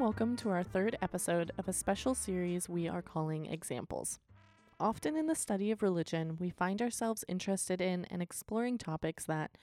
welcome 0.00 0.34
to 0.34 0.48
our 0.48 0.62
third 0.62 0.96
episode 1.02 1.52
of 1.58 1.68
a 1.68 1.74
special 1.74 2.14
series 2.14 2.70
we 2.70 2.88
are 2.88 3.02
calling 3.02 3.44
Examples. 3.44 4.18
Often 4.80 5.14
in 5.14 5.26
the 5.26 5.34
study 5.34 5.70
of 5.70 5.82
religion, 5.82 6.38
we 6.40 6.48
find 6.48 6.80
ourselves 6.80 7.22
interested 7.28 7.82
in 7.82 8.06
and 8.06 8.22
exploring 8.22 8.78
topics 8.78 9.26
that, 9.26 9.58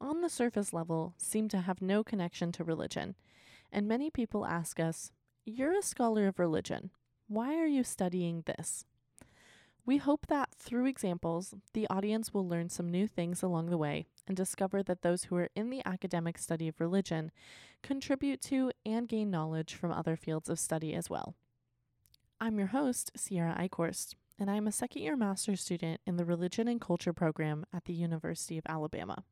on 0.00 0.22
the 0.22 0.30
surface 0.30 0.72
level, 0.72 1.12
seem 1.18 1.46
to 1.50 1.60
have 1.60 1.82
no 1.82 2.02
connection 2.02 2.52
to 2.52 2.64
religion. 2.64 3.16
And 3.70 3.86
many 3.86 4.08
people 4.08 4.46
ask 4.46 4.80
us, 4.80 5.12
You're 5.44 5.78
a 5.78 5.82
scholar 5.82 6.26
of 6.26 6.38
religion. 6.38 6.88
Why 7.28 7.56
are 7.56 7.66
you 7.66 7.84
studying 7.84 8.44
this? 8.46 8.86
We 9.84 9.96
hope 9.96 10.28
that 10.28 10.54
through 10.54 10.86
examples, 10.86 11.54
the 11.72 11.88
audience 11.90 12.32
will 12.32 12.46
learn 12.46 12.68
some 12.68 12.88
new 12.88 13.08
things 13.08 13.42
along 13.42 13.66
the 13.66 13.76
way 13.76 14.06
and 14.28 14.36
discover 14.36 14.80
that 14.84 15.02
those 15.02 15.24
who 15.24 15.36
are 15.36 15.48
in 15.56 15.70
the 15.70 15.82
academic 15.84 16.38
study 16.38 16.68
of 16.68 16.78
religion 16.78 17.32
contribute 17.82 18.40
to 18.42 18.70
and 18.86 19.08
gain 19.08 19.28
knowledge 19.28 19.74
from 19.74 19.90
other 19.90 20.14
fields 20.14 20.48
of 20.48 20.60
study 20.60 20.94
as 20.94 21.10
well. 21.10 21.34
I'm 22.40 22.58
your 22.58 22.68
host, 22.68 23.10
Ciara 23.16 23.56
Eichhorst, 23.58 24.14
and 24.38 24.48
I'm 24.48 24.68
a 24.68 24.72
second 24.72 25.02
year 25.02 25.16
master's 25.16 25.60
student 25.60 26.00
in 26.06 26.16
the 26.16 26.24
Religion 26.24 26.68
and 26.68 26.80
Culture 26.80 27.12
program 27.12 27.66
at 27.74 27.86
the 27.86 27.92
University 27.92 28.58
of 28.58 28.66
Alabama. 28.68 29.24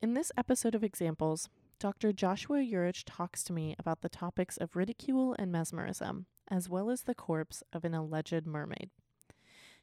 In 0.00 0.14
this 0.14 0.32
episode 0.36 0.74
of 0.74 0.82
Examples, 0.82 1.48
Dr. 1.78 2.12
Joshua 2.12 2.58
Urich 2.58 3.04
talks 3.06 3.44
to 3.44 3.52
me 3.52 3.76
about 3.78 4.00
the 4.00 4.08
topics 4.08 4.56
of 4.56 4.74
ridicule 4.74 5.36
and 5.38 5.52
mesmerism, 5.52 6.26
as 6.48 6.68
well 6.68 6.90
as 6.90 7.02
the 7.02 7.14
corpse 7.14 7.62
of 7.72 7.84
an 7.84 7.94
alleged 7.94 8.46
mermaid. 8.46 8.90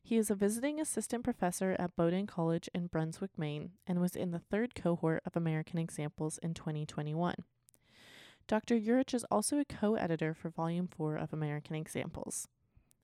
He 0.01 0.17
is 0.17 0.31
a 0.31 0.35
visiting 0.35 0.79
assistant 0.79 1.23
professor 1.23 1.75
at 1.77 1.95
Bowdoin 1.95 2.25
College 2.27 2.69
in 2.73 2.87
Brunswick, 2.87 3.37
Maine, 3.37 3.71
and 3.85 3.99
was 3.99 4.15
in 4.15 4.31
the 4.31 4.39
third 4.39 4.73
cohort 4.73 5.21
of 5.25 5.35
American 5.35 5.77
Examples 5.77 6.39
in 6.39 6.53
2021. 6.53 7.35
Dr. 8.47 8.79
Urich 8.79 9.13
is 9.13 9.25
also 9.29 9.59
a 9.59 9.65
co 9.65 9.93
editor 9.93 10.33
for 10.33 10.49
Volume 10.49 10.87
4 10.87 11.17
of 11.17 11.31
American 11.31 11.75
Examples. 11.75 12.47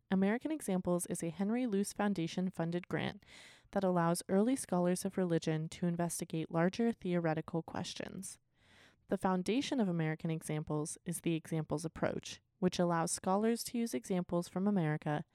American 0.09 0.51
Examples 0.51 1.05
is 1.05 1.21
a 1.21 1.29
Henry 1.29 1.67
Luce 1.67 1.93
Foundation 1.93 2.49
funded 2.49 2.87
grant 2.87 3.23
that 3.71 3.83
allows 3.83 4.23
early 4.29 4.55
scholars 4.55 5.05
of 5.05 5.17
religion 5.17 5.67
to 5.69 5.85
investigate 5.85 6.51
larger 6.51 6.91
theoretical 6.91 7.61
questions. 7.61 8.39
The 9.09 9.17
foundation 9.17 9.79
of 9.79 9.87
American 9.87 10.31
Examples 10.31 10.97
is 11.05 11.21
the 11.21 11.35
Examples 11.35 11.85
approach, 11.85 12.41
which 12.59 12.79
allows 12.79 13.11
scholars 13.11 13.63
to 13.65 13.77
use 13.77 13.93
examples 13.93 14.47
from 14.47 14.67
America 14.67 15.25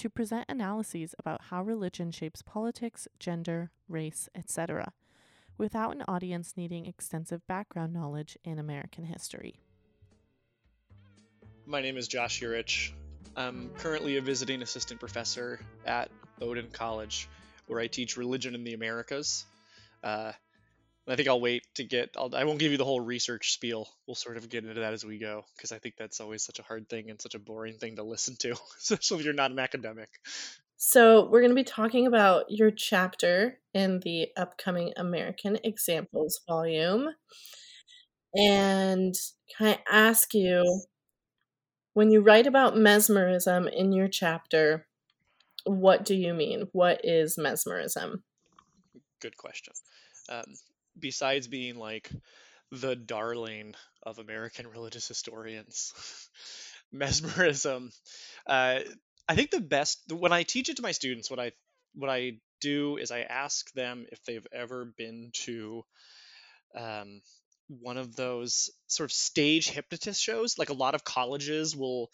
to 0.00 0.08
present 0.08 0.46
analyses 0.48 1.14
about 1.18 1.42
how 1.50 1.62
religion 1.62 2.10
shapes 2.10 2.40
politics, 2.40 3.06
gender, 3.18 3.70
race, 3.86 4.30
etc., 4.34 4.94
without 5.58 5.94
an 5.94 6.02
audience 6.08 6.54
needing 6.56 6.86
extensive 6.86 7.46
background 7.46 7.92
knowledge 7.92 8.38
in 8.42 8.58
American 8.58 9.04
history. 9.04 9.60
My 11.66 11.82
name 11.82 11.98
is 11.98 12.08
Josh 12.08 12.40
Urich. 12.40 12.92
I'm 13.36 13.68
currently 13.76 14.16
a 14.16 14.22
visiting 14.22 14.62
assistant 14.62 15.00
professor 15.00 15.60
at 15.84 16.10
Bowdoin 16.38 16.70
College, 16.72 17.28
where 17.66 17.78
I 17.78 17.86
teach 17.86 18.16
religion 18.16 18.54
in 18.54 18.64
the 18.64 18.72
Americas. 18.72 19.44
Uh, 20.02 20.32
I 21.08 21.16
think 21.16 21.28
I'll 21.28 21.40
wait 21.40 21.66
to 21.74 21.84
get. 21.84 22.10
I'll, 22.16 22.34
I 22.34 22.44
will 22.44 22.52
not 22.52 22.60
give 22.60 22.72
you 22.72 22.78
the 22.78 22.84
whole 22.84 23.00
research 23.00 23.52
spiel. 23.52 23.88
We'll 24.06 24.14
sort 24.14 24.36
of 24.36 24.48
get 24.48 24.64
into 24.64 24.80
that 24.80 24.92
as 24.92 25.04
we 25.04 25.18
go 25.18 25.44
because 25.56 25.72
I 25.72 25.78
think 25.78 25.96
that's 25.98 26.20
always 26.20 26.44
such 26.44 26.58
a 26.58 26.62
hard 26.62 26.88
thing 26.88 27.10
and 27.10 27.20
such 27.20 27.34
a 27.34 27.38
boring 27.38 27.78
thing 27.78 27.96
to 27.96 28.02
listen 28.02 28.36
to, 28.40 28.54
especially 28.78 29.18
if 29.18 29.24
you're 29.24 29.34
not 29.34 29.50
an 29.50 29.58
academic. 29.58 30.10
So 30.76 31.28
we're 31.28 31.40
going 31.40 31.50
to 31.50 31.54
be 31.54 31.64
talking 31.64 32.06
about 32.06 32.46
your 32.48 32.70
chapter 32.70 33.58
in 33.74 34.00
the 34.00 34.28
upcoming 34.36 34.92
American 34.96 35.58
Examples 35.62 36.40
volume, 36.48 37.08
and 38.34 39.14
can 39.56 39.66
I 39.66 39.78
ask 39.90 40.34
you, 40.34 40.82
when 41.94 42.10
you 42.10 42.20
write 42.20 42.46
about 42.46 42.76
mesmerism 42.76 43.66
in 43.68 43.92
your 43.92 44.08
chapter, 44.08 44.86
what 45.64 46.04
do 46.04 46.14
you 46.14 46.32
mean? 46.32 46.68
What 46.72 47.00
is 47.04 47.36
mesmerism? 47.36 48.22
Good 49.20 49.36
question. 49.36 49.74
Um, 50.28 50.44
besides 50.98 51.48
being 51.48 51.76
like 51.76 52.10
the 52.72 52.94
darling 52.94 53.74
of 54.02 54.18
American 54.18 54.66
religious 54.68 55.08
historians, 55.08 55.92
mesmerism. 56.92 57.90
Uh, 58.46 58.80
I 59.28 59.34
think 59.34 59.50
the 59.50 59.60
best 59.60 60.00
when 60.12 60.32
I 60.32 60.42
teach 60.42 60.68
it 60.68 60.76
to 60.76 60.82
my 60.82 60.92
students, 60.92 61.30
what 61.30 61.40
I 61.40 61.52
what 61.94 62.10
I 62.10 62.38
do 62.60 62.96
is 62.96 63.10
I 63.10 63.20
ask 63.20 63.72
them 63.72 64.06
if 64.12 64.22
they've 64.24 64.46
ever 64.52 64.84
been 64.96 65.30
to 65.44 65.84
um, 66.76 67.20
one 67.68 67.96
of 67.96 68.14
those 68.16 68.70
sort 68.86 69.08
of 69.10 69.12
stage 69.12 69.68
hypnotist 69.68 70.22
shows. 70.22 70.58
Like 70.58 70.70
a 70.70 70.74
lot 70.74 70.94
of 70.94 71.04
colleges 71.04 71.76
will 71.76 72.10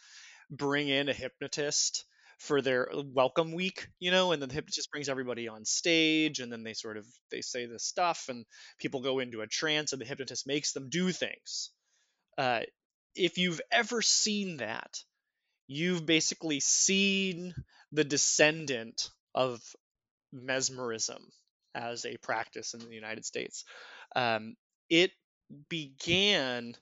bring 0.50 0.88
in 0.88 1.08
a 1.08 1.14
hypnotist 1.14 2.04
for 2.38 2.60
their 2.60 2.92
uh, 2.92 3.02
welcome 3.12 3.52
week, 3.52 3.88
you 3.98 4.10
know, 4.10 4.32
and 4.32 4.40
then 4.42 4.48
the 4.48 4.54
hypnotist 4.54 4.90
brings 4.90 5.08
everybody 5.08 5.48
on 5.48 5.64
stage 5.64 6.40
and 6.40 6.52
then 6.52 6.62
they 6.62 6.74
sort 6.74 6.96
of 6.96 7.06
they 7.30 7.40
say 7.40 7.66
this 7.66 7.84
stuff 7.84 8.26
and 8.28 8.44
people 8.78 9.00
go 9.00 9.18
into 9.18 9.40
a 9.40 9.46
trance 9.46 9.92
and 9.92 10.00
the 10.00 10.06
hypnotist 10.06 10.46
makes 10.46 10.72
them 10.72 10.88
do 10.90 11.12
things. 11.12 11.70
Uh, 12.36 12.60
if 13.14 13.38
you've 13.38 13.60
ever 13.72 14.02
seen 14.02 14.58
that, 14.58 14.98
you've 15.66 16.04
basically 16.04 16.60
seen 16.60 17.54
the 17.92 18.04
descendant 18.04 19.08
of 19.34 19.60
mesmerism 20.32 21.22
as 21.74 22.04
a 22.04 22.16
practice 22.18 22.74
in 22.74 22.80
the 22.80 22.94
United 22.94 23.24
States. 23.24 23.64
Um, 24.14 24.56
it 24.90 25.10
began 25.68 26.74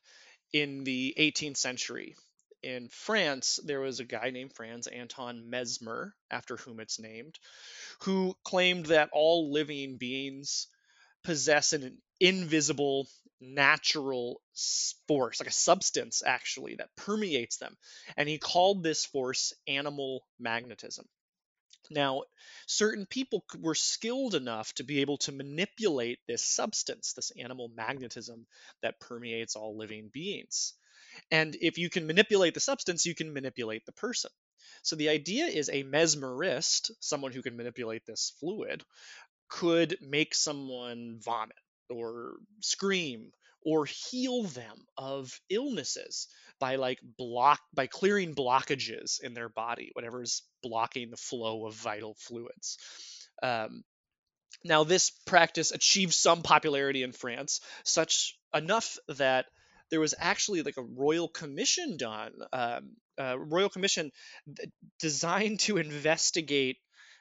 in 0.53 0.85
the 0.85 1.15
18th 1.19 1.57
century 1.57 2.17
in 2.65 2.89
France, 2.89 3.61
there 3.63 3.81
was 3.81 4.01
a 4.01 4.05
guy 4.05 4.31
named 4.31 4.55
Franz 4.55 4.87
Anton 4.87 5.51
Mesmer, 5.51 6.15
after 6.31 6.57
whom 6.57 6.81
it's 6.81 6.99
named, 6.99 7.39
who 8.01 8.35
claimed 8.43 8.87
that 8.87 9.11
all 9.13 9.53
living 9.53 9.99
beings 9.99 10.67
possess 11.25 11.75
an 11.75 11.99
invisible 12.21 13.07
natural 13.39 14.41
force, 15.07 15.41
like 15.41 15.49
a 15.49 15.53
substance 15.53 16.23
actually, 16.25 16.77
that 16.77 16.97
permeates 16.97 17.59
them. 17.59 17.77
And 18.17 18.29
he 18.29 18.39
called 18.39 18.83
this 18.83 19.05
force 19.05 19.53
animal 19.69 20.25
magnetism. 20.39 21.07
Now, 21.91 22.23
certain 22.67 23.05
people 23.05 23.45
were 23.61 23.75
skilled 23.75 24.35
enough 24.35 24.73
to 24.77 24.85
be 24.85 25.03
able 25.03 25.19
to 25.19 25.33
manipulate 25.33 26.19
this 26.27 26.43
substance, 26.43 27.13
this 27.13 27.31
animal 27.33 27.69
magnetism 27.69 28.47
that 28.81 29.01
permeates 29.01 29.55
all 29.55 29.77
living 29.77 30.09
beings. 30.11 30.73
And 31.31 31.57
if 31.61 31.79
you 31.79 31.91
can 31.91 32.07
manipulate 32.07 32.55
the 32.55 32.61
substance, 32.61 33.07
you 33.07 33.15
can 33.15 33.33
manipulate 33.33 33.87
the 33.87 33.93
person. 33.93 34.31
So 34.83 34.97
the 34.97 35.09
idea 35.09 35.47
is 35.47 35.69
a 35.69 35.85
mesmerist, 35.85 36.91
someone 37.01 37.33
who 37.33 37.43
can 37.43 37.57
manipulate 37.57 38.05
this 38.07 38.33
fluid, 38.41 38.85
could 39.49 39.97
make 40.01 40.35
someone 40.35 41.19
vomit 41.21 41.57
or 41.91 42.35
scream 42.61 43.31
or 43.65 43.87
heal 43.87 44.43
them 44.43 44.77
of 44.97 45.41
illnesses 45.49 46.29
by 46.61 46.77
like 46.77 46.99
block 47.17 47.61
by 47.75 47.87
clearing 47.87 48.35
blockages 48.35 49.21
in 49.23 49.35
their 49.35 49.49
body 49.49 49.91
whatever 49.95 50.23
is 50.23 50.43
blocking 50.63 51.11
the 51.11 51.17
flow 51.17 51.67
of 51.67 51.75
vital 51.75 52.15
fluids 52.19 52.79
um, 53.43 53.83
now 54.65 54.85
this 54.85 55.11
practice 55.27 55.73
achieved 55.73 56.15
some 56.15 56.43
popularity 56.43 57.03
in 57.03 57.13
france 57.13 57.61
such 57.85 58.39
enough 58.55 58.99
that 59.09 59.47
there 59.91 60.01
was 60.01 60.15
actually 60.19 60.63
like 60.63 60.77
a 60.77 60.83
royal 60.83 61.29
commission 61.29 61.97
done, 61.97 62.33
um, 62.53 62.97
a 63.19 63.39
royal 63.39 63.69
commission 63.69 64.11
designed 65.01 65.61
to 65.61 65.77
investigate 65.77 66.79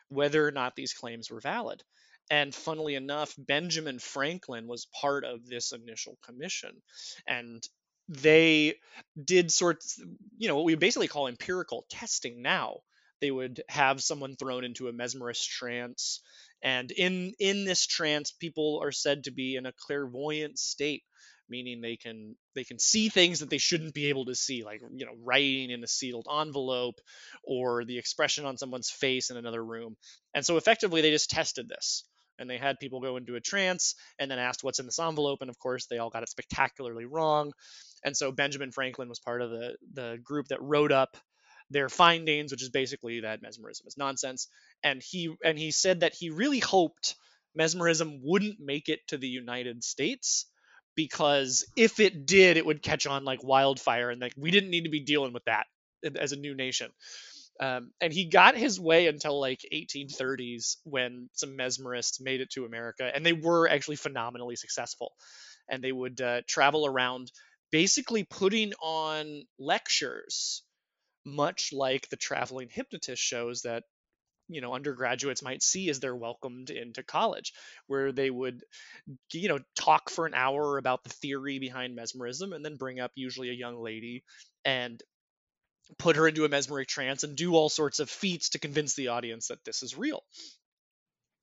whether 0.09 0.45
or 0.47 0.51
not 0.51 0.75
these 0.75 0.93
claims 0.93 1.29
were 1.29 1.41
valid. 1.41 1.83
And 2.29 2.55
funnily 2.55 2.95
enough, 2.95 3.33
Benjamin 3.37 3.99
Franklin 3.99 4.67
was 4.67 4.87
part 5.01 5.25
of 5.25 5.45
this 5.45 5.71
initial 5.71 6.17
commission. 6.25 6.81
And 7.27 7.61
they 8.07 8.75
did 9.21 9.51
sorts, 9.51 10.01
you 10.37 10.47
know, 10.47 10.55
what 10.55 10.65
we 10.65 10.75
basically 10.75 11.07
call 11.07 11.27
empirical 11.27 11.85
testing 11.89 12.41
now. 12.41 12.77
They 13.21 13.31
would 13.31 13.61
have 13.69 14.01
someone 14.01 14.35
thrown 14.35 14.63
into 14.63 14.87
a 14.87 14.93
mesmerist 14.93 15.47
trance. 15.47 16.21
And 16.61 16.91
in, 16.91 17.33
in 17.39 17.65
this 17.65 17.85
trance, 17.85 18.31
people 18.31 18.79
are 18.83 18.91
said 18.91 19.25
to 19.25 19.31
be 19.31 19.55
in 19.55 19.65
a 19.65 19.73
clairvoyant 19.73 20.57
state 20.59 21.03
meaning 21.49 21.81
they 21.81 21.97
can 21.97 22.35
they 22.55 22.63
can 22.63 22.79
see 22.79 23.09
things 23.09 23.39
that 23.39 23.49
they 23.49 23.57
shouldn't 23.57 23.93
be 23.93 24.07
able 24.07 24.25
to 24.25 24.35
see 24.35 24.63
like 24.63 24.81
you 24.95 25.05
know 25.05 25.13
writing 25.23 25.69
in 25.69 25.83
a 25.83 25.87
sealed 25.87 26.27
envelope 26.31 26.99
or 27.43 27.85
the 27.85 27.97
expression 27.97 28.45
on 28.45 28.57
someone's 28.57 28.89
face 28.89 29.29
in 29.29 29.37
another 29.37 29.63
room. 29.63 29.95
And 30.33 30.45
so 30.45 30.57
effectively 30.57 31.01
they 31.01 31.11
just 31.11 31.29
tested 31.29 31.67
this 31.69 32.05
and 32.39 32.49
they 32.49 32.57
had 32.57 32.79
people 32.79 33.01
go 33.01 33.17
into 33.17 33.35
a 33.35 33.41
trance 33.41 33.95
and 34.19 34.29
then 34.29 34.39
asked 34.39 34.63
what's 34.63 34.79
in 34.79 34.85
this 34.85 34.99
envelope 34.99 35.41
and 35.41 35.49
of 35.49 35.59
course 35.59 35.85
they 35.87 35.97
all 35.97 36.09
got 36.09 36.23
it 36.23 36.29
spectacularly 36.29 37.05
wrong. 37.05 37.51
And 38.03 38.15
so 38.15 38.31
benjamin 38.31 38.71
franklin 38.71 39.09
was 39.09 39.19
part 39.19 39.41
of 39.41 39.49
the 39.49 39.75
the 39.93 40.17
group 40.23 40.47
that 40.47 40.61
wrote 40.61 40.91
up 40.91 41.17
their 41.69 41.89
findings 41.89 42.51
which 42.51 42.61
is 42.61 42.69
basically 42.69 43.21
that 43.21 43.41
mesmerism 43.41 43.87
is 43.87 43.97
nonsense. 43.97 44.47
And 44.83 45.01
he 45.03 45.35
and 45.43 45.57
he 45.57 45.71
said 45.71 46.01
that 46.01 46.13
he 46.13 46.29
really 46.29 46.59
hoped 46.59 47.15
mesmerism 47.55 48.21
wouldn't 48.23 48.59
make 48.59 48.89
it 48.89 49.07
to 49.07 49.17
the 49.17 49.27
united 49.27 49.83
states 49.83 50.47
because 50.95 51.65
if 51.75 51.99
it 51.99 52.25
did, 52.25 52.57
it 52.57 52.65
would 52.65 52.81
catch 52.81 53.07
on 53.07 53.25
like 53.25 53.43
wildfire, 53.43 54.09
and 54.09 54.21
like 54.21 54.33
we 54.37 54.51
didn't 54.51 54.69
need 54.69 54.83
to 54.83 54.89
be 54.89 54.99
dealing 54.99 55.33
with 55.33 55.45
that 55.45 55.65
as 56.19 56.31
a 56.31 56.37
new 56.37 56.55
nation. 56.55 56.91
Um, 57.59 57.91
and 58.01 58.11
he 58.11 58.25
got 58.25 58.57
his 58.57 58.79
way 58.79 59.07
until 59.07 59.39
like 59.39 59.61
1830s 59.71 60.77
when 60.83 61.29
some 61.33 61.55
mesmerists 61.57 62.19
made 62.19 62.41
it 62.41 62.49
to 62.51 62.65
America, 62.65 63.09
and 63.13 63.25
they 63.25 63.33
were 63.33 63.69
actually 63.69 63.95
phenomenally 63.97 64.55
successful. 64.55 65.13
And 65.69 65.83
they 65.83 65.91
would 65.91 66.19
uh, 66.19 66.41
travel 66.47 66.85
around, 66.85 67.31
basically 67.71 68.23
putting 68.23 68.73
on 68.81 69.43
lectures, 69.59 70.63
much 71.25 71.71
like 71.71 72.09
the 72.09 72.17
traveling 72.17 72.69
hypnotist 72.69 73.21
shows 73.21 73.61
that 73.61 73.83
you 74.47 74.61
know 74.61 74.73
undergraduates 74.73 75.41
might 75.41 75.63
see 75.63 75.89
as 75.89 75.99
they're 75.99 76.15
welcomed 76.15 76.69
into 76.69 77.03
college 77.03 77.53
where 77.87 78.11
they 78.11 78.29
would 78.29 78.63
you 79.31 79.47
know 79.47 79.59
talk 79.75 80.09
for 80.09 80.25
an 80.25 80.33
hour 80.33 80.77
about 80.77 81.03
the 81.03 81.09
theory 81.09 81.59
behind 81.59 81.95
mesmerism 81.95 82.53
and 82.53 82.63
then 82.63 82.75
bring 82.75 82.99
up 82.99 83.11
usually 83.15 83.49
a 83.49 83.53
young 83.53 83.81
lady 83.81 84.23
and 84.65 85.01
put 85.97 86.15
her 86.15 86.27
into 86.27 86.45
a 86.45 86.49
mesmeric 86.49 86.87
trance 86.87 87.23
and 87.23 87.35
do 87.35 87.55
all 87.55 87.69
sorts 87.69 87.99
of 87.99 88.09
feats 88.09 88.49
to 88.49 88.59
convince 88.59 88.95
the 88.95 89.09
audience 89.09 89.47
that 89.47 89.63
this 89.65 89.83
is 89.83 89.97
real 89.97 90.23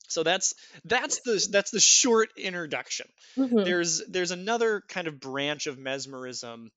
so 0.09 0.23
that's 0.23 0.55
that's 0.85 1.21
the 1.21 1.47
that's 1.51 1.71
the 1.71 1.81
short 1.81 2.31
introduction 2.37 3.07
Mhm. 3.37 3.65
there's 3.65 4.03
there's 4.09 4.31
another 4.31 4.83
kind 4.89 5.07
of 5.07 5.21
branch 5.21 5.67
of 5.67 5.79
mesmerism 5.79 6.71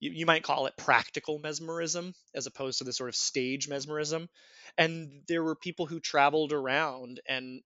you, 0.00 0.10
you 0.10 0.26
might 0.26 0.42
call 0.42 0.66
it 0.66 0.76
practical 0.76 1.38
mesmerism 1.38 2.14
as 2.34 2.46
opposed 2.46 2.78
to 2.78 2.84
the 2.84 2.92
sort 2.92 3.08
of 3.08 3.16
stage 3.16 3.68
mesmerism 3.68 4.28
and 4.76 5.22
there 5.28 5.42
were 5.42 5.54
people 5.54 5.86
who 5.86 6.00
traveled 6.00 6.52
around 6.52 7.20
and 7.28 7.62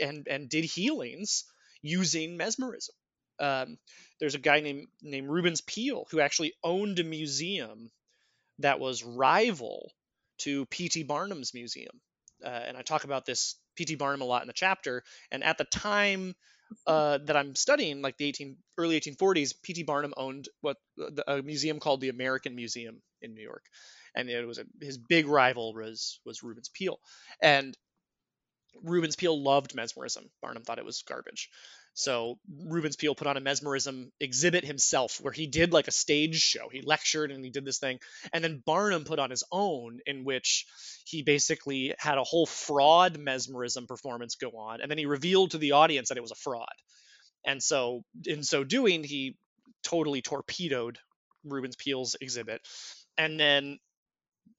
and 0.00 0.26
and 0.28 0.48
did 0.48 0.64
healings 0.64 1.44
using 1.82 2.36
mesmerism 2.36 2.94
um, 3.40 3.78
there's 4.20 4.34
a 4.34 4.38
guy 4.38 4.60
named 4.60 4.86
named 5.02 5.28
Rubens 5.28 5.60
Peale 5.60 6.06
who 6.10 6.20
actually 6.20 6.54
owned 6.62 6.98
a 6.98 7.04
museum 7.04 7.90
that 8.60 8.78
was 8.78 9.02
rival 9.02 9.92
to 10.38 10.66
P.T. 10.66 11.04
Barnum's 11.04 11.54
museum. 11.54 12.00
Uh, 12.44 12.48
and 12.48 12.76
I 12.76 12.82
talk 12.82 13.04
about 13.04 13.26
this 13.26 13.56
P.T. 13.76 13.96
Barnum 13.96 14.20
a 14.20 14.24
lot 14.24 14.42
in 14.42 14.46
the 14.46 14.52
chapter. 14.52 15.02
And 15.30 15.42
at 15.42 15.58
the 15.58 15.64
time 15.64 16.34
uh, 16.86 17.18
that 17.24 17.36
I'm 17.36 17.54
studying, 17.54 18.02
like 18.02 18.16
the 18.16 18.26
18 18.26 18.56
early 18.78 19.00
1840s, 19.00 19.54
P.T. 19.62 19.82
Barnum 19.84 20.14
owned 20.16 20.48
what 20.60 20.76
a 21.26 21.42
museum 21.42 21.78
called 21.78 22.00
the 22.00 22.08
American 22.08 22.54
Museum 22.54 23.02
in 23.20 23.34
New 23.34 23.42
York, 23.42 23.64
and 24.14 24.28
it 24.28 24.46
was 24.46 24.58
a, 24.58 24.64
his 24.80 24.98
big 24.98 25.26
rival 25.26 25.74
was 25.74 26.20
was 26.24 26.42
Rubens 26.42 26.68
Peale, 26.68 26.98
and 27.42 27.76
Rubens 28.82 29.16
Peale 29.16 29.40
loved 29.40 29.74
mesmerism. 29.74 30.30
Barnum 30.40 30.62
thought 30.62 30.78
it 30.78 30.84
was 30.84 31.02
garbage. 31.02 31.50
So 31.94 32.38
Rubens 32.64 32.96
Peale 32.96 33.14
put 33.14 33.26
on 33.26 33.36
a 33.36 33.40
mesmerism 33.40 34.12
exhibit 34.18 34.64
himself 34.64 35.20
where 35.20 35.32
he 35.32 35.46
did 35.46 35.72
like 35.72 35.88
a 35.88 35.92
stage 35.92 36.40
show. 36.40 36.68
He 36.70 36.80
lectured 36.80 37.30
and 37.30 37.44
he 37.44 37.50
did 37.50 37.64
this 37.64 37.78
thing. 37.78 37.98
And 38.32 38.42
then 38.42 38.62
Barnum 38.64 39.04
put 39.04 39.18
on 39.18 39.30
his 39.30 39.44
own 39.52 40.00
in 40.06 40.24
which 40.24 40.66
he 41.04 41.22
basically 41.22 41.94
had 41.98 42.18
a 42.18 42.24
whole 42.24 42.46
fraud 42.46 43.18
mesmerism 43.18 43.86
performance 43.86 44.36
go 44.36 44.50
on. 44.50 44.80
And 44.80 44.90
then 44.90 44.98
he 44.98 45.06
revealed 45.06 45.50
to 45.50 45.58
the 45.58 45.72
audience 45.72 46.08
that 46.08 46.18
it 46.18 46.22
was 46.22 46.32
a 46.32 46.36
fraud. 46.36 46.72
And 47.44 47.62
so 47.62 48.04
in 48.26 48.42
so 48.42 48.64
doing, 48.64 49.04
he 49.04 49.36
totally 49.82 50.22
torpedoed 50.22 50.98
Rubens 51.44 51.76
Peale's 51.76 52.16
exhibit. 52.20 52.62
And 53.18 53.38
then 53.38 53.78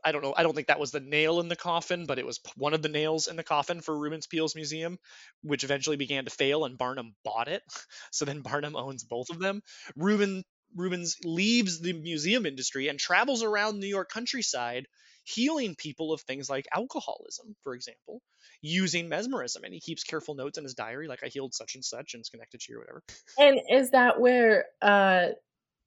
I 0.03 0.11
don't 0.11 0.21
know. 0.21 0.33
I 0.35 0.43
don't 0.43 0.53
think 0.53 0.67
that 0.67 0.79
was 0.79 0.91
the 0.91 0.99
nail 0.99 1.39
in 1.39 1.47
the 1.47 1.55
coffin, 1.55 2.05
but 2.05 2.19
it 2.19 2.25
was 2.25 2.39
one 2.57 2.73
of 2.73 2.81
the 2.81 2.89
nails 2.89 3.27
in 3.27 3.35
the 3.35 3.43
coffin 3.43 3.81
for 3.81 3.97
Rubens 3.97 4.27
Peale's 4.27 4.55
museum, 4.55 4.97
which 5.41 5.63
eventually 5.63 5.97
began 5.97 6.25
to 6.25 6.31
fail, 6.31 6.65
and 6.65 6.77
Barnum 6.77 7.15
bought 7.23 7.47
it. 7.47 7.63
So 8.11 8.25
then 8.25 8.41
Barnum 8.41 8.75
owns 8.75 9.03
both 9.03 9.29
of 9.31 9.39
them. 9.39 9.61
Reuben 9.95 10.43
Rubens 10.75 11.17
leaves 11.23 11.79
the 11.79 11.93
museum 11.93 12.45
industry 12.45 12.87
and 12.87 12.99
travels 12.99 13.43
around 13.43 13.79
New 13.79 13.87
York 13.87 14.09
countryside, 14.09 14.87
healing 15.23 15.75
people 15.75 16.11
of 16.11 16.21
things 16.21 16.49
like 16.49 16.67
alcoholism, 16.73 17.55
for 17.63 17.73
example, 17.73 18.21
using 18.61 19.09
mesmerism. 19.09 19.63
And 19.63 19.73
he 19.73 19.79
keeps 19.79 20.03
careful 20.03 20.35
notes 20.35 20.57
in 20.57 20.63
his 20.63 20.73
diary, 20.73 21.07
like 21.07 21.23
I 21.23 21.27
healed 21.27 21.53
such 21.53 21.75
and 21.75 21.83
such, 21.83 22.13
and 22.13 22.21
it's 22.21 22.29
connected 22.29 22.61
to 22.61 22.71
you 22.71 22.77
or 22.77 22.81
whatever. 22.81 23.03
And 23.39 23.59
is 23.69 23.91
that 23.91 24.19
where, 24.19 24.65
uh, 24.81 25.29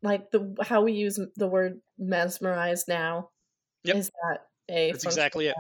like 0.03 0.31
the 0.31 0.57
how 0.63 0.83
we 0.83 0.93
use 0.93 1.19
the 1.37 1.49
word 1.49 1.81
mesmerized 1.99 2.87
now? 2.89 3.31
Yep. 3.87 3.97
Is 3.97 4.11
that 4.23 4.47
a 4.71 4.91
That's 4.93 5.05
exactly 5.05 5.47
it. 5.47 5.57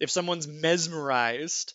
If 0.00 0.10
someone's 0.10 0.48
mesmerized, 0.48 1.74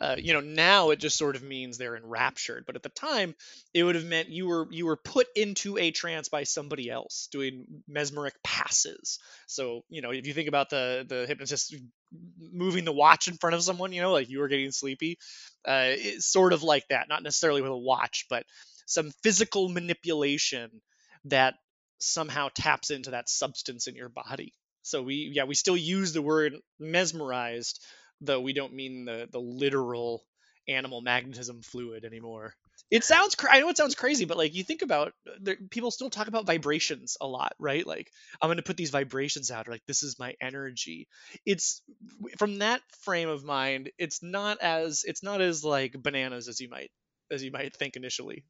uh, 0.00 0.14
you 0.16 0.32
know, 0.32 0.40
now 0.40 0.90
it 0.90 1.00
just 1.00 1.18
sort 1.18 1.34
of 1.34 1.42
means 1.42 1.76
they're 1.76 1.96
enraptured. 1.96 2.64
But 2.66 2.76
at 2.76 2.82
the 2.82 2.88
time, 2.88 3.34
it 3.74 3.82
would 3.82 3.96
have 3.96 4.04
meant 4.04 4.28
you 4.28 4.46
were 4.46 4.66
you 4.70 4.86
were 4.86 4.96
put 4.96 5.26
into 5.34 5.76
a 5.76 5.90
trance 5.90 6.28
by 6.28 6.44
somebody 6.44 6.88
else 6.88 7.28
doing 7.32 7.82
mesmeric 7.88 8.34
passes. 8.44 9.18
So 9.46 9.84
you 9.88 10.00
know, 10.00 10.10
if 10.10 10.26
you 10.26 10.34
think 10.34 10.48
about 10.48 10.70
the 10.70 11.04
the 11.08 11.26
hypnotist 11.26 11.74
moving 12.40 12.84
the 12.84 12.92
watch 12.92 13.28
in 13.28 13.34
front 13.34 13.54
of 13.54 13.62
someone, 13.62 13.92
you 13.92 14.00
know, 14.00 14.12
like 14.12 14.28
you 14.28 14.38
were 14.38 14.48
getting 14.48 14.70
sleepy, 14.70 15.18
uh, 15.64 15.90
it's 15.90 16.26
sort 16.26 16.52
of 16.52 16.62
like 16.62 16.86
that. 16.88 17.08
Not 17.08 17.22
necessarily 17.22 17.62
with 17.62 17.72
a 17.72 17.76
watch, 17.76 18.26
but 18.30 18.44
some 18.86 19.10
physical 19.22 19.68
manipulation 19.68 20.70
that 21.24 21.54
somehow 21.98 22.48
taps 22.54 22.90
into 22.90 23.10
that 23.10 23.28
substance 23.28 23.88
in 23.88 23.96
your 23.96 24.08
body. 24.08 24.52
So 24.82 25.02
we 25.02 25.30
yeah 25.34 25.44
we 25.44 25.54
still 25.54 25.76
use 25.76 26.12
the 26.12 26.22
word 26.22 26.54
mesmerized, 26.78 27.84
though 28.20 28.40
we 28.40 28.52
don't 28.52 28.74
mean 28.74 29.04
the 29.04 29.28
the 29.30 29.40
literal 29.40 30.24
animal 30.68 31.00
magnetism 31.00 31.62
fluid 31.62 32.04
anymore. 32.04 32.54
It 32.90 33.04
sounds 33.04 33.34
cra- 33.34 33.54
I 33.54 33.60
know 33.60 33.68
it 33.68 33.76
sounds 33.76 33.94
crazy, 33.94 34.24
but 34.24 34.36
like 34.38 34.54
you 34.54 34.64
think 34.64 34.82
about 34.82 35.12
there, 35.40 35.56
people 35.70 35.90
still 35.90 36.10
talk 36.10 36.28
about 36.28 36.46
vibrations 36.46 37.16
a 37.20 37.26
lot, 37.26 37.52
right? 37.58 37.86
Like 37.86 38.10
I'm 38.40 38.48
going 38.48 38.56
to 38.56 38.62
put 38.62 38.76
these 38.76 38.90
vibrations 38.90 39.50
out, 39.50 39.68
or 39.68 39.72
like 39.72 39.84
this 39.86 40.02
is 40.02 40.18
my 40.18 40.34
energy. 40.40 41.08
It's 41.44 41.82
from 42.38 42.58
that 42.58 42.80
frame 43.02 43.28
of 43.28 43.44
mind. 43.44 43.90
It's 43.98 44.22
not 44.22 44.60
as 44.60 45.04
it's 45.06 45.22
not 45.22 45.40
as 45.40 45.64
like 45.64 46.02
bananas 46.02 46.48
as 46.48 46.60
you 46.60 46.68
might 46.68 46.90
as 47.30 47.42
you 47.42 47.50
might 47.50 47.74
think 47.76 47.96
initially. 47.96 48.44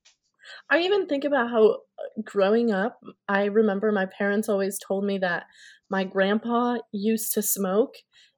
I 0.71 0.81
even 0.81 1.07
think 1.07 1.25
about 1.25 1.51
how 1.51 1.71
uh, 1.71 2.23
growing 2.25 2.71
up, 2.71 3.03
I 3.29 3.47
remember 3.47 3.91
my 3.93 4.07
parents 4.07 4.49
always 4.49 4.79
told 4.79 5.05
me 5.05 5.19
that 5.19 5.45
my 5.91 6.05
grandpa 6.05 6.79
used 6.93 7.33
to 7.35 7.43
smoke 7.43 7.95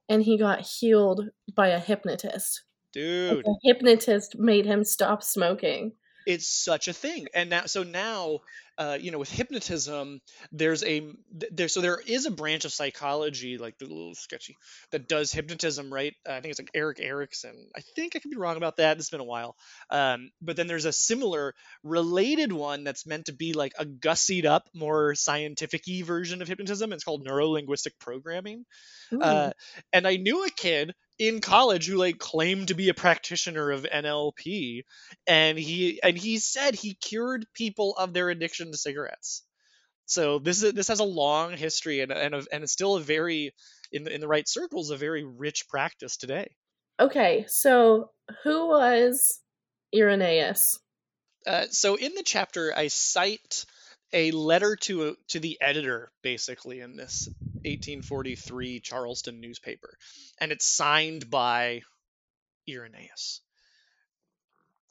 and 0.09 0.23
he 0.23 0.37
got 0.37 0.61
healed 0.61 1.29
by 1.55 1.69
a 1.69 1.79
hypnotist. 1.79 2.63
Like, 2.95 3.03
Dude, 3.03 3.45
a 3.45 3.53
hypnotist 3.63 4.35
made 4.37 4.65
him 4.65 4.83
stop 4.83 5.23
smoking. 5.23 5.93
It's 6.31 6.47
such 6.47 6.87
a 6.87 6.93
thing. 6.93 7.27
And 7.33 7.49
now 7.49 7.65
so 7.65 7.83
now 7.83 8.39
uh, 8.77 8.97
you 8.99 9.11
know 9.11 9.19
with 9.19 9.31
hypnotism 9.31 10.21
there's 10.51 10.83
a 10.83 11.01
th- 11.01 11.51
there 11.51 11.67
so 11.67 11.81
there 11.81 11.99
is 12.05 12.25
a 12.25 12.31
branch 12.31 12.65
of 12.65 12.71
psychology 12.71 13.57
like 13.57 13.77
the 13.77 13.85
little 13.85 14.15
sketchy 14.15 14.57
that 14.91 15.07
does 15.07 15.31
hypnotism 15.31 15.93
right? 15.93 16.15
Uh, 16.27 16.31
i 16.31 16.41
think 16.41 16.51
it's 16.51 16.59
like 16.59 16.71
eric 16.73 16.99
erickson. 16.99 17.53
I 17.75 17.81
think 17.95 18.15
i 18.15 18.19
could 18.19 18.31
be 18.31 18.37
wrong 18.37 18.57
about 18.57 18.77
that. 18.77 18.97
It's 18.97 19.09
been 19.09 19.19
a 19.19 19.25
while. 19.25 19.55
Um, 19.89 20.31
but 20.41 20.55
then 20.55 20.67
there's 20.67 20.85
a 20.85 20.93
similar 20.93 21.53
related 21.83 22.51
one 22.51 22.83
that's 22.83 23.05
meant 23.05 23.25
to 23.25 23.33
be 23.33 23.53
like 23.53 23.73
a 23.77 23.85
gussied 23.85 24.45
up 24.45 24.67
more 24.73 25.15
scientific 25.15 25.83
version 26.03 26.41
of 26.41 26.47
hypnotism. 26.47 26.93
It's 26.93 27.03
called 27.03 27.25
neurolinguistic 27.25 27.99
programming. 27.99 28.65
Ooh. 29.13 29.21
uh, 29.21 29.51
and 29.91 30.07
I 30.07 30.15
knew 30.15 30.45
a 30.45 30.49
kid 30.49 30.93
in 31.19 31.41
college 31.41 31.87
who 31.87 31.97
like 31.97 32.17
claimed 32.17 32.69
to 32.69 32.73
be 32.73 32.89
a 32.89 32.93
practitioner 32.93 33.71
of 33.71 33.83
NLP, 33.83 34.83
and 35.27 35.57
he 35.57 36.01
and 36.01 36.17
he 36.17 36.39
said 36.39 36.75
he 36.75 36.93
cured 36.95 37.45
people 37.53 37.95
of 37.97 38.13
their 38.13 38.29
addiction 38.29 38.71
to 38.71 38.77
cigarettes. 38.77 39.43
So 40.05 40.39
this 40.39 40.63
is 40.63 40.73
this 40.73 40.87
has 40.87 40.99
a 40.99 41.05
long 41.05 41.55
history 41.55 42.01
and 42.01 42.11
and, 42.11 42.35
a, 42.35 42.43
and 42.51 42.63
it's 42.63 42.73
still 42.73 42.95
a 42.95 43.01
very 43.01 43.53
in 43.91 44.03
the, 44.03 44.13
in 44.13 44.21
the 44.21 44.27
right 44.27 44.47
circles 44.47 44.89
a 44.89 44.97
very 44.97 45.23
rich 45.23 45.67
practice 45.69 46.17
today. 46.17 46.51
okay, 46.99 47.45
so 47.47 48.09
who 48.43 48.67
was 48.67 49.41
Irenaeus? 49.93 50.79
Uh, 51.45 51.65
so 51.69 51.95
in 51.95 52.13
the 52.15 52.23
chapter, 52.23 52.73
I 52.75 52.87
cite 52.87 53.65
a 54.13 54.31
letter 54.31 54.75
to 54.75 55.15
to 55.29 55.39
the 55.39 55.57
editor, 55.61 56.11
basically 56.21 56.79
in 56.79 56.95
this 56.95 57.29
1843 57.63 58.79
Charleston 58.79 59.39
newspaper, 59.41 59.97
and 60.39 60.51
it's 60.51 60.65
signed 60.65 61.29
by 61.29 61.81
Irenaeus. 62.69 63.41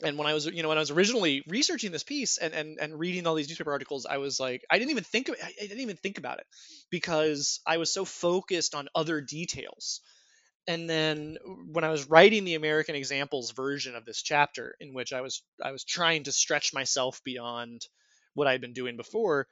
And 0.03 0.17
when 0.17 0.27
I 0.27 0.35
was, 0.35 0.47
you 0.47 0.62
know, 0.62 0.69
when 0.69 0.79
I 0.79 0.81
was 0.81 0.91
originally 0.91 1.43
researching 1.47 1.93
this 1.93 2.03
piece 2.03 2.39
and, 2.39 2.55
and, 2.55 2.79
and 2.81 2.99
reading 2.99 3.27
all 3.27 3.35
these 3.35 3.49
newspaper 3.49 3.73
articles, 3.73 4.07
I 4.07 4.17
was 4.17 4.41
like, 4.41 4.65
I 4.71 4.79
didn't 4.79 4.93
even 4.93 5.05
think 5.05 5.29
of, 5.29 5.37
I 5.43 5.53
didn't 5.61 5.81
even 5.81 5.97
think 5.97 6.19
about 6.19 6.39
it 6.39 6.47
because 6.91 7.61
I 7.67 7.77
was 7.77 7.93
so 7.93 8.05
focused 8.05 8.75
on 8.75 8.89
other 8.95 9.21
details. 9.21 10.00
And 10.67 10.89
then 10.89 11.37
when 11.73 11.85
I 11.85 11.91
was 11.91 12.09
writing 12.09 12.45
the 12.45 12.55
American 12.55 12.95
examples 12.95 13.50
version 13.53 13.95
of 13.97 14.05
this 14.05 14.23
chapter, 14.23 14.75
in 14.81 14.95
which 14.95 15.12
I 15.12 15.21
was 15.21 15.43
I 15.62 15.73
was 15.73 15.85
trying 15.85 16.25
to 16.25 16.33
stretch 16.33 16.73
myself 16.73 17.21
beyond 17.25 17.83
what 18.35 18.47
I'd 18.47 18.61
been 18.61 18.73
doing 18.73 18.97
before, 18.97 19.49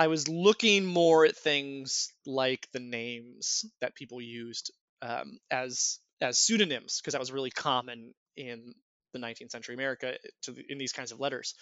I 0.00 0.06
was 0.06 0.28
looking 0.28 0.86
more 0.86 1.26
at 1.26 1.36
things 1.36 2.10
like 2.24 2.66
the 2.72 2.80
names 2.80 3.66
that 3.82 3.94
people 3.94 4.18
used 4.18 4.72
um, 5.02 5.38
as 5.50 5.98
as 6.22 6.38
pseudonyms 6.38 7.00
because 7.00 7.12
that 7.12 7.20
was 7.20 7.30
really 7.30 7.50
common 7.50 8.14
in 8.34 8.72
the 9.12 9.18
19th 9.18 9.50
century 9.50 9.74
America 9.74 10.14
to 10.44 10.52
the, 10.52 10.64
in 10.70 10.78
these 10.78 10.94
kinds 10.94 11.12
of 11.12 11.20
letters. 11.20 11.54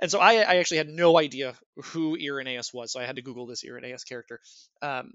and 0.00 0.10
so 0.10 0.20
I, 0.20 0.36
I 0.36 0.56
actually 0.56 0.78
had 0.78 0.88
no 0.88 1.18
idea 1.18 1.54
who 1.76 2.16
Irenaeus 2.16 2.72
was, 2.72 2.92
so 2.92 3.00
I 3.00 3.04
had 3.04 3.16
to 3.16 3.22
Google 3.22 3.46
this 3.46 3.62
Irenaeus 3.62 4.04
character. 4.04 4.40
Um, 4.80 5.12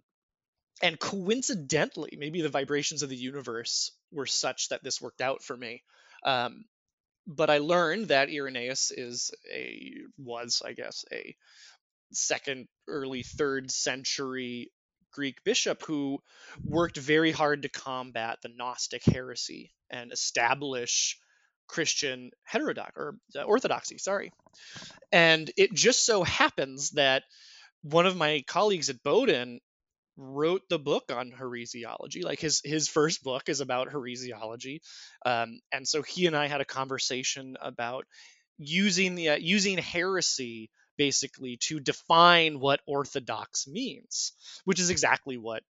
and 0.83 0.99
coincidentally, 0.99 2.15
maybe 2.15 2.43
the 2.43 2.49
vibrations 2.49 3.01
of 3.01 3.09
the 3.09 3.15
universe 3.15 3.91
were 4.11 4.27
such 4.27 4.69
that 4.69 4.83
this 4.83 5.01
worked 5.01 5.21
out 5.21 5.41
for 5.41 5.57
me. 5.57 5.81
Um, 6.23 6.65
but 7.25 7.49
I 7.49 7.59
learned 7.59 8.09
that 8.09 8.29
Irenaeus 8.29 8.91
is 8.91 9.31
a 9.51 9.93
was, 10.17 10.61
I 10.65 10.73
guess, 10.73 11.05
a 11.11 11.35
second, 12.13 12.67
early 12.87 13.23
third 13.23 13.71
century 13.71 14.71
Greek 15.11 15.43
bishop 15.43 15.83
who 15.83 16.19
worked 16.63 16.97
very 16.97 17.31
hard 17.31 17.63
to 17.63 17.69
combat 17.69 18.39
the 18.41 18.49
Gnostic 18.49 19.03
heresy 19.03 19.73
and 19.89 20.11
establish 20.11 21.17
Christian 21.67 22.31
heterodox 22.43 22.91
or 22.95 23.15
uh, 23.37 23.43
orthodoxy. 23.43 23.97
Sorry, 23.97 24.31
and 25.11 25.49
it 25.57 25.73
just 25.73 26.05
so 26.05 26.23
happens 26.23 26.91
that 26.91 27.23
one 27.81 28.05
of 28.05 28.17
my 28.17 28.43
colleagues 28.47 28.89
at 28.89 29.03
Bowdoin 29.03 29.59
wrote 30.17 30.61
the 30.69 30.79
book 30.79 31.11
on 31.11 31.31
heresiology. 31.31 32.23
Like 32.23 32.39
his 32.39 32.61
his 32.63 32.87
first 32.87 33.23
book 33.23 33.49
is 33.49 33.61
about 33.61 33.89
heresiology, 33.89 34.79
um, 35.25 35.59
and 35.71 35.87
so 35.87 36.01
he 36.01 36.27
and 36.27 36.35
I 36.35 36.47
had 36.47 36.61
a 36.61 36.65
conversation 36.65 37.57
about 37.61 38.05
using 38.57 39.15
the 39.15 39.29
uh, 39.29 39.37
using 39.37 39.77
heresy 39.77 40.69
basically 41.01 41.57
to 41.57 41.79
define 41.79 42.59
what 42.59 42.79
orthodox 42.85 43.67
means, 43.67 44.33
which 44.65 44.79
is 44.79 44.91
exactly 44.91 45.35
what 45.35 45.63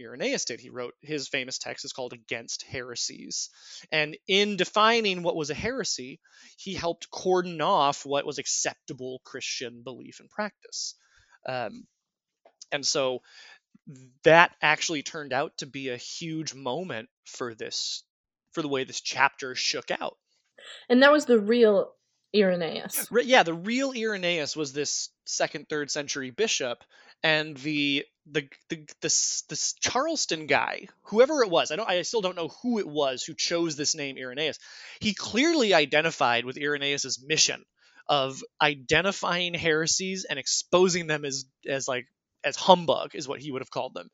Irenaeus 0.00 0.44
did. 0.44 0.60
He 0.60 0.70
wrote 0.70 0.94
his 1.02 1.26
famous 1.26 1.58
text 1.58 1.84
is 1.84 1.92
called 1.92 2.12
Against 2.12 2.62
Heresies. 2.62 3.50
And 3.90 4.16
in 4.28 4.56
defining 4.56 5.24
what 5.24 5.34
was 5.34 5.50
a 5.50 5.54
heresy, 5.54 6.20
he 6.56 6.74
helped 6.74 7.10
cordon 7.10 7.60
off 7.60 8.06
what 8.06 8.24
was 8.24 8.38
acceptable 8.38 9.20
Christian 9.24 9.82
belief 9.82 10.20
and 10.20 10.30
practice. 10.30 10.94
Um, 11.48 11.88
and 12.70 12.86
so 12.86 13.22
that 14.22 14.54
actually 14.62 15.02
turned 15.02 15.32
out 15.32 15.58
to 15.58 15.66
be 15.66 15.88
a 15.88 15.96
huge 15.96 16.54
moment 16.54 17.08
for 17.24 17.56
this 17.56 18.04
for 18.52 18.62
the 18.62 18.68
way 18.68 18.84
this 18.84 19.00
chapter 19.00 19.56
shook 19.56 19.90
out. 19.90 20.16
And 20.88 21.02
that 21.02 21.10
was 21.10 21.26
the 21.26 21.40
real 21.40 21.90
Irenaeus. 22.34 23.08
Yeah, 23.24 23.42
the 23.42 23.54
real 23.54 23.92
Irenaeus 23.92 24.56
was 24.56 24.72
this 24.72 25.10
second, 25.24 25.68
third 25.68 25.90
century 25.90 26.30
bishop, 26.30 26.84
and 27.22 27.56
the 27.56 28.04
the 28.30 28.48
the 28.68 28.86
this 29.00 29.42
this 29.48 29.74
Charleston 29.74 30.46
guy, 30.46 30.88
whoever 31.02 31.42
it 31.42 31.50
was, 31.50 31.70
I 31.70 31.76
don't 31.76 31.88
I 31.88 32.02
still 32.02 32.20
don't 32.20 32.36
know 32.36 32.48
who 32.62 32.78
it 32.78 32.88
was 32.88 33.22
who 33.22 33.34
chose 33.34 33.76
this 33.76 33.94
name 33.94 34.16
Irenaeus. 34.18 34.58
He 35.00 35.14
clearly 35.14 35.74
identified 35.74 36.44
with 36.44 36.58
Irenaeus's 36.58 37.22
mission 37.24 37.64
of 38.08 38.42
identifying 38.60 39.54
heresies 39.54 40.24
and 40.24 40.38
exposing 40.38 41.06
them 41.06 41.24
as 41.24 41.46
as 41.66 41.88
like 41.88 42.06
as 42.44 42.56
humbug 42.56 43.14
is 43.14 43.26
what 43.26 43.40
he 43.40 43.50
would 43.50 43.62
have 43.62 43.70
called 43.70 43.94
them. 43.94 44.08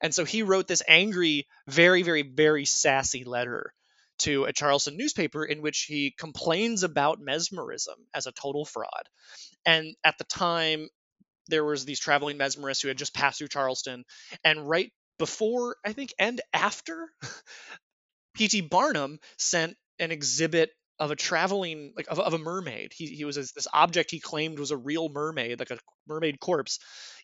And 0.00 0.14
so 0.14 0.24
he 0.24 0.42
wrote 0.42 0.68
this 0.68 0.82
angry, 0.86 1.46
very, 1.66 2.02
very, 2.02 2.22
very 2.22 2.66
sassy 2.66 3.24
letter 3.24 3.72
to 4.18 4.44
a 4.44 4.52
Charleston 4.52 4.96
newspaper 4.96 5.44
in 5.44 5.62
which 5.62 5.84
he 5.88 6.14
complains 6.16 6.82
about 6.82 7.20
mesmerism 7.20 7.96
as 8.14 8.26
a 8.26 8.32
total 8.32 8.64
fraud. 8.64 9.08
And 9.64 9.94
at 10.04 10.18
the 10.18 10.24
time, 10.24 10.88
there 11.48 11.64
was 11.64 11.84
these 11.84 12.00
traveling 12.00 12.38
mesmerists 12.38 12.82
who 12.82 12.88
had 12.88 12.98
just 12.98 13.14
passed 13.14 13.38
through 13.38 13.48
Charleston, 13.48 14.04
and 14.44 14.68
right 14.68 14.92
before, 15.18 15.76
I 15.84 15.92
think, 15.92 16.12
and 16.18 16.40
after, 16.52 17.08
P.T. 18.34 18.62
Barnum 18.62 19.18
sent 19.36 19.76
an 19.98 20.12
exhibit 20.12 20.70
of 20.98 21.10
a 21.10 21.16
traveling 21.16 21.92
like 21.96 22.06
of, 22.08 22.18
of 22.18 22.34
a 22.34 22.38
mermaid. 22.38 22.92
He, 22.94 23.06
he 23.06 23.24
was 23.24 23.36
this 23.36 23.66
object 23.72 24.10
he 24.10 24.20
claimed 24.20 24.58
was 24.58 24.70
a 24.70 24.76
real 24.76 25.08
mermaid, 25.08 25.58
like 25.58 25.70
a 25.70 25.78
mermaid 26.06 26.40
corpse. 26.40 26.78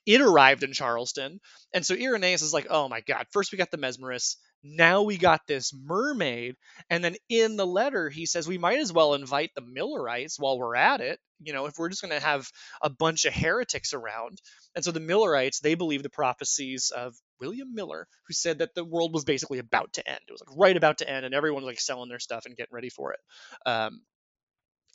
It 0.07 0.21
arrived 0.21 0.63
in 0.63 0.73
Charleston, 0.73 1.41
and 1.73 1.85
so 1.85 1.95
Irenaeus 1.95 2.43
is 2.43 2.53
like, 2.55 2.67
"Oh 2.71 2.89
my 2.89 3.01
God! 3.01 3.27
First 3.33 3.53
we 3.53 3.59
got 3.59 3.71
the 3.71 3.79
mesmerists, 3.79 4.37
now 4.65 5.03
we 5.03 5.19
got 5.19 5.43
this 5.47 5.73
mermaid. 5.75 6.57
And 6.91 7.05
then 7.05 7.17
in 7.29 7.57
the 7.57 7.67
letter 7.67 8.09
he 8.09 8.27
says 8.27 8.49
we 8.49 8.59
might 8.59 8.79
as 8.81 8.93
well 8.93 9.15
invite 9.15 9.51
the 9.55 9.63
millerites 9.63 10.39
while 10.39 10.59
we're 10.59 10.75
at 10.77 11.01
it 11.01 11.21
you 11.41 11.53
know 11.53 11.67
if 11.67 11.79
we're 11.79 11.89
just 11.89 12.03
going 12.03 12.19
to 12.19 12.25
have 12.25 12.49
a 12.83 12.91
bunch 12.91 13.25
of 13.25 13.35
heretics 13.35 13.93
around. 13.93 14.41
And 14.75 14.85
so 14.85 14.91
the 14.91 15.01
millerites 15.01 15.61
they 15.61 15.75
believe 15.75 16.03
the 16.03 16.11
prophecies 16.11 16.91
of 16.95 17.15
william 17.41 17.75
miller 17.75 18.07
who 18.27 18.35
said 18.35 18.59
that 18.59 18.75
the 18.75 18.85
world 18.85 19.13
was 19.13 19.25
basically 19.25 19.59
about 19.59 19.93
to 19.95 20.09
end. 20.09 20.21
It 20.27 20.33
was 20.33 20.43
like 20.47 20.57
right 20.57 20.77
about 20.77 20.99
to 20.99 21.09
end 21.09 21.27
and 21.27 21.35
everyone 21.35 21.65
was 21.65 21.73
like 21.73 21.81
selling 21.81 22.09
their 22.09 22.19
stuff 22.19 22.47
and 22.47 22.57
getting 22.57 22.75
ready 22.75 22.89
for 22.91 23.13
it. 23.13 23.21
Um, 23.67 24.01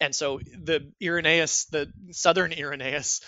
and 0.02 0.16
so 0.16 0.40
the 0.40 0.92
Irenaeus, 1.02 1.66
the 1.66 1.92
southern 2.12 2.54
Irenaeus, 2.54 3.22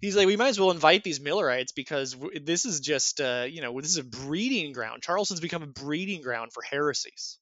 he's 0.00 0.16
like, 0.16 0.26
we 0.26 0.36
might 0.36 0.48
as 0.48 0.60
well 0.60 0.70
invite 0.70 1.02
these 1.02 1.20
Millerites 1.20 1.72
because 1.72 2.16
this 2.42 2.64
is 2.64 2.80
just, 2.80 3.20
uh, 3.20 3.46
you 3.48 3.62
know, 3.62 3.80
this 3.80 3.90
is 3.90 3.98
a 3.98 4.04
breeding 4.04 4.72
ground. 4.72 5.02
Charleston's 5.02 5.40
become 5.40 5.62
a 5.62 5.66
breeding 5.66 6.22
ground 6.22 6.52
for 6.52 6.62
heresies. 6.62 7.38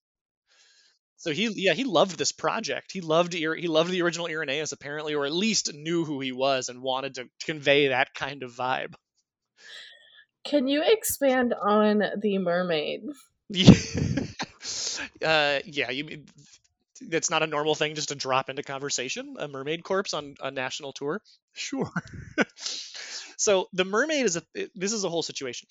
So 1.17 1.33
he, 1.33 1.49
yeah, 1.49 1.75
he 1.75 1.83
loved 1.83 2.17
this 2.17 2.31
project. 2.31 2.93
He 2.93 3.01
loved 3.01 3.33
he 3.33 3.67
loved 3.67 3.91
the 3.91 4.03
original 4.03 4.29
Irenaeus 4.29 4.71
apparently, 4.71 5.15
or 5.15 5.27
at 5.27 5.33
least 5.33 5.75
knew 5.75 6.05
who 6.05 6.21
he 6.21 6.31
was 6.31 6.69
and 6.69 6.81
wanted 6.81 7.17
to 7.17 7.29
convey 7.45 7.89
that 7.89 8.15
kind 8.15 8.45
of 8.45 8.53
vibe. 8.53 8.95
Can 10.45 10.69
you 10.69 10.83
expand 10.87 11.55
on 11.55 12.03
the 12.21 12.39
mermaid? 12.39 13.03
Yeah. 13.51 13.73
uh, 15.23 15.61
yeah, 15.65 15.91
you 15.91 16.25
it's 17.01 17.31
not 17.31 17.43
a 17.43 17.47
normal 17.47 17.75
thing 17.75 17.95
just 17.95 18.09
to 18.09 18.15
drop 18.15 18.51
into 18.51 18.63
conversation 18.63 19.37
a 19.39 19.49
mermaid 19.49 19.83
corpse 19.85 20.15
on 20.15 20.35
a 20.41 20.51
national 20.51 20.93
tour. 20.93 21.21
Sure. 21.55 21.91
So 23.37 23.69
the 23.73 23.85
mermaid 23.85 24.25
is 24.25 24.37
a 24.37 24.43
this 24.75 24.93
is 24.93 25.05
a 25.05 25.09
whole 25.09 25.23
situation. 25.23 25.69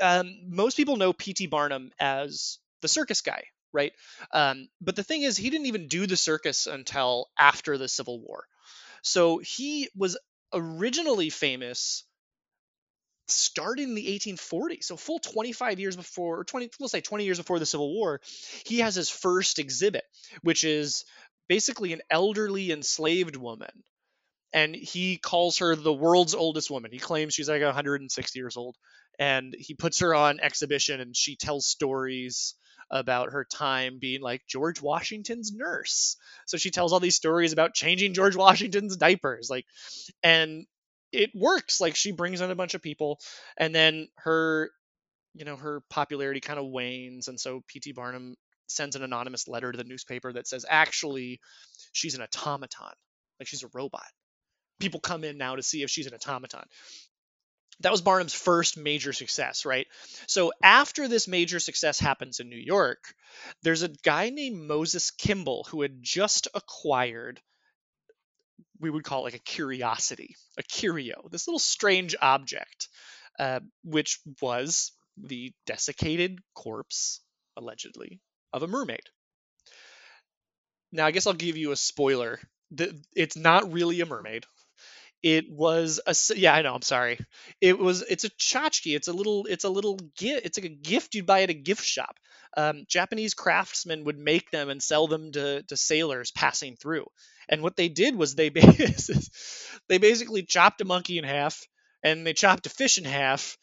Um, 0.00 0.32
most 0.48 0.76
people 0.76 0.96
know 0.96 1.12
pt 1.12 1.48
barnum 1.48 1.90
as 1.98 2.58
the 2.82 2.88
circus 2.88 3.20
guy 3.20 3.44
right? 3.72 3.92
Um, 4.32 4.68
but 4.80 4.94
the 4.94 5.02
thing 5.02 5.22
is 5.22 5.36
he 5.36 5.50
didn't 5.50 5.66
even 5.66 5.88
do 5.88 6.06
the 6.06 6.16
circus 6.16 6.68
until 6.68 7.26
after 7.36 7.76
the 7.76 7.88
civil 7.88 8.20
war. 8.20 8.44
So 9.02 9.38
he 9.38 9.88
was 9.96 10.16
originally 10.52 11.30
famous 11.30 12.04
started 13.26 13.82
in 13.82 13.94
the 13.94 14.06
1840s 14.06 14.84
so 14.84 14.96
full 14.96 15.18
25 15.18 15.80
years 15.80 15.96
before 15.96 16.44
20 16.44 16.70
let's 16.80 16.92
say 16.92 17.00
20 17.00 17.24
years 17.24 17.38
before 17.38 17.58
the 17.58 17.66
civil 17.66 17.92
war 17.94 18.20
he 18.66 18.80
has 18.80 18.94
his 18.94 19.08
first 19.08 19.58
exhibit 19.58 20.04
which 20.42 20.64
is 20.64 21.04
basically 21.48 21.92
an 21.92 22.02
elderly 22.10 22.70
enslaved 22.70 23.36
woman 23.36 23.82
and 24.52 24.74
he 24.74 25.16
calls 25.16 25.58
her 25.58 25.74
the 25.74 25.92
world's 25.92 26.34
oldest 26.34 26.70
woman 26.70 26.92
he 26.92 26.98
claims 26.98 27.34
she's 27.34 27.48
like 27.48 27.62
160 27.62 28.38
years 28.38 28.56
old 28.56 28.76
and 29.18 29.54
he 29.58 29.74
puts 29.74 30.00
her 30.00 30.14
on 30.14 30.40
exhibition 30.40 31.00
and 31.00 31.16
she 31.16 31.36
tells 31.36 31.66
stories 31.66 32.54
about 32.90 33.32
her 33.32 33.44
time 33.44 33.98
being 33.98 34.20
like 34.20 34.42
George 34.46 34.80
Washington's 34.80 35.52
nurse. 35.52 36.16
So 36.46 36.56
she 36.56 36.70
tells 36.70 36.92
all 36.92 37.00
these 37.00 37.16
stories 37.16 37.52
about 37.52 37.74
changing 37.74 38.14
George 38.14 38.36
Washington's 38.36 38.96
diapers 38.96 39.48
like 39.50 39.64
and 40.22 40.66
it 41.14 41.30
works. 41.34 41.80
Like 41.80 41.96
she 41.96 42.12
brings 42.12 42.40
in 42.40 42.50
a 42.50 42.54
bunch 42.54 42.74
of 42.74 42.82
people, 42.82 43.18
and 43.56 43.74
then 43.74 44.08
her, 44.16 44.70
you 45.34 45.44
know, 45.44 45.56
her 45.56 45.82
popularity 45.90 46.40
kind 46.40 46.58
of 46.58 46.66
wanes, 46.66 47.28
and 47.28 47.38
so 47.38 47.62
P.T. 47.68 47.92
Barnum 47.92 48.36
sends 48.66 48.96
an 48.96 49.02
anonymous 49.02 49.48
letter 49.48 49.70
to 49.70 49.76
the 49.76 49.84
newspaper 49.84 50.32
that 50.32 50.48
says 50.48 50.64
actually 50.68 51.40
she's 51.92 52.14
an 52.14 52.22
automaton, 52.22 52.94
like 53.38 53.48
she's 53.48 53.62
a 53.62 53.70
robot. 53.72 54.06
People 54.80 55.00
come 55.00 55.24
in 55.24 55.38
now 55.38 55.56
to 55.56 55.62
see 55.62 55.82
if 55.82 55.90
she's 55.90 56.06
an 56.06 56.14
automaton. 56.14 56.64
That 57.80 57.92
was 57.92 58.02
Barnum's 58.02 58.34
first 58.34 58.76
major 58.76 59.12
success, 59.12 59.64
right? 59.64 59.86
So 60.28 60.52
after 60.62 61.08
this 61.08 61.26
major 61.26 61.58
success 61.58 61.98
happens 61.98 62.38
in 62.38 62.48
New 62.48 62.56
York, 62.56 63.14
there's 63.62 63.82
a 63.82 63.88
guy 63.88 64.30
named 64.30 64.62
Moses 64.62 65.10
Kimball 65.10 65.66
who 65.70 65.82
had 65.82 66.02
just 66.02 66.46
acquired 66.54 67.40
we 68.84 68.90
would 68.90 69.02
call 69.02 69.22
like 69.22 69.34
a 69.34 69.38
curiosity, 69.38 70.36
a 70.58 70.62
curio, 70.62 71.26
this 71.30 71.48
little 71.48 71.58
strange 71.58 72.14
object, 72.20 72.88
uh, 73.38 73.60
which 73.82 74.20
was 74.42 74.92
the 75.16 75.54
desiccated 75.64 76.38
corpse, 76.54 77.20
allegedly, 77.56 78.20
of 78.52 78.62
a 78.62 78.66
mermaid. 78.66 79.00
Now, 80.92 81.06
I 81.06 81.12
guess 81.12 81.26
I'll 81.26 81.32
give 81.32 81.56
you 81.56 81.72
a 81.72 81.76
spoiler. 81.76 82.38
The, 82.72 82.94
it's 83.16 83.36
not 83.36 83.72
really 83.72 84.02
a 84.02 84.06
mermaid. 84.06 84.44
It 85.24 85.50
was 85.50 86.00
a 86.06 86.14
yeah, 86.36 86.52
I 86.54 86.60
know. 86.62 86.74
I'm 86.74 86.82
sorry. 86.82 87.18
It 87.60 87.78
was 87.78 88.02
it's 88.02 88.24
a 88.24 88.30
tchotchke. 88.30 88.94
It's 88.94 89.08
a 89.08 89.12
little 89.12 89.46
it's 89.46 89.64
a 89.64 89.70
little 89.70 89.96
gift. 90.18 90.44
It's 90.44 90.58
like 90.58 90.66
a 90.66 90.74
gift 90.74 91.14
you'd 91.14 91.24
buy 91.26 91.42
at 91.42 91.50
a 91.50 91.54
gift 91.54 91.82
shop. 91.84 92.20
Um, 92.58 92.84
Japanese 92.88 93.32
craftsmen 93.34 94.04
would 94.04 94.18
make 94.18 94.50
them 94.50 94.68
and 94.68 94.82
sell 94.82 95.06
them 95.08 95.32
to 95.32 95.62
to 95.62 95.76
sailors 95.78 96.30
passing 96.30 96.76
through. 96.76 97.06
And 97.48 97.62
what 97.62 97.74
they 97.74 97.88
did 97.88 98.14
was 98.14 98.34
they 98.34 98.50
they 99.88 99.98
basically 99.98 100.42
chopped 100.42 100.82
a 100.82 100.84
monkey 100.84 101.16
in 101.16 101.24
half 101.24 101.66
and 102.02 102.26
they 102.26 102.34
chopped 102.34 102.66
a 102.66 102.70
fish 102.70 102.98
in 102.98 103.04
half 103.04 103.56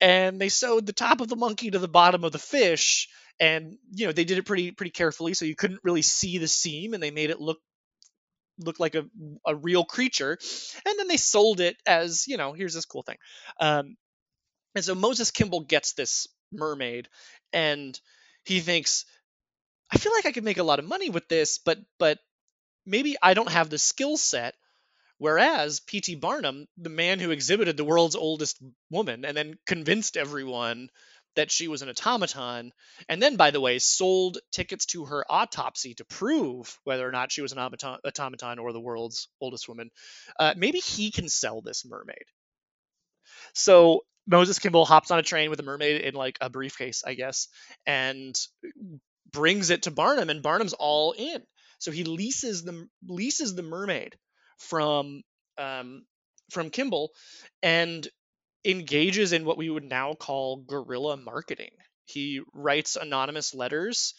and 0.00 0.40
they 0.40 0.48
sewed 0.48 0.86
the 0.86 0.92
top 0.92 1.20
of 1.20 1.28
the 1.28 1.36
monkey 1.36 1.70
to 1.72 1.80
the 1.80 1.88
bottom 1.88 2.22
of 2.22 2.30
the 2.30 2.38
fish 2.38 3.08
and 3.40 3.76
you 3.92 4.06
know 4.06 4.12
they 4.12 4.24
did 4.24 4.38
it 4.38 4.46
pretty 4.46 4.70
pretty 4.70 4.90
carefully 4.92 5.34
so 5.34 5.44
you 5.44 5.56
couldn't 5.56 5.80
really 5.82 6.02
see 6.02 6.38
the 6.38 6.48
seam 6.48 6.94
and 6.94 7.02
they 7.02 7.10
made 7.10 7.30
it 7.30 7.40
look 7.40 7.58
looked 8.58 8.80
like 8.80 8.94
a, 8.94 9.04
a 9.46 9.54
real 9.54 9.84
creature. 9.84 10.38
And 10.86 10.98
then 10.98 11.08
they 11.08 11.16
sold 11.16 11.60
it 11.60 11.76
as, 11.86 12.26
you 12.28 12.36
know, 12.36 12.52
here's 12.52 12.74
this 12.74 12.84
cool 12.84 13.02
thing. 13.02 13.18
Um, 13.60 13.96
and 14.74 14.84
so 14.84 14.94
Moses 14.94 15.30
Kimball 15.30 15.60
gets 15.60 15.92
this 15.92 16.28
mermaid 16.52 17.08
and 17.52 17.98
he 18.44 18.60
thinks, 18.60 19.04
I 19.90 19.98
feel 19.98 20.12
like 20.12 20.26
I 20.26 20.32
could 20.32 20.44
make 20.44 20.58
a 20.58 20.62
lot 20.64 20.78
of 20.78 20.84
money 20.84 21.10
with 21.10 21.28
this, 21.28 21.58
but 21.58 21.78
but 21.98 22.18
maybe 22.86 23.16
I 23.22 23.34
don't 23.34 23.50
have 23.50 23.70
the 23.70 23.78
skill 23.78 24.16
set. 24.16 24.54
Whereas 25.18 25.80
P.T. 25.80 26.16
Barnum, 26.16 26.68
the 26.76 26.90
man 26.90 27.18
who 27.18 27.32
exhibited 27.32 27.76
the 27.76 27.84
world's 27.84 28.16
oldest 28.16 28.58
woman 28.90 29.24
and 29.24 29.36
then 29.36 29.58
convinced 29.66 30.16
everyone 30.16 30.90
that 31.36 31.50
she 31.50 31.68
was 31.68 31.82
an 31.82 31.88
automaton, 31.88 32.72
and 33.08 33.22
then, 33.22 33.36
by 33.36 33.50
the 33.50 33.60
way, 33.60 33.78
sold 33.78 34.38
tickets 34.50 34.86
to 34.86 35.04
her 35.04 35.24
autopsy 35.28 35.94
to 35.94 36.04
prove 36.04 36.78
whether 36.84 37.06
or 37.06 37.12
not 37.12 37.30
she 37.30 37.42
was 37.42 37.52
an 37.52 37.58
automaton 37.58 38.58
or 38.58 38.72
the 38.72 38.80
world's 38.80 39.28
oldest 39.40 39.68
woman, 39.68 39.90
uh, 40.38 40.54
maybe 40.56 40.78
he 40.78 41.10
can 41.10 41.28
sell 41.28 41.60
this 41.60 41.84
mermaid. 41.86 42.24
So 43.54 44.02
Moses 44.26 44.58
Kimball 44.58 44.84
hops 44.84 45.10
on 45.10 45.18
a 45.18 45.22
train 45.22 45.50
with 45.50 45.60
a 45.60 45.64
mermaid 45.64 46.02
in 46.02 46.14
like 46.14 46.38
a 46.40 46.50
briefcase, 46.50 47.02
I 47.06 47.14
guess, 47.14 47.48
and 47.86 48.38
brings 49.32 49.70
it 49.70 49.82
to 49.82 49.90
Barnum, 49.90 50.30
and 50.30 50.42
Barnum's 50.42 50.74
all 50.74 51.12
in. 51.12 51.42
So 51.78 51.90
he 51.90 52.04
leases 52.04 52.64
the 52.64 52.88
leases 53.06 53.54
the 53.54 53.62
mermaid 53.62 54.16
from 54.58 55.22
um, 55.56 56.04
from 56.50 56.70
Kimball 56.70 57.12
and 57.62 58.06
engages 58.64 59.32
in 59.32 59.44
what 59.44 59.58
we 59.58 59.70
would 59.70 59.84
now 59.84 60.14
call 60.14 60.58
guerrilla 60.58 61.16
marketing. 61.16 61.70
He 62.04 62.40
writes 62.52 62.96
anonymous 62.96 63.54
letters 63.54 64.14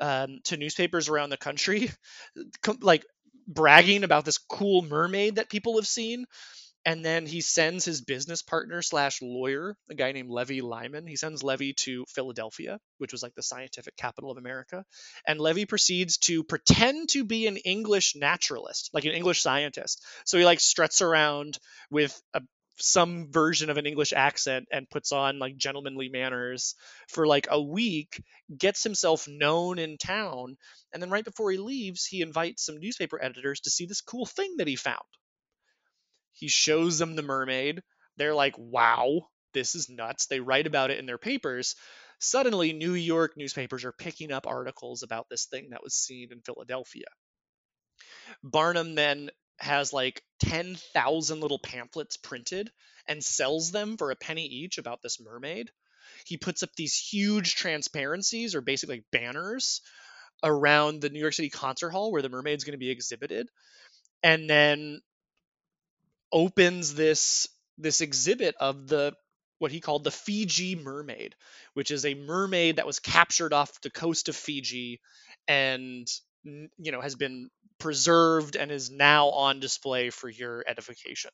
um, 0.00 0.40
to 0.44 0.56
newspapers 0.56 1.08
around 1.08 1.30
the 1.30 1.36
country, 1.36 1.90
like 2.80 3.04
bragging 3.46 4.04
about 4.04 4.24
this 4.24 4.38
cool 4.38 4.82
mermaid 4.82 5.36
that 5.36 5.50
people 5.50 5.76
have 5.76 5.86
seen 5.86 6.24
and 6.86 7.04
then 7.04 7.24
he 7.24 7.40
sends 7.40 7.84
his 7.84 8.02
business 8.02 8.42
partner 8.42 8.82
slash 8.82 9.22
lawyer, 9.22 9.76
a 9.88 9.94
guy 9.94 10.12
named 10.12 10.28
Levi 10.28 10.60
Lyman. 10.60 11.06
He 11.06 11.16
sends 11.16 11.42
Levi 11.42 11.72
to 11.78 12.04
Philadelphia, 12.08 12.78
which 12.98 13.12
was 13.12 13.22
like 13.22 13.34
the 13.34 13.42
scientific 13.42 13.96
capital 13.96 14.30
of 14.30 14.36
America, 14.36 14.84
and 15.26 15.40
Levi 15.40 15.64
proceeds 15.64 16.18
to 16.18 16.44
pretend 16.44 17.08
to 17.10 17.24
be 17.24 17.46
an 17.46 17.56
English 17.56 18.14
naturalist, 18.16 18.90
like 18.92 19.06
an 19.06 19.12
English 19.12 19.40
scientist. 19.40 20.04
So 20.26 20.36
he 20.36 20.44
like 20.44 20.60
struts 20.60 21.00
around 21.00 21.58
with 21.90 22.20
a 22.34 22.42
some 22.76 23.30
version 23.30 23.70
of 23.70 23.76
an 23.76 23.86
English 23.86 24.12
accent 24.12 24.66
and 24.72 24.90
puts 24.90 25.12
on 25.12 25.38
like 25.38 25.56
gentlemanly 25.56 26.08
manners 26.08 26.74
for 27.08 27.26
like 27.26 27.46
a 27.50 27.62
week, 27.62 28.22
gets 28.56 28.82
himself 28.82 29.26
known 29.28 29.78
in 29.78 29.96
town, 29.98 30.56
and 30.92 31.02
then 31.02 31.10
right 31.10 31.24
before 31.24 31.50
he 31.50 31.58
leaves, 31.58 32.04
he 32.04 32.22
invites 32.22 32.64
some 32.64 32.78
newspaper 32.78 33.22
editors 33.22 33.60
to 33.60 33.70
see 33.70 33.86
this 33.86 34.00
cool 34.00 34.26
thing 34.26 34.56
that 34.58 34.68
he 34.68 34.76
found. 34.76 34.98
He 36.32 36.48
shows 36.48 36.98
them 36.98 37.14
the 37.14 37.22
mermaid. 37.22 37.82
They're 38.16 38.34
like, 38.34 38.56
wow, 38.58 39.28
this 39.52 39.74
is 39.74 39.88
nuts. 39.88 40.26
They 40.26 40.40
write 40.40 40.66
about 40.66 40.90
it 40.90 40.98
in 40.98 41.06
their 41.06 41.18
papers. 41.18 41.76
Suddenly, 42.20 42.72
New 42.72 42.94
York 42.94 43.34
newspapers 43.36 43.84
are 43.84 43.92
picking 43.92 44.32
up 44.32 44.46
articles 44.46 45.02
about 45.02 45.26
this 45.28 45.46
thing 45.46 45.70
that 45.70 45.82
was 45.82 45.94
seen 45.94 46.28
in 46.32 46.40
Philadelphia. 46.40 47.06
Barnum 48.42 48.94
then 48.94 49.30
has 49.58 49.92
like 49.92 50.22
10,000 50.40 51.40
little 51.40 51.58
pamphlets 51.58 52.16
printed 52.16 52.70
and 53.06 53.24
sells 53.24 53.70
them 53.70 53.96
for 53.96 54.10
a 54.10 54.16
penny 54.16 54.46
each 54.46 54.78
about 54.78 55.02
this 55.02 55.20
mermaid. 55.20 55.70
He 56.26 56.36
puts 56.36 56.62
up 56.62 56.70
these 56.76 56.96
huge 56.96 57.54
transparencies 57.54 58.54
or 58.54 58.60
basically 58.60 58.96
like 58.96 59.04
banners 59.10 59.80
around 60.42 61.00
the 61.00 61.10
New 61.10 61.20
York 61.20 61.32
City 61.32 61.50
concert 61.50 61.90
hall 61.90 62.12
where 62.12 62.22
the 62.22 62.28
mermaid's 62.28 62.64
going 62.64 62.72
to 62.72 62.78
be 62.78 62.90
exhibited. 62.90 63.48
And 64.22 64.48
then 64.48 65.00
opens 66.32 66.94
this 66.94 67.48
this 67.78 68.00
exhibit 68.00 68.54
of 68.60 68.88
the 68.88 69.14
what 69.58 69.72
he 69.72 69.80
called 69.80 70.04
the 70.04 70.10
Fiji 70.10 70.74
mermaid, 70.74 71.34
which 71.74 71.90
is 71.90 72.04
a 72.04 72.14
mermaid 72.14 72.76
that 72.76 72.86
was 72.86 72.98
captured 72.98 73.52
off 73.52 73.80
the 73.80 73.90
coast 73.90 74.28
of 74.28 74.36
Fiji 74.36 75.00
and 75.48 76.06
you 76.44 76.92
know 76.92 77.00
has 77.00 77.16
been 77.16 77.50
preserved 77.78 78.56
and 78.56 78.70
is 78.70 78.90
now 78.90 79.30
on 79.30 79.60
display 79.60 80.10
for 80.10 80.28
your 80.28 80.64
edification. 80.66 81.30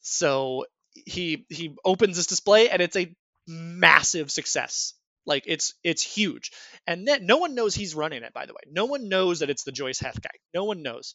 So 0.00 0.66
he 1.06 1.46
he 1.48 1.74
opens 1.84 2.16
this 2.16 2.26
display 2.26 2.68
and 2.70 2.80
it's 2.80 2.96
a 2.96 3.14
massive 3.46 4.30
success. 4.30 4.94
Like 5.26 5.44
it's 5.46 5.74
it's 5.82 6.02
huge. 6.02 6.50
And 6.86 7.06
then 7.06 7.26
no 7.26 7.38
one 7.38 7.54
knows 7.54 7.74
he's 7.74 7.94
running 7.94 8.22
it 8.22 8.32
by 8.34 8.46
the 8.46 8.52
way. 8.52 8.60
No 8.70 8.84
one 8.84 9.08
knows 9.08 9.40
that 9.40 9.50
it's 9.50 9.64
the 9.64 9.72
Joyce 9.72 10.00
Heth 10.00 10.20
guy. 10.20 10.36
No 10.52 10.64
one 10.64 10.82
knows. 10.82 11.14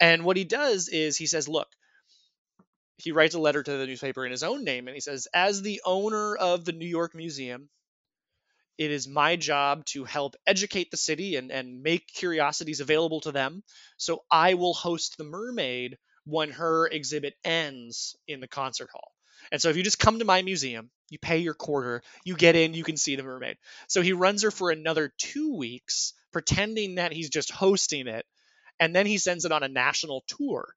And 0.00 0.24
what 0.24 0.36
he 0.36 0.44
does 0.44 0.88
is 0.88 1.16
he 1.16 1.26
says, 1.26 1.48
"Look, 1.48 1.68
he 2.98 3.12
writes 3.12 3.34
a 3.34 3.38
letter 3.40 3.62
to 3.62 3.76
the 3.76 3.86
newspaper 3.86 4.24
in 4.26 4.32
his 4.32 4.42
own 4.42 4.64
name 4.64 4.88
and 4.88 4.94
he 4.94 5.00
says, 5.00 5.28
As 5.32 5.62
the 5.62 5.80
owner 5.84 6.36
of 6.36 6.64
the 6.64 6.72
New 6.72 6.86
York 6.86 7.14
Museum, 7.14 7.68
it 8.78 8.90
is 8.90 9.08
my 9.08 9.36
job 9.36 9.84
to 9.86 10.04
help 10.04 10.36
educate 10.46 10.90
the 10.90 10.96
city 10.96 11.36
and, 11.36 11.50
and 11.50 11.82
make 11.82 12.06
curiosities 12.06 12.80
available 12.80 13.20
to 13.22 13.32
them. 13.32 13.62
So 13.96 14.22
I 14.30 14.54
will 14.54 14.74
host 14.74 15.18
the 15.18 15.24
mermaid 15.24 15.98
when 16.24 16.50
her 16.50 16.86
exhibit 16.86 17.34
ends 17.44 18.16
in 18.26 18.40
the 18.40 18.48
concert 18.48 18.90
hall. 18.92 19.12
And 19.52 19.60
so 19.60 19.68
if 19.68 19.76
you 19.76 19.82
just 19.82 19.98
come 19.98 20.18
to 20.18 20.24
my 20.24 20.42
museum, 20.42 20.90
you 21.10 21.18
pay 21.18 21.38
your 21.38 21.54
quarter, 21.54 22.02
you 22.24 22.36
get 22.36 22.56
in, 22.56 22.74
you 22.74 22.84
can 22.84 22.96
see 22.96 23.16
the 23.16 23.22
mermaid. 23.22 23.56
So 23.88 24.02
he 24.02 24.12
runs 24.12 24.42
her 24.42 24.50
for 24.50 24.70
another 24.70 25.12
two 25.18 25.56
weeks, 25.56 26.12
pretending 26.32 26.96
that 26.96 27.12
he's 27.12 27.30
just 27.30 27.50
hosting 27.50 28.06
it. 28.08 28.26
And 28.80 28.94
then 28.94 29.06
he 29.06 29.18
sends 29.18 29.44
it 29.44 29.52
on 29.52 29.62
a 29.62 29.68
national 29.68 30.22
tour 30.26 30.74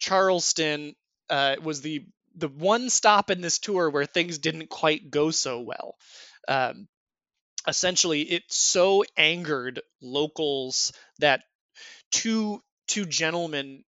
Charleston 0.00 0.96
uh, 1.28 1.56
was 1.62 1.82
the 1.82 2.04
the 2.36 2.48
one 2.48 2.90
stop 2.90 3.30
in 3.30 3.40
this 3.40 3.58
tour 3.58 3.90
where 3.90 4.06
things 4.06 4.38
didn't 4.38 4.68
quite 4.68 5.10
go 5.10 5.30
so 5.30 5.60
well. 5.60 5.96
Um, 6.48 6.88
essentially, 7.66 8.22
it 8.22 8.44
so 8.48 9.04
angered 9.16 9.80
locals 10.00 10.92
that 11.18 11.42
two 12.10 12.62
two 12.86 13.04
gentlemen 13.06 13.84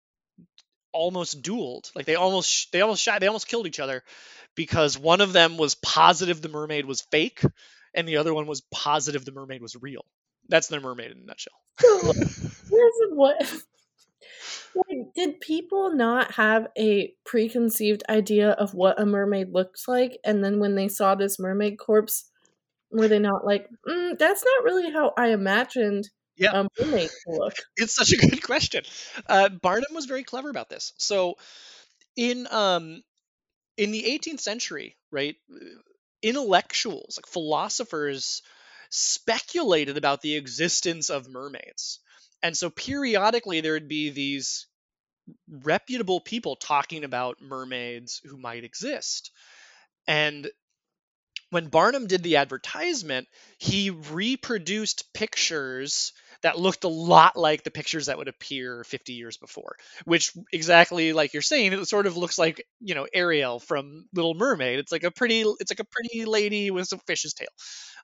almost 0.93 1.43
dueled. 1.43 1.91
Like 1.95 2.07
they 2.07 2.15
almost 2.15 2.73
they 2.73 2.81
almost 2.81 3.03
shot 3.03 3.21
they 3.21 3.27
almost 3.27 3.49
killed 3.49 3.67
each 3.67 3.81
other 3.81 4.03
because 4.55 4.99
one 4.99 5.21
of 5.21 5.33
them 5.33 5.57
was 5.57 5.75
positive 5.75 6.41
the 6.41 6.49
mermaid 6.49 6.85
was 6.85 7.03
fake 7.11 7.43
and 7.95 8.07
the 8.07 8.19
other 8.19 8.35
one 8.35 8.47
was 8.47 8.63
positive 8.73 9.25
the 9.25 9.33
mermaid 9.33 9.63
was 9.63 9.77
real. 9.77 10.05
That's 10.49 10.69
the 10.69 10.81
mermaid 10.81 11.13
in 11.13 11.19
a 11.19 11.25
nutshell. 11.25 11.53
What 12.03 12.17
like, 14.75 15.15
did 15.15 15.41
people 15.41 15.95
not 15.95 16.33
have 16.33 16.69
a 16.79 17.15
preconceived 17.25 18.03
idea 18.09 18.51
of 18.51 18.75
what 18.75 19.01
a 19.01 19.07
mermaid 19.07 19.53
looks 19.53 19.87
like? 19.87 20.19
And 20.25 20.45
then 20.45 20.59
when 20.61 20.75
they 20.75 20.89
saw 20.89 21.15
this 21.15 21.39
mermaid 21.39 21.79
corpse, 21.79 22.31
were 22.91 23.09
they 23.09 23.19
not 23.19 23.45
like, 23.45 23.69
mm, 23.87 24.19
that's 24.19 24.45
not 24.45 24.65
really 24.65 24.91
how 24.91 25.13
I 25.17 25.29
imagined 25.29 26.09
yeah. 26.37 26.61
a 26.61 26.69
mermaid 26.81 27.11
to 27.11 27.33
look? 27.33 27.55
It's 27.77 27.95
such 27.95 28.13
a 28.13 28.17
good 28.17 28.43
question. 28.43 28.85
Uh, 29.27 29.49
Barnum 29.49 29.95
was 29.95 30.07
very 30.07 30.25
clever 30.25 30.51
about 30.51 30.69
this. 30.69 30.93
So 30.99 31.37
in 32.17 32.47
um 32.51 33.03
in 33.77 33.91
the 33.91 34.03
18th 34.03 34.41
century, 34.41 34.97
right, 35.11 35.37
intellectuals, 36.23 37.19
like 37.19 37.27
philosophers, 37.27 38.43
speculated 38.91 39.97
about 39.97 40.21
the 40.21 40.37
existence 40.37 41.09
of 41.09 41.29
mermaids. 41.29 42.01
And 42.43 42.57
so 42.57 42.71
periodically 42.71 43.61
there 43.61 43.73
would 43.75 43.89
be 43.89 44.11
these 44.11 44.67
reputable 45.49 46.21
people 46.21 46.57
talking 46.57 47.05
about 47.05 47.41
mermaids 47.41 48.21
who 48.25 48.37
might 48.37 48.65
exist. 48.65 49.31
And 50.07 50.51
when 51.51 51.69
Barnum 51.69 52.07
did 52.07 52.23
the 52.23 52.37
advertisement, 52.37 53.29
he 53.59 53.91
reproduced 53.91 55.13
pictures 55.13 56.13
that 56.43 56.59
looked 56.59 56.85
a 56.85 56.89
lot 56.89 57.37
like 57.37 57.63
the 57.63 57.71
pictures 57.71 58.07
that 58.07 58.17
would 58.19 58.27
appear 58.27 58.83
50 58.85 59.13
years 59.13 59.37
before, 59.37 59.77
which 60.05 60.33
exactly 60.53 61.13
like 61.13 61.35
you're 61.35 61.43
saying, 61.43 61.73
it 61.73 61.87
sort 61.87 62.07
of 62.07 62.17
looks 62.17 62.39
like, 62.39 62.67
you 62.81 62.95
know, 62.95 63.07
Ariel 63.13 63.61
from 63.61 64.07
Little 64.15 64.35
Mermaid. 64.35 64.79
It's 64.79 64.91
like 64.91 65.05
a 65.05 65.11
pretty, 65.11 65.43
it's 65.61 65.71
like 65.71 65.81
a 65.81 65.85
pretty 65.85 66.25
lady 66.25 66.71
with 66.71 66.91
a 66.93 66.99
fish's 67.07 67.35
tail. 67.35 67.49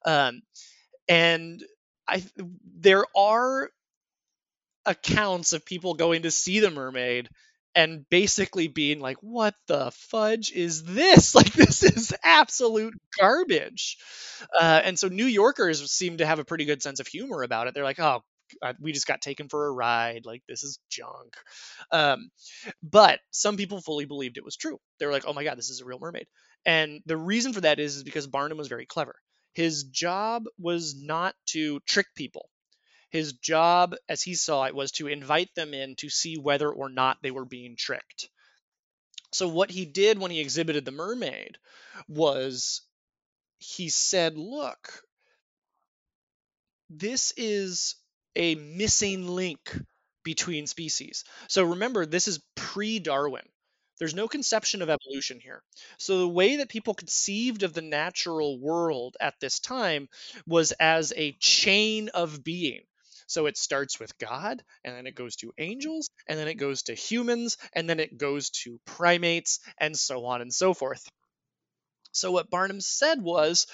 Um, 0.04 0.42
and 1.08 1.62
I, 2.08 2.24
there 2.78 3.04
are 3.16 3.70
accounts 4.88 5.52
of 5.52 5.64
people 5.66 5.94
going 5.94 6.22
to 6.22 6.30
see 6.30 6.60
the 6.60 6.70
mermaid 6.70 7.28
and 7.74 8.08
basically 8.10 8.66
being 8.68 9.00
like, 9.00 9.18
what 9.20 9.54
the 9.68 9.92
fudge 9.92 10.50
is 10.52 10.82
this? 10.82 11.34
Like, 11.36 11.52
this 11.52 11.82
is 11.84 12.14
absolute 12.24 12.94
garbage. 13.18 13.98
Uh, 14.58 14.80
and 14.84 14.98
so 14.98 15.08
New 15.08 15.26
Yorkers 15.26 15.88
seem 15.92 16.18
to 16.18 16.26
have 16.26 16.40
a 16.40 16.44
pretty 16.44 16.64
good 16.64 16.82
sense 16.82 17.00
of 17.00 17.06
humor 17.06 17.42
about 17.42 17.68
it. 17.68 17.74
They're 17.74 17.84
like, 17.84 18.00
oh, 18.00 18.22
we 18.80 18.92
just 18.92 19.06
got 19.06 19.20
taken 19.20 19.48
for 19.48 19.66
a 19.66 19.72
ride. 19.72 20.22
Like, 20.24 20.42
this 20.48 20.64
is 20.64 20.78
junk. 20.90 21.36
Um, 21.92 22.30
but 22.82 23.20
some 23.30 23.56
people 23.56 23.80
fully 23.80 24.06
believed 24.06 24.38
it 24.38 24.44
was 24.44 24.56
true. 24.56 24.78
They 24.98 25.06
were 25.06 25.12
like, 25.12 25.24
oh 25.26 25.32
my 25.34 25.44
God, 25.44 25.58
this 25.58 25.70
is 25.70 25.80
a 25.80 25.84
real 25.84 25.98
mermaid. 26.00 26.26
And 26.66 27.02
the 27.06 27.16
reason 27.16 27.52
for 27.52 27.60
that 27.60 27.78
is, 27.78 27.96
is 27.96 28.02
because 28.02 28.26
Barnum 28.26 28.58
was 28.58 28.68
very 28.68 28.86
clever. 28.86 29.14
His 29.54 29.84
job 29.84 30.44
was 30.58 30.94
not 31.00 31.34
to 31.48 31.80
trick 31.80 32.06
people 32.16 32.48
His 33.10 33.32
job, 33.34 33.94
as 34.08 34.22
he 34.22 34.34
saw 34.34 34.64
it, 34.64 34.74
was 34.74 34.92
to 34.92 35.08
invite 35.08 35.54
them 35.54 35.74
in 35.74 35.96
to 35.96 36.10
see 36.10 36.36
whether 36.36 36.70
or 36.70 36.88
not 36.88 37.22
they 37.22 37.30
were 37.30 37.44
being 37.44 37.76
tricked. 37.76 38.28
So, 39.32 39.48
what 39.48 39.70
he 39.70 39.84
did 39.84 40.18
when 40.18 40.30
he 40.30 40.40
exhibited 40.40 40.84
the 40.84 40.90
mermaid 40.90 41.58
was 42.08 42.82
he 43.58 43.88
said, 43.88 44.36
Look, 44.36 45.02
this 46.90 47.32
is 47.36 47.96
a 48.36 48.54
missing 48.54 49.26
link 49.26 49.76
between 50.22 50.66
species. 50.66 51.24
So, 51.48 51.64
remember, 51.64 52.06
this 52.06 52.28
is 52.28 52.40
pre 52.54 52.98
Darwin. 52.98 53.48
There's 53.98 54.14
no 54.14 54.28
conception 54.28 54.80
of 54.82 54.90
evolution 54.90 55.40
here. 55.40 55.62
So 55.98 56.18
the 56.18 56.28
way 56.28 56.56
that 56.56 56.68
people 56.68 56.94
conceived 56.94 57.64
of 57.64 57.72
the 57.72 57.82
natural 57.82 58.58
world 58.58 59.16
at 59.20 59.40
this 59.40 59.58
time 59.58 60.08
was 60.46 60.72
as 60.72 61.12
a 61.16 61.32
chain 61.32 62.08
of 62.10 62.44
being. 62.44 62.82
So 63.28 63.44
it 63.44 63.58
starts 63.58 64.00
with 64.00 64.16
God, 64.18 64.62
and 64.82 64.96
then 64.96 65.06
it 65.06 65.14
goes 65.14 65.36
to 65.36 65.52
angels, 65.58 66.08
and 66.26 66.38
then 66.38 66.48
it 66.48 66.54
goes 66.54 66.82
to 66.84 66.94
humans, 66.94 67.58
and 67.74 67.88
then 67.88 68.00
it 68.00 68.16
goes 68.16 68.48
to 68.64 68.80
primates, 68.86 69.60
and 69.78 69.96
so 69.96 70.24
on 70.24 70.40
and 70.40 70.52
so 70.52 70.72
forth. 70.72 71.06
So 72.10 72.32
what 72.32 72.48
Barnum 72.48 72.80
said 72.80 73.20
was, 73.20 73.66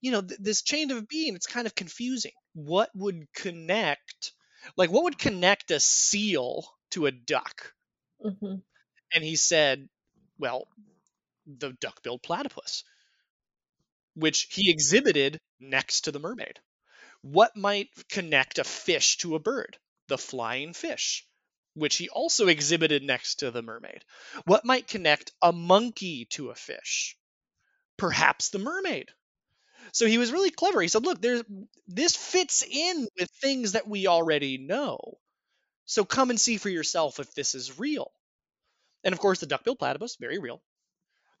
you 0.00 0.10
know, 0.10 0.22
th- 0.22 0.40
this 0.40 0.62
chain 0.62 0.90
of 0.90 1.06
being, 1.06 1.36
it's 1.36 1.46
kind 1.46 1.66
of 1.66 1.74
confusing. 1.74 2.32
What 2.54 2.88
would 2.94 3.26
connect, 3.34 4.32
like, 4.76 4.90
what 4.90 5.04
would 5.04 5.18
connect 5.18 5.70
a 5.70 5.80
seal 5.80 6.66
to 6.92 7.04
a 7.04 7.12
duck? 7.12 7.74
Mm-hmm. 8.24 8.54
And 9.12 9.22
he 9.22 9.36
said, 9.36 9.86
well, 10.38 10.66
the 11.46 11.74
duck-billed 11.78 12.22
platypus, 12.22 12.84
which 14.14 14.48
he 14.50 14.70
exhibited 14.70 15.38
next 15.60 16.02
to 16.02 16.10
the 16.10 16.20
mermaid. 16.20 16.58
What 17.24 17.56
might 17.56 17.88
connect 18.10 18.58
a 18.58 18.64
fish 18.64 19.16
to 19.18 19.34
a 19.34 19.38
bird? 19.38 19.78
The 20.08 20.18
flying 20.18 20.74
fish, 20.74 21.26
which 21.72 21.96
he 21.96 22.10
also 22.10 22.48
exhibited 22.48 23.02
next 23.02 23.36
to 23.36 23.50
the 23.50 23.62
mermaid. 23.62 24.04
What 24.44 24.66
might 24.66 24.86
connect 24.86 25.32
a 25.40 25.50
monkey 25.50 26.26
to 26.32 26.50
a 26.50 26.54
fish? 26.54 27.16
Perhaps 27.96 28.50
the 28.50 28.58
mermaid. 28.58 29.10
So 29.92 30.06
he 30.06 30.18
was 30.18 30.32
really 30.32 30.50
clever. 30.50 30.82
He 30.82 30.88
said, 30.88 31.06
"Look, 31.06 31.22
there's 31.22 31.42
this 31.86 32.14
fits 32.14 32.62
in 32.62 33.08
with 33.18 33.30
things 33.30 33.72
that 33.72 33.88
we 33.88 34.06
already 34.06 34.58
know. 34.58 35.18
So 35.86 36.04
come 36.04 36.28
and 36.28 36.38
see 36.38 36.58
for 36.58 36.68
yourself 36.68 37.20
if 37.20 37.32
this 37.32 37.54
is 37.54 37.78
real." 37.78 38.12
And 39.02 39.14
of 39.14 39.18
course, 39.18 39.40
the 39.40 39.46
duck-billed 39.46 39.78
platypus, 39.78 40.16
very 40.16 40.38
real. 40.38 40.62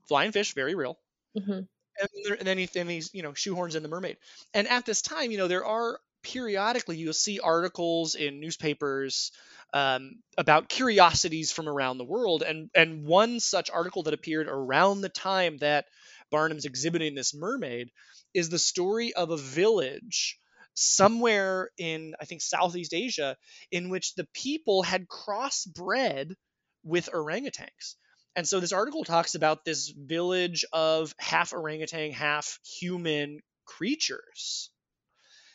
Flying 0.08 0.32
fish, 0.32 0.54
very 0.54 0.74
real. 0.74 0.98
Mm-hmm. 1.36 1.60
And, 2.00 2.38
and 2.38 2.46
then 2.46 2.58
he 2.58 2.68
and 2.76 2.90
he's 2.90 3.10
you 3.12 3.22
know 3.22 3.32
shoehorns 3.32 3.76
in 3.76 3.82
the 3.82 3.88
mermaid. 3.88 4.16
And 4.52 4.68
at 4.68 4.86
this 4.86 5.02
time, 5.02 5.30
you 5.30 5.38
know, 5.38 5.48
there 5.48 5.64
are 5.64 5.98
periodically 6.22 6.96
you'll 6.96 7.12
see 7.12 7.38
articles 7.38 8.14
in 8.14 8.40
newspapers 8.40 9.30
um, 9.72 10.16
about 10.38 10.68
curiosities 10.68 11.52
from 11.52 11.68
around 11.68 11.98
the 11.98 12.04
world. 12.04 12.42
And 12.42 12.70
and 12.74 13.04
one 13.04 13.40
such 13.40 13.70
article 13.70 14.04
that 14.04 14.14
appeared 14.14 14.48
around 14.48 15.00
the 15.00 15.08
time 15.08 15.58
that 15.58 15.86
Barnum's 16.30 16.64
exhibiting 16.64 17.14
this 17.14 17.34
mermaid 17.34 17.90
is 18.32 18.48
the 18.48 18.58
story 18.58 19.12
of 19.14 19.30
a 19.30 19.36
village 19.36 20.38
somewhere 20.74 21.70
in 21.78 22.14
I 22.20 22.24
think 22.24 22.42
Southeast 22.42 22.92
Asia 22.92 23.36
in 23.70 23.90
which 23.90 24.14
the 24.14 24.26
people 24.34 24.82
had 24.82 25.06
crossbred 25.06 26.34
with 26.82 27.08
orangutans. 27.12 27.96
And 28.36 28.48
so 28.48 28.60
this 28.60 28.72
article 28.72 29.04
talks 29.04 29.34
about 29.34 29.64
this 29.64 29.88
village 29.88 30.64
of 30.72 31.14
half 31.18 31.52
orangutan, 31.52 32.12
half 32.12 32.58
human 32.80 33.40
creatures. 33.64 34.70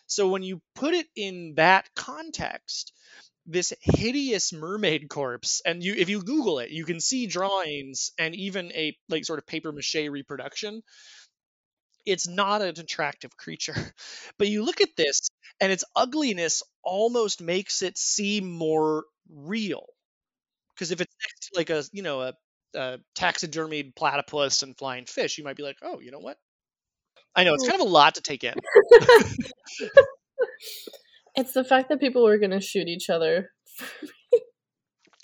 So 0.08 0.28
when 0.30 0.44
you 0.44 0.62
put 0.76 0.94
it 0.94 1.08
in 1.16 1.56
that 1.56 1.90
context, 1.96 2.94
this 3.46 3.74
hideous 3.82 4.54
mermaid 4.54 5.10
corpse, 5.10 5.62
and 5.66 5.84
you 5.84 5.96
if 5.96 6.10
you 6.10 6.24
Google 6.24 6.60
it, 6.60 6.72
you 6.72 6.86
can 6.86 7.00
see 7.02 7.28
drawings 7.28 8.12
and 8.20 8.36
even 8.36 8.72
a 8.74 8.98
like 9.10 9.26
sort 9.26 9.40
of 9.40 9.48
paper 9.48 9.72
mache 9.72 9.96
reproduction. 10.10 10.84
It's 12.06 12.28
not 12.28 12.62
an 12.62 12.78
attractive 12.80 13.36
creature. 13.38 13.76
But 14.38 14.48
you 14.50 14.64
look 14.64 14.82
at 14.82 14.96
this 14.98 15.30
and 15.62 15.72
its 15.72 15.84
ugliness 15.96 16.62
almost 16.84 17.42
makes 17.42 17.82
it 17.82 17.98
seem 17.98 18.50
more 18.52 19.06
real 19.30 19.86
because 20.76 20.92
if 20.92 21.02
it's 21.02 21.16
next 21.24 21.48
to 21.50 21.58
like 21.58 21.70
a 21.72 21.84
you 21.94 22.04
know 22.04 22.22
a, 22.22 22.34
a 22.76 23.00
taxidermied 23.18 23.96
platypus 23.96 24.64
and 24.64 24.78
flying 24.78 25.06
fish, 25.06 25.38
you 25.38 25.44
might 25.44 25.58
be 25.58 25.64
like, 25.64 25.78
oh, 25.82 26.00
you 26.00 26.12
know 26.12 26.20
what? 26.20 26.38
I 27.36 27.44
know 27.44 27.54
it's 27.54 27.68
kind 27.68 27.82
of 27.82 27.88
a 27.88 27.92
lot 27.92 28.16
to 28.16 28.22
take 28.22 28.44
in. 28.44 28.56
it's 31.36 31.54
the 31.54 31.64
fact 31.64 31.90
that 31.90 32.00
people 32.00 32.24
were 32.24 32.38
going 32.38 32.52
to 32.52 32.62
shoot 32.62 32.88
each 32.88 33.10
other. 33.10 33.52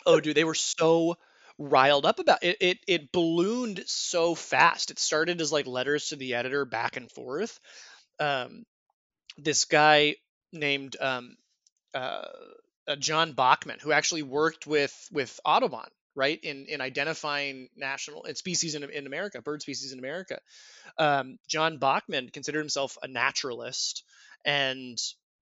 oh, 0.06 0.20
dude, 0.20 0.36
they 0.36 0.44
were 0.44 0.54
so 0.54 1.16
riled 1.58 2.06
up 2.06 2.20
about 2.20 2.44
it. 2.44 2.58
It 2.62 2.78
it 2.88 3.12
ballooned 3.12 3.84
so 3.86 4.36
fast. 4.36 4.92
It 4.92 5.00
started 5.00 5.42
as 5.42 5.52
like 5.52 5.68
letters 5.68 6.10
to 6.10 6.16
the 6.16 6.36
editor 6.36 6.66
back 6.66 6.96
and 6.96 7.12
forth. 7.12 7.60
Um, 8.20 8.64
this 9.38 9.66
guy 9.66 10.16
named 10.54 10.96
um, 11.00 11.36
uh, 11.94 12.26
uh, 12.88 12.96
John 12.98 13.34
Bachman, 13.34 13.80
who 13.82 13.92
actually 13.92 14.24
worked 14.24 14.68
with 14.68 14.94
with 15.12 15.40
Audubon, 15.46 15.90
right, 16.16 16.40
in 16.44 16.66
in 16.68 16.82
identifying 16.82 17.70
national 17.76 18.26
and 18.26 18.38
species 18.38 18.76
in 18.76 18.84
in 18.84 19.08
America, 19.08 19.42
bird 19.42 19.62
species 19.62 19.92
in 19.92 20.00
America. 20.00 20.40
Um, 20.98 21.38
John 21.48 21.78
Bachman 21.78 22.30
considered 22.30 22.60
himself 22.60 22.98
a 23.04 23.08
naturalist 23.08 24.04
and 24.44 24.98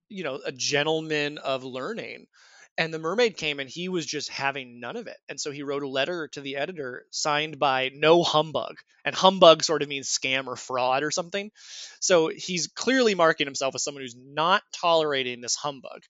you 0.10 0.24
know 0.24 0.40
a 0.46 0.52
gentleman 0.52 1.38
of 1.38 1.64
learning. 1.64 2.28
And 2.76 2.92
the 2.92 2.98
mermaid 2.98 3.38
came 3.38 3.60
and 3.60 3.70
he 3.70 3.88
was 3.88 4.04
just 4.04 4.30
having 4.30 4.80
none 4.80 4.96
of 4.96 5.06
it. 5.06 5.18
And 5.30 5.40
so 5.40 5.52
he 5.52 5.62
wrote 5.62 5.84
a 5.84 5.88
letter 5.88 6.28
to 6.30 6.42
the 6.42 6.56
editor 6.56 7.06
signed 7.12 7.60
by 7.60 7.92
no 7.94 8.24
humbug. 8.24 8.78
And 9.06 9.14
humbug 9.14 9.64
sort 9.64 9.84
of 9.84 9.90
means 9.90 10.10
scam 10.10 10.48
or 10.48 10.56
fraud 10.56 11.04
or 11.04 11.12
something. 11.12 11.52
So 12.00 12.30
he's 12.30 12.66
clearly 12.66 13.14
marking 13.14 13.46
himself 13.46 13.76
as 13.76 13.84
someone 13.84 14.02
who's 14.02 14.16
not 14.18 14.64
tolerating 14.74 15.40
this 15.40 15.56
humbug 15.56 16.02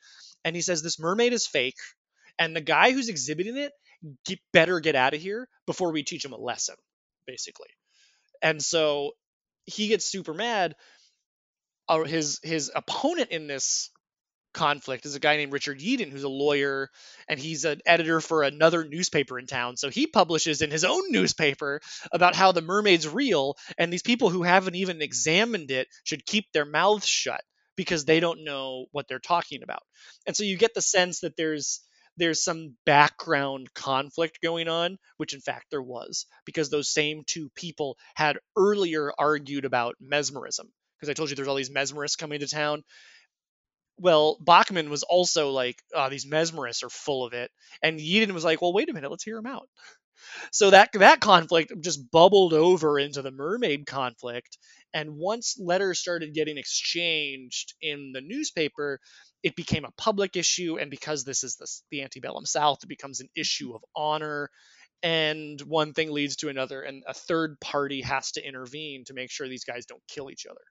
and 0.43 0.55
he 0.55 0.61
says 0.61 0.81
this 0.81 0.99
mermaid 0.99 1.33
is 1.33 1.47
fake 1.47 1.77
and 2.37 2.55
the 2.55 2.61
guy 2.61 2.91
who's 2.91 3.09
exhibiting 3.09 3.57
it 3.57 3.71
get, 4.25 4.39
better 4.51 4.79
get 4.79 4.95
out 4.95 5.13
of 5.13 5.21
here 5.21 5.47
before 5.65 5.91
we 5.91 6.03
teach 6.03 6.25
him 6.25 6.33
a 6.33 6.37
lesson 6.37 6.75
basically 7.27 7.69
and 8.41 8.61
so 8.61 9.11
he 9.65 9.87
gets 9.87 10.05
super 10.05 10.33
mad 10.33 10.75
uh, 11.89 12.03
his 12.03 12.39
his 12.43 12.71
opponent 12.73 13.31
in 13.31 13.47
this 13.47 13.89
conflict 14.53 15.05
is 15.05 15.15
a 15.15 15.19
guy 15.19 15.35
named 15.37 15.51
Richard 15.51 15.79
Yeadon, 15.79 16.11
who's 16.11 16.23
a 16.23 16.29
lawyer 16.29 16.89
and 17.27 17.39
he's 17.39 17.65
an 17.65 17.81
editor 17.85 18.21
for 18.21 18.43
another 18.43 18.85
newspaper 18.85 19.39
in 19.39 19.47
town. 19.47 19.77
So 19.77 19.89
he 19.89 20.07
publishes 20.07 20.61
in 20.61 20.71
his 20.71 20.83
own 20.83 21.11
newspaper 21.11 21.81
about 22.11 22.35
how 22.35 22.51
the 22.51 22.61
mermaid's 22.61 23.07
real, 23.07 23.55
and 23.77 23.91
these 23.91 24.03
people 24.03 24.29
who 24.29 24.43
haven't 24.43 24.75
even 24.75 25.01
examined 25.01 25.71
it 25.71 25.87
should 26.03 26.25
keep 26.25 26.45
their 26.51 26.65
mouths 26.65 27.07
shut 27.07 27.41
because 27.75 28.05
they 28.05 28.19
don't 28.19 28.43
know 28.43 28.85
what 28.91 29.07
they're 29.07 29.19
talking 29.19 29.63
about. 29.63 29.81
And 30.27 30.35
so 30.35 30.43
you 30.43 30.57
get 30.57 30.75
the 30.75 30.81
sense 30.81 31.21
that 31.21 31.35
there's 31.35 31.81
there's 32.17 32.43
some 32.43 32.75
background 32.85 33.73
conflict 33.73 34.39
going 34.41 34.67
on, 34.67 34.97
which 35.17 35.33
in 35.33 35.41
fact 35.41 35.67
there 35.71 35.81
was, 35.81 36.25
because 36.45 36.69
those 36.69 36.89
same 36.89 37.23
two 37.25 37.49
people 37.55 37.97
had 38.15 38.37
earlier 38.57 39.11
argued 39.17 39.65
about 39.65 39.95
mesmerism. 39.99 40.71
Because 40.99 41.09
I 41.09 41.13
told 41.13 41.29
you 41.29 41.35
there's 41.35 41.47
all 41.47 41.55
these 41.55 41.69
mesmerists 41.69 42.17
coming 42.17 42.39
to 42.39 42.47
town. 42.47 42.83
Well, 43.97 44.37
Bachman 44.41 44.89
was 44.89 45.03
also 45.03 45.51
like, 45.51 45.81
oh, 45.93 46.09
these 46.09 46.25
mesmerists 46.25 46.83
are 46.83 46.89
full 46.89 47.25
of 47.25 47.33
it. 47.33 47.51
And 47.81 47.99
Yeadon 47.99 48.31
was 48.31 48.43
like, 48.43 48.61
well, 48.61 48.73
wait 48.73 48.89
a 48.89 48.93
minute, 48.93 49.11
let's 49.11 49.23
hear 49.23 49.37
him 49.37 49.45
out 49.45 49.69
so 50.51 50.69
that 50.69 50.91
that 50.93 51.19
conflict 51.19 51.73
just 51.81 52.09
bubbled 52.11 52.53
over 52.53 52.99
into 52.99 53.21
the 53.21 53.31
mermaid 53.31 53.85
conflict 53.85 54.57
and 54.93 55.17
once 55.17 55.57
letters 55.59 55.99
started 55.99 56.33
getting 56.33 56.57
exchanged 56.57 57.73
in 57.81 58.11
the 58.13 58.21
newspaper 58.21 58.99
it 59.43 59.55
became 59.55 59.85
a 59.85 59.91
public 59.91 60.35
issue 60.35 60.77
and 60.79 60.89
because 60.89 61.23
this 61.23 61.43
is 61.43 61.57
the, 61.57 61.67
the 61.91 62.01
antebellum 62.01 62.45
south 62.45 62.79
it 62.83 62.87
becomes 62.87 63.19
an 63.19 63.29
issue 63.35 63.73
of 63.75 63.83
honor. 63.95 64.49
And 65.03 65.59
one 65.61 65.91
thing 65.91 66.11
leads 66.11 66.37
to 66.37 66.49
another 66.49 66.81
and 66.81 67.03
a 67.05 67.13
third 67.13 67.59
party 67.59 68.01
has 68.01 68.31
to 68.31 68.47
intervene 68.47 69.03
to 69.05 69.13
make 69.13 69.29
sure 69.29 69.47
these 69.47 69.65
guys 69.65 69.85
don't 69.85 70.01
kill 70.07 70.31
each 70.31 70.45
other. 70.49 70.61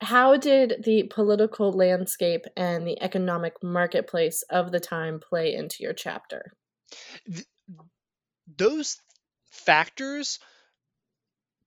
How 0.00 0.36
did 0.36 0.82
the 0.84 1.02
political 1.02 1.72
landscape 1.72 2.46
and 2.56 2.86
the 2.86 3.02
economic 3.02 3.54
marketplace 3.62 4.42
of 4.48 4.72
the 4.72 4.80
time 4.80 5.20
play 5.20 5.54
into 5.54 5.82
your 5.82 5.92
chapter? 5.92 6.52
Those 8.56 8.96
factors 9.50 10.38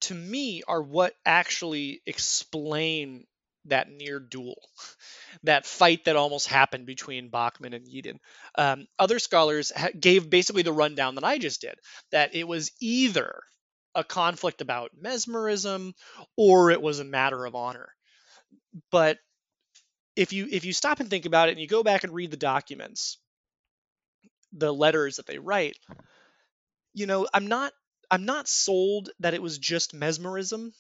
to 0.02 0.16
me 0.16 0.64
are 0.68 0.82
what 0.82 1.14
actually 1.26 2.02
explain 2.06 3.26
that 3.66 3.90
near 3.90 4.20
duel, 4.20 4.62
that 5.44 5.66
fight 5.66 6.06
that 6.06 6.16
almost 6.16 6.48
happened 6.48 6.86
between 6.86 7.30
Bachman 7.30 7.74
and 7.74 7.88
Yeadon. 7.88 8.18
Um, 8.56 8.88
other 9.00 9.20
scholars 9.20 9.72
ha- 9.76 9.90
gave 10.00 10.30
basically 10.30 10.64
the 10.64 10.74
rundown 10.74 11.16
that 11.16 11.24
I 11.24 11.38
just 11.38 11.62
did, 11.62 11.76
that 12.12 12.36
it 12.36 12.48
was 12.48 12.72
either 12.82 13.42
a 13.96 14.04
conflict 14.04 14.62
about 14.62 14.92
mesmerism 15.00 15.94
or 16.36 16.72
it 16.72 16.82
was 16.82 17.00
a 17.00 17.04
matter 17.06 17.46
of 17.46 17.56
honor. 17.56 17.90
But 18.92 19.20
if 20.16 20.34
you 20.34 20.48
if 20.52 20.66
you 20.66 20.74
stop 20.74 21.00
and 21.00 21.10
think 21.10 21.26
about 21.26 21.50
it 21.50 21.54
and 21.54 21.62
you 21.62 21.68
go 21.68 21.84
back 21.84 22.04
and 22.04 22.14
read 22.14 22.32
the 22.32 22.38
documents, 22.38 23.18
the 24.54 24.74
letters 24.74 25.18
that 25.18 25.26
they 25.26 25.40
write, 25.40 25.78
you 26.94 27.06
know, 27.06 27.28
I'm 27.34 27.48
not 27.48 27.74
I'm 28.12 28.26
not 28.26 28.48
sold 28.48 29.10
that 29.20 29.34
it 29.34 29.42
was 29.42 29.58
just 29.58 29.94
mesmerism. 29.94 30.74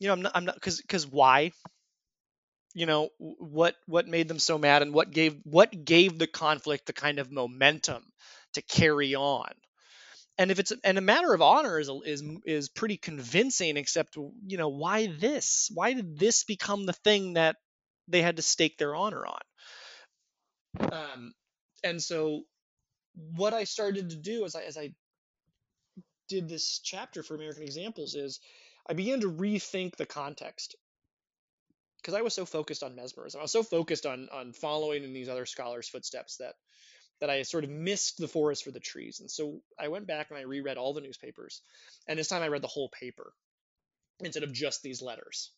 You 0.00 0.08
know, 0.08 0.14
I'm 0.14 0.22
not 0.22 0.32
I'm 0.34 0.44
not 0.46 0.54
because 0.56 0.80
because 0.80 1.06
why? 1.06 1.52
You 2.76 2.84
know, 2.84 3.08
what 3.18 3.74
what 3.86 4.06
made 4.06 4.28
them 4.28 4.38
so 4.38 4.58
mad 4.58 4.82
and 4.82 4.92
what 4.92 5.10
gave 5.10 5.38
what 5.44 5.84
gave 5.84 6.18
the 6.18 6.26
conflict 6.26 6.86
the 6.86 6.92
kind 6.92 7.18
of 7.18 7.32
momentum 7.32 8.04
to 8.52 8.62
carry 8.62 9.14
on. 9.14 9.50
And 10.36 10.50
if 10.50 10.58
it's 10.58 10.72
and 10.84 10.98
a 10.98 11.00
matter 11.00 11.32
of 11.32 11.40
honor 11.40 11.80
is 11.80 11.90
is 12.04 12.22
is 12.44 12.68
pretty 12.68 12.98
convincing 12.98 13.78
except 13.78 14.16
you 14.16 14.58
know 14.58 14.68
why 14.68 15.06
this? 15.06 15.70
Why 15.72 15.94
did 15.94 16.18
this 16.18 16.44
become 16.44 16.84
the 16.84 16.92
thing 16.92 17.32
that 17.34 17.56
they 18.08 18.20
had 18.20 18.36
to 18.36 18.42
stake 18.42 18.76
their 18.76 18.94
honor 18.94 19.24
on? 19.26 19.40
Um, 20.92 21.32
and 21.82 22.02
so 22.02 22.42
what 23.34 23.54
i 23.54 23.64
started 23.64 24.10
to 24.10 24.16
do 24.16 24.44
as 24.44 24.54
i 24.54 24.62
as 24.62 24.76
i 24.76 24.92
did 26.28 26.48
this 26.48 26.80
chapter 26.80 27.22
for 27.22 27.34
american 27.34 27.62
examples 27.62 28.14
is 28.14 28.40
i 28.88 28.92
began 28.92 29.20
to 29.20 29.30
rethink 29.30 29.96
the 29.96 30.06
context 30.06 30.76
because 31.98 32.14
i 32.14 32.22
was 32.22 32.34
so 32.34 32.44
focused 32.44 32.82
on 32.82 32.94
mesmerism 32.96 33.40
i 33.40 33.42
was 33.42 33.52
so 33.52 33.62
focused 33.62 34.06
on 34.06 34.28
on 34.32 34.52
following 34.52 35.04
in 35.04 35.12
these 35.12 35.28
other 35.28 35.46
scholars 35.46 35.88
footsteps 35.88 36.36
that 36.36 36.54
that 37.20 37.30
I 37.30 37.42
sort 37.42 37.64
of 37.64 37.70
missed 37.70 38.18
the 38.18 38.28
forest 38.28 38.64
for 38.64 38.70
the 38.70 38.80
trees. 38.80 39.20
And 39.20 39.30
so 39.30 39.60
I 39.78 39.88
went 39.88 40.06
back 40.06 40.30
and 40.30 40.38
I 40.38 40.42
reread 40.42 40.76
all 40.76 40.92
the 40.92 41.00
newspapers. 41.00 41.62
And 42.06 42.18
this 42.18 42.28
time 42.28 42.42
I 42.42 42.48
read 42.48 42.62
the 42.62 42.68
whole 42.68 42.90
paper 42.90 43.32
instead 44.20 44.42
of 44.42 44.52
just 44.52 44.82
these 44.82 45.02
letters. 45.02 45.50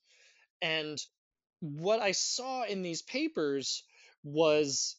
And 0.62 0.98
what 1.60 2.00
I 2.00 2.12
saw 2.12 2.64
in 2.64 2.82
these 2.82 3.02
papers 3.02 3.82
was 4.22 4.96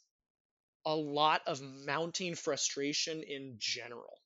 a 0.86 0.96
lot 0.96 1.42
of 1.48 1.62
mounting 1.62 2.36
frustration 2.36 3.24
in 3.24 3.56
general. 3.58 4.20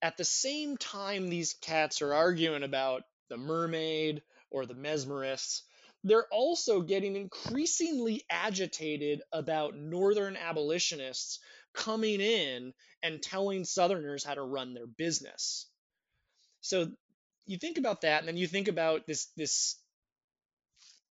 At 0.00 0.16
the 0.16 0.24
same 0.24 0.76
time, 0.76 1.28
these 1.28 1.54
cats 1.54 2.02
are 2.02 2.14
arguing 2.14 2.62
about 2.62 3.02
the 3.28 3.36
mermaid 3.36 4.22
or 4.50 4.66
the 4.66 4.74
mesmerists, 4.74 5.62
they're 6.04 6.26
also 6.30 6.80
getting 6.80 7.16
increasingly 7.16 8.24
agitated 8.30 9.22
about 9.32 9.76
Northern 9.76 10.36
abolitionists 10.36 11.40
coming 11.74 12.20
in 12.20 12.72
and 13.02 13.22
telling 13.22 13.64
Southerners 13.64 14.24
how 14.24 14.34
to 14.34 14.42
run 14.42 14.74
their 14.74 14.86
business. 14.86 15.66
So 16.60 16.90
you 17.46 17.58
think 17.58 17.78
about 17.78 18.02
that, 18.02 18.20
and 18.20 18.28
then 18.28 18.36
you 18.36 18.46
think 18.46 18.68
about 18.68 19.06
this 19.06 19.26
this 19.36 19.76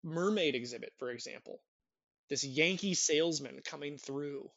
mermaid 0.03 0.55
exhibit, 0.55 0.93
for 0.99 1.11
example, 1.11 1.61
this 2.29 2.45
Yankee 2.45 2.95
salesman 2.95 3.61
coming 3.65 3.99
through 3.99 4.51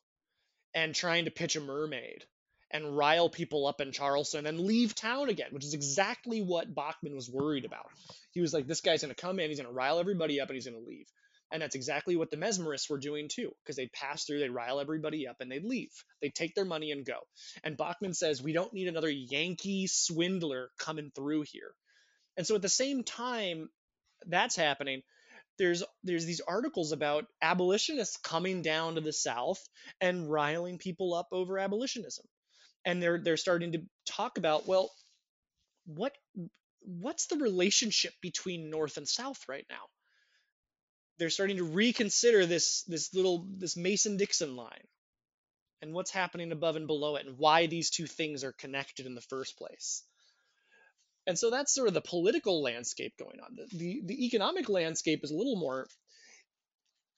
and 0.73 0.95
trying 0.95 1.25
to 1.25 1.31
pitch 1.31 1.55
a 1.55 1.61
mermaid 1.61 2.25
and 2.71 2.97
rile 2.97 3.30
people 3.30 3.67
up 3.67 3.82
in 3.82 3.91
Charleston 3.91 4.45
and 4.45 4.60
leave 4.60 4.95
town 4.95 5.30
again, 5.30 5.49
which 5.51 5.65
is 5.65 5.73
exactly 5.73 6.41
what 6.41 6.73
Bachman 6.73 7.15
was 7.15 7.30
worried 7.30 7.65
about. 7.65 7.88
He 8.32 8.41
was 8.41 8.54
like, 8.54 8.67
this 8.67 8.82
guy's 8.82 9.01
going 9.01 9.13
to 9.13 9.21
come 9.21 9.39
in, 9.39 9.49
he's 9.49 9.60
going 9.60 9.69
to 9.69 9.75
rile 9.75 9.99
everybody 9.99 10.41
up, 10.41 10.49
and 10.49 10.56
he's 10.56 10.65
going 10.65 10.82
to 10.82 10.89
leave. 10.89 11.06
And 11.51 11.62
that's 11.62 11.75
exactly 11.75 12.15
what 12.15 12.32
the 12.32 12.38
mesmerists 12.38 12.89
were 12.89 12.97
doing 12.97 13.30
too, 13.30 13.51
because 13.63 13.75
they'd 13.75 13.93
pass 13.93 14.25
through, 14.25 14.39
they'd 14.39 14.49
rile 14.49 14.80
everybody 14.80 15.28
up, 15.28 15.38
and 15.39 15.51
they'd 15.51 15.63
leave. 15.63 15.91
They'd 16.21 16.34
take 16.34 16.56
their 16.56 16.65
money 16.65 16.91
and 16.91 17.06
go. 17.06 17.19
And 17.63 17.78
Bachman 17.78 18.13
says, 18.13 18.41
we 18.41 18.54
don't 18.54 18.73
need 18.73 18.88
another 18.88 19.10
Yankee 19.10 19.88
swindler 19.88 20.69
coming 20.80 21.12
through 21.15 21.43
here. 21.51 21.71
And 22.36 22.45
so 22.47 22.56
at 22.56 22.62
the 22.62 22.69
same 22.69 23.04
time 23.04 23.69
that's 24.25 24.56
happening, 24.56 25.04
there's 25.58 25.84
there's 26.04 26.25
these 26.25 26.41
articles 26.45 26.91
about 26.91 27.25
abolitionists 27.41 28.17
coming 28.17 28.62
down 28.62 28.95
to 28.95 29.01
the 29.01 29.13
South 29.13 29.63
and 30.01 30.30
riling 30.30 30.78
people 30.78 31.13
up 31.13 31.28
over 31.32 31.58
abolitionism 31.58 32.25
and 32.85 33.01
they're 33.01 33.19
they're 33.19 33.37
starting 33.37 33.73
to 33.73 33.81
talk 34.05 34.37
about 34.37 34.67
well 34.67 34.91
what 35.85 36.13
what's 36.81 37.27
the 37.27 37.37
relationship 37.37 38.13
between 38.21 38.69
north 38.69 38.97
and 38.97 39.07
south 39.07 39.45
right 39.47 39.65
now? 39.69 39.87
They're 41.17 41.29
starting 41.29 41.57
to 41.57 41.63
reconsider 41.63 42.45
this 42.45 42.83
this 42.83 43.13
little 43.13 43.47
this 43.57 43.77
mason-dixon 43.77 44.55
line 44.55 44.87
and 45.81 45.93
what's 45.93 46.11
happening 46.11 46.51
above 46.51 46.75
and 46.75 46.87
below 46.87 47.15
it 47.15 47.25
and 47.25 47.37
why 47.37 47.67
these 47.67 47.89
two 47.89 48.07
things 48.07 48.43
are 48.43 48.53
connected 48.53 49.05
in 49.05 49.15
the 49.15 49.21
first 49.21 49.57
place. 49.57 50.03
And 51.27 51.37
so 51.37 51.49
that's 51.49 51.73
sort 51.73 51.87
of 51.87 51.93
the 51.93 52.01
political 52.01 52.61
landscape 52.61 53.13
going 53.17 53.39
on. 53.39 53.55
The, 53.55 53.77
the, 53.77 54.01
the 54.05 54.25
economic 54.25 54.69
landscape 54.69 55.21
is 55.23 55.31
a 55.31 55.35
little 55.35 55.57
more 55.57 55.87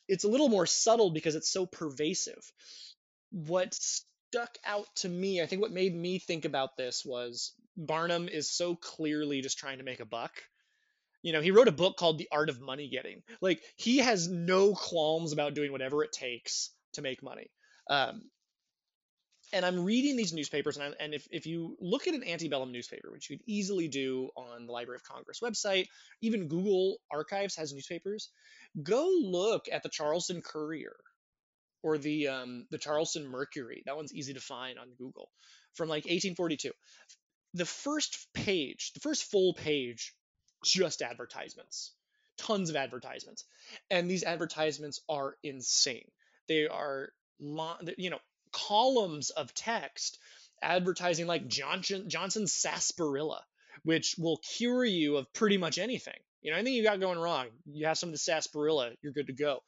it's 0.07 0.23
a 0.23 0.29
little 0.29 0.47
more 0.47 0.65
subtle 0.65 1.11
because 1.11 1.35
it's 1.35 1.51
so 1.51 1.65
pervasive. 1.65 2.51
What's 3.31 4.05
stuck 4.29 4.57
out 4.65 4.87
to 4.97 5.09
me, 5.09 5.41
I 5.41 5.45
think 5.45 5.61
what 5.61 5.71
made 5.71 5.95
me 5.95 6.19
think 6.19 6.45
about 6.45 6.77
this 6.77 7.03
was 7.05 7.53
Barnum 7.75 8.27
is 8.27 8.49
so 8.49 8.75
clearly 8.75 9.41
just 9.41 9.57
trying 9.57 9.77
to 9.77 9.83
make 9.83 9.99
a 9.99 10.05
buck. 10.05 10.31
You 11.23 11.33
know, 11.33 11.41
he 11.41 11.51
wrote 11.51 11.67
a 11.67 11.73
book 11.73 11.97
called 11.97 12.17
The 12.17 12.29
Art 12.31 12.49
of 12.49 12.61
Money 12.61 12.89
Getting. 12.89 13.23
Like, 13.41 13.61
he 13.75 13.97
has 13.97 14.27
no 14.27 14.73
qualms 14.73 15.33
about 15.33 15.55
doing 15.55 15.71
whatever 15.71 16.03
it 16.03 16.11
takes 16.11 16.69
to 16.93 17.01
make 17.01 17.23
money. 17.23 17.49
Um, 17.89 18.23
and 19.53 19.65
I'm 19.65 19.85
reading 19.85 20.17
these 20.17 20.33
newspapers, 20.33 20.77
and, 20.77 20.93
I, 20.93 21.03
and 21.03 21.13
if, 21.13 21.25
if 21.31 21.45
you 21.45 21.77
look 21.79 22.07
at 22.07 22.13
an 22.13 22.23
antebellum 22.23 22.71
newspaper, 22.71 23.09
which 23.11 23.29
you 23.29 23.37
could 23.37 23.45
easily 23.47 23.87
do 23.87 24.29
on 24.35 24.67
the 24.67 24.73
Library 24.73 24.97
of 24.97 25.03
Congress 25.03 25.39
website, 25.41 25.87
even 26.21 26.49
Google 26.49 26.97
Archives 27.11 27.55
has 27.55 27.73
newspapers, 27.73 28.29
go 28.83 29.09
look 29.21 29.67
at 29.71 29.83
the 29.83 29.89
Charleston 29.89 30.41
Courier 30.41 30.97
or 31.83 31.97
the 31.97 32.27
um, 32.27 32.65
the 32.71 32.77
Charleston 32.77 33.27
Mercury. 33.27 33.83
That 33.85 33.95
one's 33.95 34.13
easy 34.13 34.33
to 34.33 34.39
find 34.39 34.79
on 34.79 34.89
Google 34.97 35.29
from 35.73 35.89
like 35.89 36.05
1842. 36.05 36.71
The 37.53 37.65
first 37.65 38.27
page, 38.33 38.91
the 38.93 38.99
first 38.99 39.23
full 39.23 39.53
page, 39.53 40.13
just 40.65 41.01
advertisements, 41.01 41.93
tons 42.37 42.69
of 42.69 42.75
advertisements, 42.75 43.45
and 43.89 44.09
these 44.09 44.23
advertisements 44.23 45.01
are 45.09 45.35
insane. 45.43 46.09
They 46.47 46.67
are, 46.67 47.09
you 47.39 48.09
know, 48.09 48.19
columns 48.51 49.29
of 49.29 49.53
text 49.53 50.17
advertising 50.61 51.27
like 51.27 51.47
Johnson 51.47 52.09
Johnson's 52.09 52.53
sarsaparilla, 52.53 53.43
which 53.83 54.15
will 54.17 54.37
cure 54.37 54.85
you 54.85 55.17
of 55.17 55.31
pretty 55.33 55.57
much 55.57 55.77
anything. 55.77 56.19
You 56.41 56.51
know, 56.51 56.57
anything 56.57 56.75
you 56.75 56.83
got 56.83 56.99
going 56.99 57.19
wrong, 57.19 57.47
you 57.65 57.87
have 57.87 57.97
some 57.97 58.09
of 58.09 58.13
the 58.13 58.19
sarsaparilla, 58.19 58.91
you're 59.01 59.13
good 59.13 59.27
to 59.27 59.33
go 59.33 59.61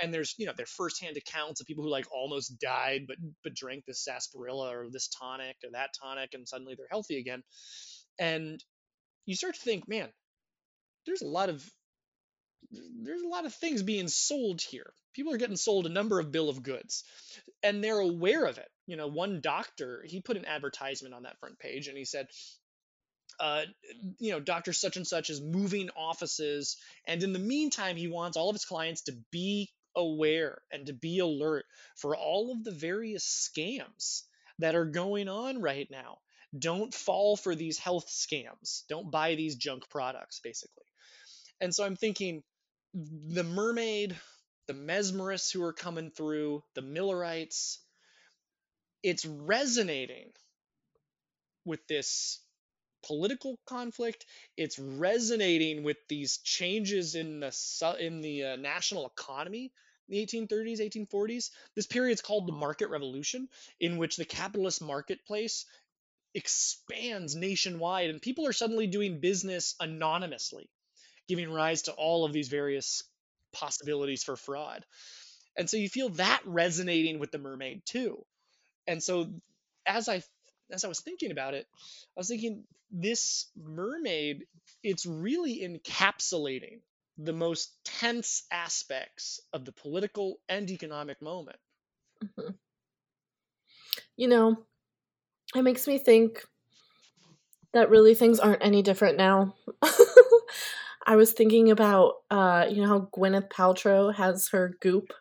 and 0.00 0.12
there's 0.12 0.34
you 0.38 0.46
know 0.46 0.52
their 0.56 0.66
firsthand 0.66 1.16
accounts 1.16 1.60
of 1.60 1.66
people 1.66 1.84
who 1.84 1.90
like 1.90 2.06
almost 2.12 2.58
died 2.60 3.02
but 3.06 3.16
but 3.44 3.54
drank 3.54 3.84
this 3.86 4.04
sarsaparilla 4.04 4.70
or 4.76 4.86
this 4.90 5.08
tonic 5.08 5.56
or 5.64 5.70
that 5.72 5.90
tonic 6.00 6.30
and 6.34 6.48
suddenly 6.48 6.74
they're 6.76 6.86
healthy 6.90 7.18
again 7.18 7.42
and 8.18 8.62
you 9.26 9.34
start 9.34 9.54
to 9.54 9.60
think 9.60 9.88
man 9.88 10.08
there's 11.06 11.22
a 11.22 11.26
lot 11.26 11.48
of 11.48 11.64
there's 13.02 13.22
a 13.22 13.28
lot 13.28 13.46
of 13.46 13.54
things 13.54 13.82
being 13.82 14.08
sold 14.08 14.60
here 14.60 14.92
people 15.14 15.32
are 15.32 15.38
getting 15.38 15.56
sold 15.56 15.86
a 15.86 15.90
number 15.90 16.18
of 16.20 16.32
bill 16.32 16.48
of 16.48 16.62
goods 16.62 17.04
and 17.62 17.82
they're 17.82 17.98
aware 17.98 18.44
of 18.44 18.58
it 18.58 18.68
you 18.86 18.96
know 18.96 19.06
one 19.06 19.40
doctor 19.40 20.04
he 20.06 20.20
put 20.20 20.36
an 20.36 20.44
advertisement 20.44 21.14
on 21.14 21.22
that 21.22 21.38
front 21.38 21.58
page 21.58 21.88
and 21.88 21.96
he 21.96 22.04
said 22.04 22.26
uh, 23.40 23.62
you 24.18 24.32
know, 24.32 24.40
Dr. 24.40 24.72
Such 24.72 24.96
and 24.96 25.06
Such 25.06 25.30
is 25.30 25.40
moving 25.40 25.90
offices. 25.96 26.76
And 27.06 27.22
in 27.22 27.32
the 27.32 27.38
meantime, 27.38 27.96
he 27.96 28.08
wants 28.08 28.36
all 28.36 28.48
of 28.48 28.54
his 28.54 28.64
clients 28.64 29.02
to 29.02 29.12
be 29.30 29.70
aware 29.96 30.62
and 30.72 30.86
to 30.86 30.92
be 30.92 31.18
alert 31.18 31.64
for 31.96 32.16
all 32.16 32.52
of 32.52 32.64
the 32.64 32.72
various 32.72 33.24
scams 33.24 34.22
that 34.58 34.74
are 34.74 34.84
going 34.84 35.28
on 35.28 35.60
right 35.60 35.88
now. 35.90 36.18
Don't 36.58 36.94
fall 36.94 37.36
for 37.36 37.54
these 37.54 37.78
health 37.78 38.08
scams. 38.08 38.82
Don't 38.88 39.10
buy 39.10 39.34
these 39.34 39.56
junk 39.56 39.88
products, 39.90 40.40
basically. 40.42 40.84
And 41.60 41.74
so 41.74 41.84
I'm 41.84 41.96
thinking 41.96 42.42
the 42.94 43.44
mermaid, 43.44 44.16
the 44.66 44.74
mesmerists 44.74 45.52
who 45.52 45.62
are 45.62 45.72
coming 45.72 46.10
through, 46.10 46.62
the 46.74 46.82
Millerites, 46.82 47.78
it's 49.02 49.24
resonating 49.26 50.30
with 51.64 51.86
this 51.86 52.40
political 53.08 53.58
conflict. 53.66 54.26
It's 54.56 54.78
resonating 54.78 55.82
with 55.82 55.96
these 56.08 56.38
changes 56.38 57.16
in 57.16 57.40
the 57.40 57.96
in 57.98 58.20
the 58.20 58.44
uh, 58.44 58.56
national 58.56 59.06
economy 59.06 59.72
the 60.08 60.24
1830s, 60.24 60.80
1840s. 60.80 61.50
This 61.74 61.86
period 61.86 62.14
is 62.14 62.22
called 62.22 62.46
the 62.46 62.52
market 62.52 62.88
revolution, 62.88 63.48
in 63.80 63.98
which 63.98 64.16
the 64.16 64.24
capitalist 64.24 64.82
marketplace 64.82 65.66
expands 66.34 67.34
nationwide 67.34 68.10
and 68.10 68.22
people 68.22 68.46
are 68.46 68.52
suddenly 68.52 68.86
doing 68.86 69.20
business 69.20 69.74
anonymously, 69.80 70.68
giving 71.26 71.50
rise 71.50 71.82
to 71.82 71.92
all 71.92 72.24
of 72.24 72.32
these 72.32 72.48
various 72.48 73.02
possibilities 73.52 74.22
for 74.22 74.36
fraud. 74.36 74.84
And 75.56 75.68
so 75.68 75.76
you 75.76 75.88
feel 75.88 76.10
that 76.10 76.40
resonating 76.44 77.18
with 77.18 77.32
the 77.32 77.38
mermaid 77.38 77.82
too. 77.84 78.24
And 78.86 79.02
so 79.02 79.28
as 79.86 80.08
I 80.08 80.22
as 80.70 80.84
I 80.84 80.88
was 80.88 81.00
thinking 81.00 81.30
about 81.30 81.54
it, 81.54 81.66
I 82.16 82.20
was 82.20 82.28
thinking 82.28 82.64
this 82.90 83.46
mermaid, 83.56 84.44
it's 84.82 85.06
really 85.06 85.60
encapsulating 85.60 86.80
the 87.16 87.32
most 87.32 87.72
tense 87.84 88.44
aspects 88.50 89.40
of 89.52 89.64
the 89.64 89.72
political 89.72 90.40
and 90.48 90.70
economic 90.70 91.20
moment. 91.20 91.58
Mm-hmm. 92.24 92.52
You 94.16 94.28
know, 94.28 94.56
it 95.54 95.62
makes 95.62 95.86
me 95.86 95.98
think 95.98 96.44
that 97.72 97.90
really 97.90 98.14
things 98.14 98.40
aren't 98.40 98.64
any 98.64 98.82
different 98.82 99.18
now. 99.18 99.54
I 101.06 101.16
was 101.16 101.32
thinking 101.32 101.70
about, 101.70 102.14
uh, 102.30 102.66
you 102.68 102.82
know, 102.82 102.88
how 102.88 103.08
Gwyneth 103.16 103.50
Paltrow 103.50 104.14
has 104.14 104.48
her 104.48 104.76
Goop 104.80 105.12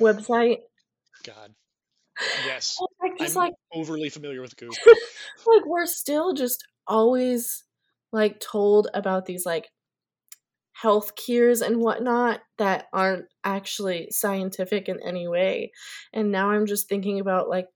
website. 0.00 0.58
God. 1.24 1.54
Yes. 2.46 2.78
like, 3.02 3.18
just 3.18 3.36
I'm 3.36 3.42
like 3.44 3.54
overly 3.72 4.08
familiar 4.08 4.40
with 4.40 4.56
Goop. 4.56 4.72
like 5.46 5.66
we're 5.66 5.86
still 5.86 6.32
just 6.32 6.66
always 6.86 7.64
like 8.12 8.40
told 8.40 8.88
about 8.94 9.26
these 9.26 9.44
like 9.44 9.68
health 10.72 11.16
cures 11.16 11.60
and 11.60 11.78
whatnot 11.78 12.40
that 12.58 12.86
aren't 12.92 13.26
actually 13.42 14.08
scientific 14.10 14.88
in 14.88 15.00
any 15.04 15.26
way. 15.26 15.72
And 16.12 16.30
now 16.30 16.50
I'm 16.50 16.66
just 16.66 16.88
thinking 16.88 17.20
about 17.20 17.48
like 17.48 17.66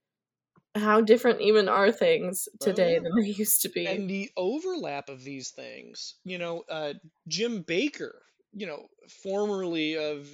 how 0.74 1.00
different 1.00 1.40
even 1.40 1.68
are 1.68 1.92
things 1.92 2.48
today 2.60 2.98
than 2.98 3.12
they 3.20 3.28
used 3.28 3.62
to 3.62 3.68
be. 3.68 3.86
And 3.86 4.08
the 4.08 4.30
overlap 4.36 5.08
of 5.08 5.24
these 5.24 5.50
things, 5.50 6.14
you 6.24 6.38
know, 6.38 6.62
uh, 6.70 6.94
Jim 7.28 7.64
Bakker, 7.64 8.12
you 8.54 8.66
know, 8.66 8.86
formerly 9.22 9.96
of 9.96 10.28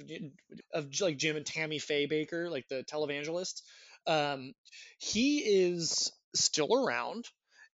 of 0.73 0.87
like 1.01 1.17
Jim 1.17 1.35
and 1.35 1.45
Tammy 1.45 1.79
Faye 1.79 2.07
Bakker, 2.07 2.49
like 2.49 2.67
the 2.69 2.83
televangelist, 2.83 3.63
um, 4.09 4.53
he 4.97 5.39
is 5.39 6.11
still 6.33 6.73
around, 6.73 7.25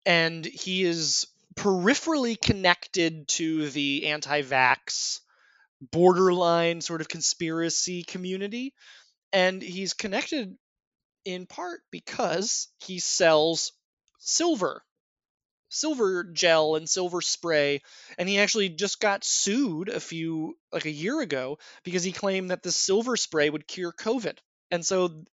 and 0.05 0.45
he 0.45 0.83
is 0.83 1.27
peripherally 1.55 2.39
connected 2.39 3.27
to 3.27 3.69
the 3.69 4.07
anti-vax 4.07 5.19
borderline 5.81 6.79
sort 6.81 7.01
of 7.01 7.07
conspiracy 7.07 8.03
community 8.03 8.73
and 9.33 9.61
he's 9.61 9.93
connected 9.93 10.55
in 11.25 11.45
part 11.47 11.81
because 11.91 12.67
he 12.79 12.99
sells 12.99 13.71
silver 14.19 14.83
silver 15.69 16.25
gel 16.25 16.75
and 16.75 16.87
silver 16.87 17.21
spray 17.21 17.81
and 18.17 18.29
he 18.29 18.37
actually 18.37 18.69
just 18.69 18.99
got 18.99 19.23
sued 19.23 19.89
a 19.89 19.99
few 19.99 20.55
like 20.71 20.85
a 20.85 20.91
year 20.91 21.19
ago 21.21 21.57
because 21.83 22.03
he 22.03 22.11
claimed 22.11 22.51
that 22.51 22.61
the 22.61 22.71
silver 22.71 23.15
spray 23.15 23.49
would 23.49 23.67
cure 23.67 23.93
covid. 23.93 24.37
And 24.69 24.85
so 24.85 25.23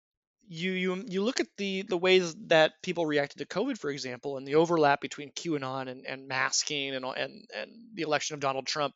you 0.49 0.73
you 0.73 1.05
you 1.07 1.23
look 1.23 1.41
at 1.41 1.47
the 1.57 1.83
the 1.83 1.97
ways 1.97 2.35
that 2.47 2.73
people 2.83 3.07
reacted 3.07 3.39
to 3.39 3.47
covid 3.47 3.79
for 3.79 3.91
example 3.91 4.37
and 4.37 4.47
the 4.47 4.55
overlap 4.55 5.01
between 5.01 5.31
qanon 5.33 5.89
and, 5.89 6.07
and 6.07 6.27
masking 6.27 6.95
and, 6.95 7.05
and 7.05 7.45
and 7.55 7.71
the 7.95 8.03
election 8.03 8.35
of 8.35 8.41
donald 8.41 8.67
trump 8.67 8.95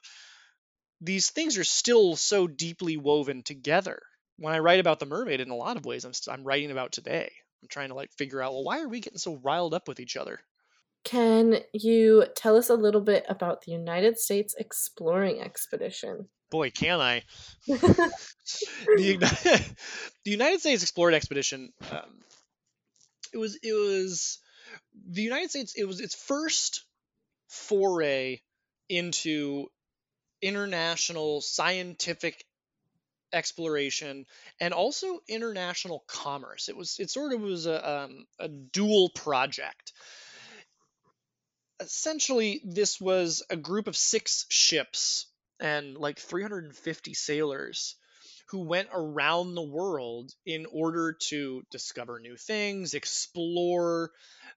these 1.01 1.31
things 1.31 1.59
are 1.59 1.65
still 1.65 2.17
so 2.17 2.47
deeply 2.47 2.97
woven 2.97 3.43
together 3.43 4.01
when 4.43 4.55
I 4.55 4.59
write 4.59 4.81
about 4.81 4.99
the 4.99 5.07
mermaid, 5.07 5.41
in 5.41 5.51
a 5.51 5.57
lot 5.57 5.77
of 5.77 5.85
ways, 5.85 6.05
I'm 6.05 6.12
I'm 6.29 6.45
writing 6.45 6.71
about 6.71 6.93
today. 6.93 7.31
I'm 7.62 7.69
trying 7.69 7.91
to 7.91 7.95
like 7.95 8.11
figure 8.12 8.43
out, 8.43 8.53
well, 8.53 8.65
why 8.65 8.81
are 8.81 8.88
we 8.88 9.01
getting 9.01 9.19
so 9.19 9.37
riled 9.37 9.75
up 9.75 9.87
with 9.87 10.01
each 10.01 10.17
other? 10.17 10.41
Can 11.05 11.61
you 11.73 12.27
tell 12.35 12.57
us 12.57 12.69
a 12.69 12.75
little 12.75 13.01
bit 13.01 13.25
about 13.29 13.62
the 13.62 13.73
United 13.73 14.19
States 14.19 14.55
exploring 14.59 15.41
expedition? 15.41 16.29
Boy, 16.53 16.71
can 16.71 17.01
I! 17.01 17.23
the, 17.67 18.12
United 20.25 20.61
States 20.61 20.83
exploring 20.83 21.15
expedition. 21.15 21.73
Um, 21.91 22.21
it 23.33 23.38
was 23.38 23.59
it 23.62 23.73
was 23.73 24.38
the 25.09 25.23
United 25.23 25.49
States. 25.49 25.73
It 25.75 25.85
was 25.85 26.01
its 26.01 26.15
first 26.15 26.85
foray 27.49 28.43
into 28.91 29.69
international 30.43 31.41
scientific 31.41 32.45
exploration 33.33 34.27
and 34.61 34.75
also 34.75 35.21
international 35.27 36.05
commerce. 36.07 36.69
It 36.69 36.77
was 36.77 36.99
it 37.01 37.09
sort 37.09 37.33
of 37.33 37.41
was 37.41 37.65
a, 37.65 37.91
um, 37.91 38.27
a 38.38 38.49
dual 38.49 39.09
project. 39.09 39.95
Essentially, 41.81 42.61
this 42.62 43.01
was 43.01 43.43
a 43.49 43.57
group 43.57 43.87
of 43.87 43.97
six 43.97 44.45
ships 44.51 45.29
and 45.62 45.96
like 45.96 46.18
350 46.18 47.14
sailors 47.14 47.96
who 48.48 48.64
went 48.64 48.88
around 48.92 49.55
the 49.55 49.62
world 49.62 50.33
in 50.44 50.66
order 50.70 51.16
to 51.29 51.62
discover 51.70 52.18
new 52.18 52.37
things, 52.37 52.92
explore, 52.92 54.11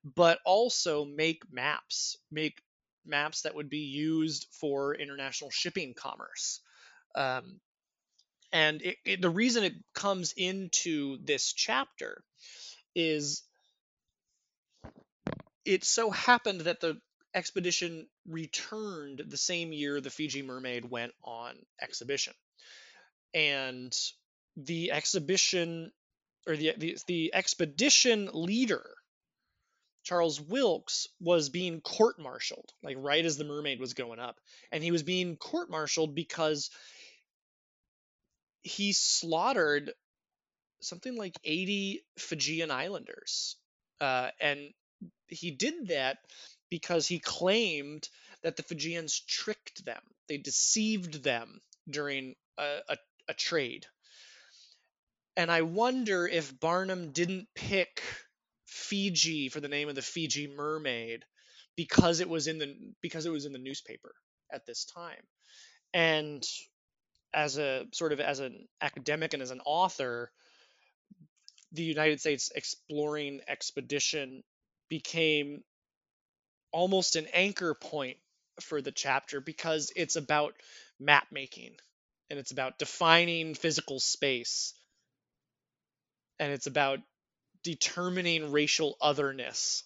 but 0.03 0.39
also 0.45 1.05
make 1.05 1.43
maps, 1.51 2.17
make 2.31 2.59
maps 3.05 3.43
that 3.43 3.55
would 3.55 3.69
be 3.69 3.85
used 3.85 4.47
for 4.59 4.95
international 4.95 5.51
shipping 5.51 5.93
commerce. 5.93 6.59
Um, 7.15 7.61
and 8.51 8.81
it, 8.81 8.97
it, 9.05 9.21
the 9.21 9.29
reason 9.29 9.63
it 9.63 9.75
comes 9.93 10.33
into 10.35 11.17
this 11.23 11.53
chapter 11.53 12.23
is 12.95 13.43
it 15.63 15.83
so 15.83 16.09
happened 16.09 16.61
that 16.61 16.79
the 16.79 16.99
expedition 17.35 18.07
returned 18.27 19.21
the 19.27 19.37
same 19.37 19.73
year 19.73 20.01
the 20.01 20.09
Fiji 20.09 20.41
Mermaid 20.41 20.85
went 20.89 21.11
on 21.23 21.55
exhibition. 21.81 22.33
And 23.33 23.93
the 24.57 24.91
exhibition 24.91 25.91
or 26.47 26.55
the, 26.55 26.73
the, 26.77 26.97
the 27.07 27.35
expedition 27.35 28.29
leader 28.33 28.85
Charles 30.03 30.39
Wilkes 30.39 31.07
was 31.19 31.49
being 31.49 31.81
court-martialed 31.81 32.71
like 32.83 32.95
right 32.99 33.25
as 33.25 33.37
the 33.37 33.43
mermaid 33.43 33.79
was 33.79 33.95
going 33.95 34.19
up 34.19 34.39
and 34.71 34.83
he 34.83 34.91
was 34.91 35.01
being 35.01 35.35
court-martialed 35.35 36.13
because 36.13 36.69
he 38.61 38.93
slaughtered 38.93 39.91
something 40.81 41.15
like 41.15 41.35
80 41.43 42.03
Fijian 42.17 42.71
islanders. 42.71 43.57
Uh, 43.99 44.29
and 44.39 44.59
he 45.27 45.51
did 45.51 45.89
that 45.89 46.17
because 46.69 47.07
he 47.07 47.19
claimed 47.19 48.07
that 48.43 48.57
the 48.57 48.63
Fijians 48.63 49.19
tricked 49.19 49.85
them, 49.85 50.01
they 50.27 50.37
deceived 50.37 51.23
them 51.23 51.61
during 51.89 52.35
a, 52.57 52.79
a, 52.89 52.97
a 53.29 53.33
trade. 53.33 53.85
And 55.37 55.51
I 55.51 55.63
wonder 55.63 56.27
if 56.27 56.59
Barnum 56.59 57.11
didn't 57.11 57.47
pick 57.55 58.01
Fiji 58.65 59.49
for 59.49 59.59
the 59.59 59.67
name 59.67 59.89
of 59.89 59.95
the 59.95 60.01
Fiji 60.01 60.47
mermaid 60.47 61.25
because 61.75 62.19
it 62.19 62.29
was 62.29 62.47
in 62.47 62.57
the 62.57 62.73
because 63.01 63.25
it 63.25 63.31
was 63.31 63.45
in 63.45 63.51
the 63.51 63.59
newspaper 63.59 64.13
at 64.51 64.65
this 64.65 64.85
time. 64.85 65.23
And 65.93 66.45
as 67.33 67.57
a 67.57 67.85
sort 67.93 68.13
of 68.13 68.19
as 68.19 68.39
an 68.39 68.67
academic 68.81 69.33
and 69.33 69.43
as 69.43 69.51
an 69.51 69.61
author, 69.65 70.31
the 71.73 71.83
United 71.83 72.21
States 72.21 72.51
exploring 72.55 73.41
expedition 73.47 74.43
became 74.89 75.63
almost 76.75 77.15
an 77.15 77.27
anchor 77.33 77.73
point 77.73 78.17
for 78.61 78.81
the 78.81 78.91
chapter 78.91 79.41
because 79.41 79.93
it's 79.95 80.17
about 80.17 80.53
map 80.99 81.27
making 81.31 81.71
and 82.29 82.39
it's 82.39 82.51
about 82.51 82.79
defining 82.79 83.55
physical 83.55 83.99
space 83.99 84.73
and 86.39 86.51
it's 86.51 86.67
about 86.67 86.99
determining 87.63 88.51
racial 88.51 88.97
otherness 89.01 89.83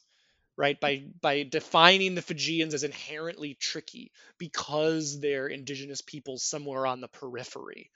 right? 0.58 0.80
By 0.80 1.04
by 1.21 1.43
defining 1.43 2.15
the 2.15 2.21
Fijians 2.21 2.73
as 2.73 2.84
inherently 2.84 3.56
tricky 3.56 4.12
because 4.38 5.19
they're 5.19 5.47
indigenous 5.47 6.02
peoples 6.02 6.43
somewhere 6.43 6.86
on 6.86 7.02
the 7.02 7.08
periphery, 7.08 7.91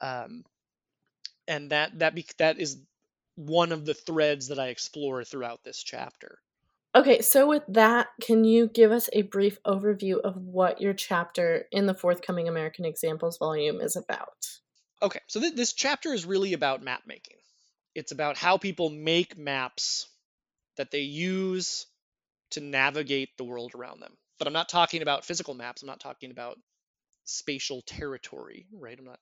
um, 0.00 0.44
and 1.48 1.70
that 1.70 1.98
that 2.00 2.14
be, 2.14 2.26
that 2.38 2.58
is 2.60 2.78
one 3.36 3.72
of 3.72 3.84
the 3.84 3.94
threads 3.94 4.48
that 4.48 4.58
I 4.58 4.68
explore 4.68 5.24
throughout 5.24 5.64
this 5.64 5.82
chapter. 5.82 6.38
Okay, 6.96 7.20
so 7.20 7.46
with 7.46 7.62
that, 7.68 8.08
can 8.22 8.44
you 8.44 8.68
give 8.68 8.90
us 8.90 9.10
a 9.12 9.20
brief 9.20 9.62
overview 9.64 10.18
of 10.18 10.34
what 10.38 10.80
your 10.80 10.94
chapter 10.94 11.66
in 11.70 11.84
the 11.84 11.92
forthcoming 11.92 12.48
American 12.48 12.86
Examples 12.86 13.36
volume 13.36 13.82
is 13.82 13.96
about? 13.96 14.46
Okay, 15.02 15.20
so 15.26 15.38
th- 15.38 15.54
this 15.54 15.74
chapter 15.74 16.14
is 16.14 16.24
really 16.24 16.54
about 16.54 16.82
map 16.82 17.02
making. 17.06 17.36
It's 17.94 18.12
about 18.12 18.38
how 18.38 18.56
people 18.56 18.88
make 18.88 19.36
maps 19.36 20.08
that 20.78 20.90
they 20.90 21.00
use 21.00 21.84
to 22.52 22.62
navigate 22.62 23.36
the 23.36 23.44
world 23.44 23.72
around 23.74 24.00
them. 24.00 24.16
But 24.38 24.48
I'm 24.48 24.54
not 24.54 24.70
talking 24.70 25.02
about 25.02 25.26
physical 25.26 25.52
maps. 25.52 25.82
I'm 25.82 25.88
not 25.88 26.00
talking 26.00 26.30
about 26.30 26.58
spatial 27.24 27.82
territory, 27.82 28.68
right? 28.72 28.98
I'm 28.98 29.04
not 29.04 29.18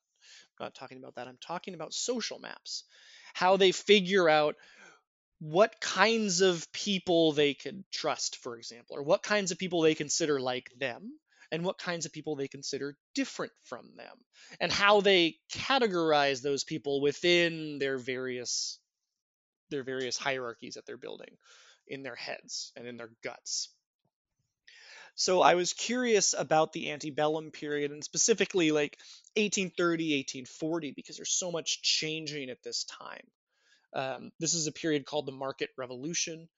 I'm 0.59 0.65
not 0.65 0.75
talking 0.75 0.97
about 0.97 1.15
that. 1.15 1.27
I'm 1.27 1.37
talking 1.41 1.73
about 1.73 1.93
social 1.93 2.39
maps. 2.39 2.85
How 3.33 3.57
they 3.57 3.73
figure 3.73 4.29
out 4.29 4.55
what 5.51 5.79
kinds 5.79 6.41
of 6.41 6.71
people 6.71 7.31
they 7.31 7.53
can 7.53 7.85
trust, 7.91 8.37
for 8.37 8.57
example, 8.57 8.97
or 8.97 9.03
what 9.03 9.21
kinds 9.21 9.51
of 9.51 9.59
people 9.59 9.81
they 9.81 9.93
consider 9.93 10.39
like 10.39 10.71
them, 10.79 11.19
and 11.51 11.63
what 11.63 11.77
kinds 11.77 12.07
of 12.07 12.11
people 12.11 12.35
they 12.35 12.47
consider 12.47 12.97
different 13.13 13.51
from 13.63 13.91
them, 13.95 14.17
and 14.59 14.71
how 14.71 15.01
they 15.01 15.35
categorize 15.53 16.41
those 16.41 16.63
people 16.63 16.99
within 16.99 17.77
their 17.77 17.99
various 17.99 18.79
their 19.69 19.83
various 19.83 20.17
hierarchies 20.17 20.75
that 20.75 20.85
they're 20.87 20.97
building 20.97 21.37
in 21.87 22.01
their 22.01 22.15
heads 22.15 22.71
and 22.75 22.87
in 22.87 22.97
their 22.97 23.11
guts. 23.23 23.69
So 25.15 25.41
I 25.41 25.55
was 25.55 25.73
curious 25.73 26.33
about 26.37 26.73
the 26.73 26.91
antebellum 26.91 27.51
period 27.51 27.91
and 27.91 28.03
specifically 28.03 28.71
like 28.71 28.97
1830, 29.37 30.17
1840, 30.17 30.91
because 30.95 31.17
there's 31.17 31.31
so 31.31 31.51
much 31.51 31.81
changing 31.83 32.49
at 32.49 32.63
this 32.63 32.83
time. 32.83 33.25
Um, 33.95 34.31
this 34.39 34.53
is 34.53 34.67
a 34.67 34.71
period 34.73 35.05
called 35.05 35.25
the 35.25 35.31
Market 35.31 35.69
Revolution, 35.77 36.49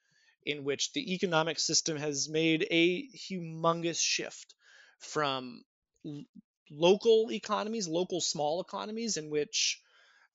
in 0.45 0.63
which 0.63 0.91
the 0.93 1.13
economic 1.13 1.59
system 1.59 1.97
has 1.97 2.27
made 2.27 2.67
a 2.71 3.07
humongous 3.09 4.01
shift 4.01 4.55
from 4.99 5.63
l- 6.05 6.23
local 6.71 7.31
economies, 7.31 7.87
local 7.87 8.19
small 8.21 8.59
economies, 8.61 9.17
in 9.17 9.29
which 9.29 9.79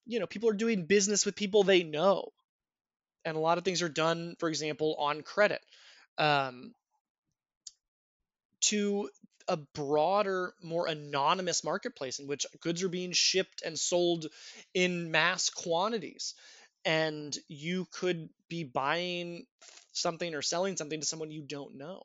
you 0.06 0.20
know 0.20 0.26
people 0.26 0.48
are 0.48 0.54
doing 0.54 0.86
business 0.86 1.26
with 1.26 1.36
people 1.36 1.64
they 1.64 1.82
know, 1.82 2.32
and 3.24 3.36
a 3.36 3.40
lot 3.40 3.58
of 3.58 3.64
things 3.64 3.82
are 3.82 3.88
done, 3.88 4.36
for 4.38 4.48
example, 4.48 4.96
on 4.98 5.22
credit. 5.22 5.60
Um, 6.18 6.74
to 8.62 9.10
a 9.48 9.56
broader, 9.56 10.54
more 10.62 10.86
anonymous 10.86 11.64
marketplace 11.64 12.18
in 12.18 12.26
which 12.26 12.46
goods 12.60 12.82
are 12.82 12.88
being 12.88 13.12
shipped 13.12 13.62
and 13.64 13.78
sold 13.78 14.26
in 14.72 15.10
mass 15.10 15.50
quantities. 15.50 16.34
And 16.84 17.36
you 17.48 17.86
could 17.92 18.28
be 18.48 18.64
buying 18.64 19.46
something 19.92 20.34
or 20.34 20.42
selling 20.42 20.76
something 20.76 21.00
to 21.00 21.06
someone 21.06 21.30
you 21.30 21.42
don't 21.42 21.76
know. 21.76 22.02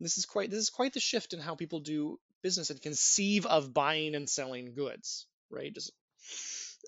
This 0.00 0.18
is 0.18 0.26
quite 0.26 0.50
this 0.50 0.58
is 0.58 0.70
quite 0.70 0.92
the 0.92 1.00
shift 1.00 1.32
in 1.32 1.38
how 1.38 1.54
people 1.54 1.80
do 1.80 2.18
business 2.42 2.70
and 2.70 2.82
conceive 2.82 3.46
of 3.46 3.72
buying 3.72 4.14
and 4.14 4.28
selling 4.28 4.74
goods, 4.74 5.26
right? 5.48 5.72
Just, 5.72 5.92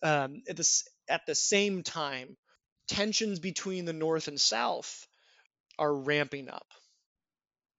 um, 0.02 0.42
at 0.48 0.56
this 0.56 0.86
at 1.08 1.24
the 1.26 1.34
same 1.34 1.82
time, 1.82 2.36
tensions 2.88 3.38
between 3.38 3.84
the 3.84 3.92
North 3.92 4.28
and 4.28 4.40
South 4.40 5.06
are 5.78 5.94
ramping 5.94 6.48
up 6.48 6.66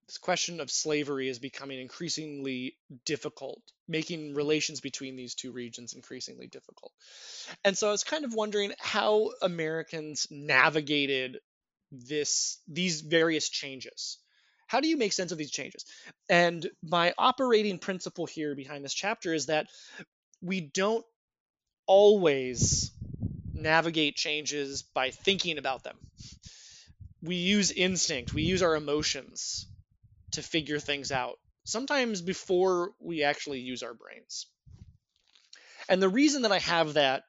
this 0.07 0.17
question 0.19 0.59
of 0.59 0.69
slavery 0.69 1.29
is 1.29 1.39
becoming 1.39 1.79
increasingly 1.79 2.75
difficult, 3.05 3.61
making 3.87 4.35
relations 4.35 4.79
between 4.79 5.15
these 5.15 5.33
two 5.33 5.51
regions 5.51 5.93
increasingly 5.93 6.47
difficult. 6.47 6.91
And 7.63 7.75
so 7.75 7.87
I 7.87 7.91
was 7.91 8.03
kind 8.03 8.23
of 8.23 8.33
wondering 8.33 8.73
how 8.79 9.31
Americans 9.41 10.27
navigated 10.29 11.39
this 11.91 12.59
these 12.67 13.01
various 13.01 13.49
changes. 13.49 14.17
How 14.67 14.79
do 14.79 14.87
you 14.87 14.97
make 14.97 15.13
sense 15.13 15.31
of 15.31 15.37
these 15.37 15.51
changes? 15.51 15.85
And 16.29 16.67
my 16.83 17.13
operating 17.17 17.79
principle 17.79 18.25
here 18.25 18.55
behind 18.55 18.83
this 18.83 18.93
chapter 18.93 19.33
is 19.33 19.47
that 19.47 19.67
we 20.41 20.61
don't 20.61 21.05
always 21.87 22.91
navigate 23.53 24.15
changes 24.15 24.83
by 24.83 25.11
thinking 25.11 25.57
about 25.57 25.83
them. 25.83 25.97
We 27.21 27.35
use 27.35 27.71
instinct, 27.71 28.33
we 28.33 28.43
use 28.43 28.61
our 28.61 28.75
emotions 28.75 29.67
to 30.35 30.43
figure 30.43 30.79
things 30.79 31.11
out, 31.11 31.39
sometimes 31.65 32.21
before 32.21 32.91
we 32.99 33.23
actually 33.23 33.59
use 33.59 33.83
our 33.83 33.93
brains. 33.93 34.47
And 35.89 36.01
the 36.01 36.09
reason 36.09 36.43
that 36.43 36.51
I 36.51 36.59
have 36.59 36.93
that 36.93 37.23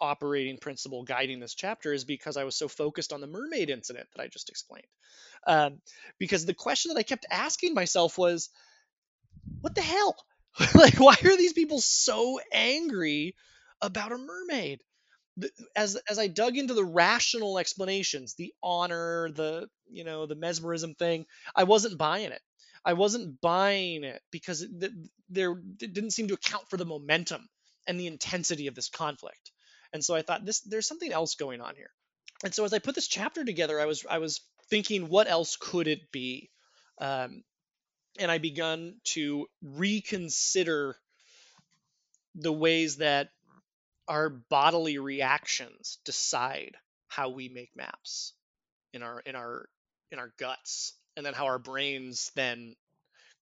operating 0.00 0.58
principle 0.58 1.04
guiding 1.04 1.38
this 1.38 1.54
chapter 1.54 1.92
is 1.92 2.04
because 2.04 2.36
I 2.36 2.44
was 2.44 2.56
so 2.56 2.68
focused 2.68 3.12
on 3.12 3.20
the 3.20 3.26
mermaid 3.26 3.70
incident 3.70 4.08
that 4.14 4.22
I 4.22 4.26
just 4.26 4.50
explained. 4.50 4.86
Um, 5.46 5.80
because 6.18 6.44
the 6.44 6.54
question 6.54 6.92
that 6.92 6.98
I 6.98 7.04
kept 7.04 7.26
asking 7.30 7.74
myself 7.74 8.18
was, 8.18 8.50
what 9.60 9.74
the 9.74 9.82
hell? 9.82 10.16
like, 10.74 10.98
why 10.98 11.16
are 11.24 11.36
these 11.36 11.52
people 11.52 11.80
so 11.80 12.40
angry 12.52 13.34
about 13.80 14.12
a 14.12 14.18
mermaid? 14.18 14.80
As 15.74 15.96
as 16.10 16.18
I 16.18 16.26
dug 16.26 16.58
into 16.58 16.74
the 16.74 16.84
rational 16.84 17.58
explanations, 17.58 18.34
the 18.34 18.52
honor, 18.62 19.30
the 19.30 19.68
you 19.90 20.04
know 20.04 20.26
the 20.26 20.34
mesmerism 20.34 20.94
thing, 20.94 21.24
I 21.56 21.64
wasn't 21.64 21.96
buying 21.96 22.32
it. 22.32 22.42
I 22.84 22.94
wasn't 22.94 23.40
buying 23.40 24.04
it 24.04 24.20
because 24.30 24.62
it, 24.62 24.92
there 25.28 25.52
it 25.52 25.92
didn't 25.92 26.10
seem 26.10 26.28
to 26.28 26.34
account 26.34 26.68
for 26.68 26.76
the 26.76 26.84
momentum 26.84 27.48
and 27.86 27.98
the 27.98 28.06
intensity 28.06 28.66
of 28.66 28.74
this 28.74 28.88
conflict. 28.88 29.52
And 29.92 30.04
so 30.04 30.14
I 30.14 30.22
thought 30.22 30.44
this 30.44 30.60
there's 30.60 30.86
something 30.86 31.12
else 31.12 31.34
going 31.34 31.60
on 31.60 31.76
here. 31.76 31.90
And 32.44 32.54
so 32.54 32.64
as 32.64 32.72
I 32.72 32.78
put 32.78 32.94
this 32.94 33.08
chapter 33.08 33.44
together, 33.44 33.80
I 33.80 33.86
was 33.86 34.04
I 34.08 34.18
was 34.18 34.40
thinking 34.68 35.08
what 35.08 35.28
else 35.28 35.56
could 35.60 35.86
it 35.86 36.10
be? 36.10 36.50
Um, 37.00 37.44
and 38.18 38.30
I 38.30 38.38
begun 38.38 38.96
to 39.04 39.46
reconsider 39.62 40.96
the 42.34 42.52
ways 42.52 42.96
that 42.96 43.30
our 44.08 44.28
bodily 44.28 44.98
reactions 44.98 45.98
decide 46.04 46.76
how 47.08 47.30
we 47.30 47.48
make 47.48 47.70
maps 47.76 48.32
in 48.92 49.02
our 49.02 49.20
in 49.20 49.36
our 49.36 49.68
in 50.10 50.18
our 50.18 50.32
guts 50.38 50.94
and 51.16 51.24
then 51.24 51.34
how 51.34 51.46
our 51.46 51.58
brains 51.58 52.30
then 52.34 52.74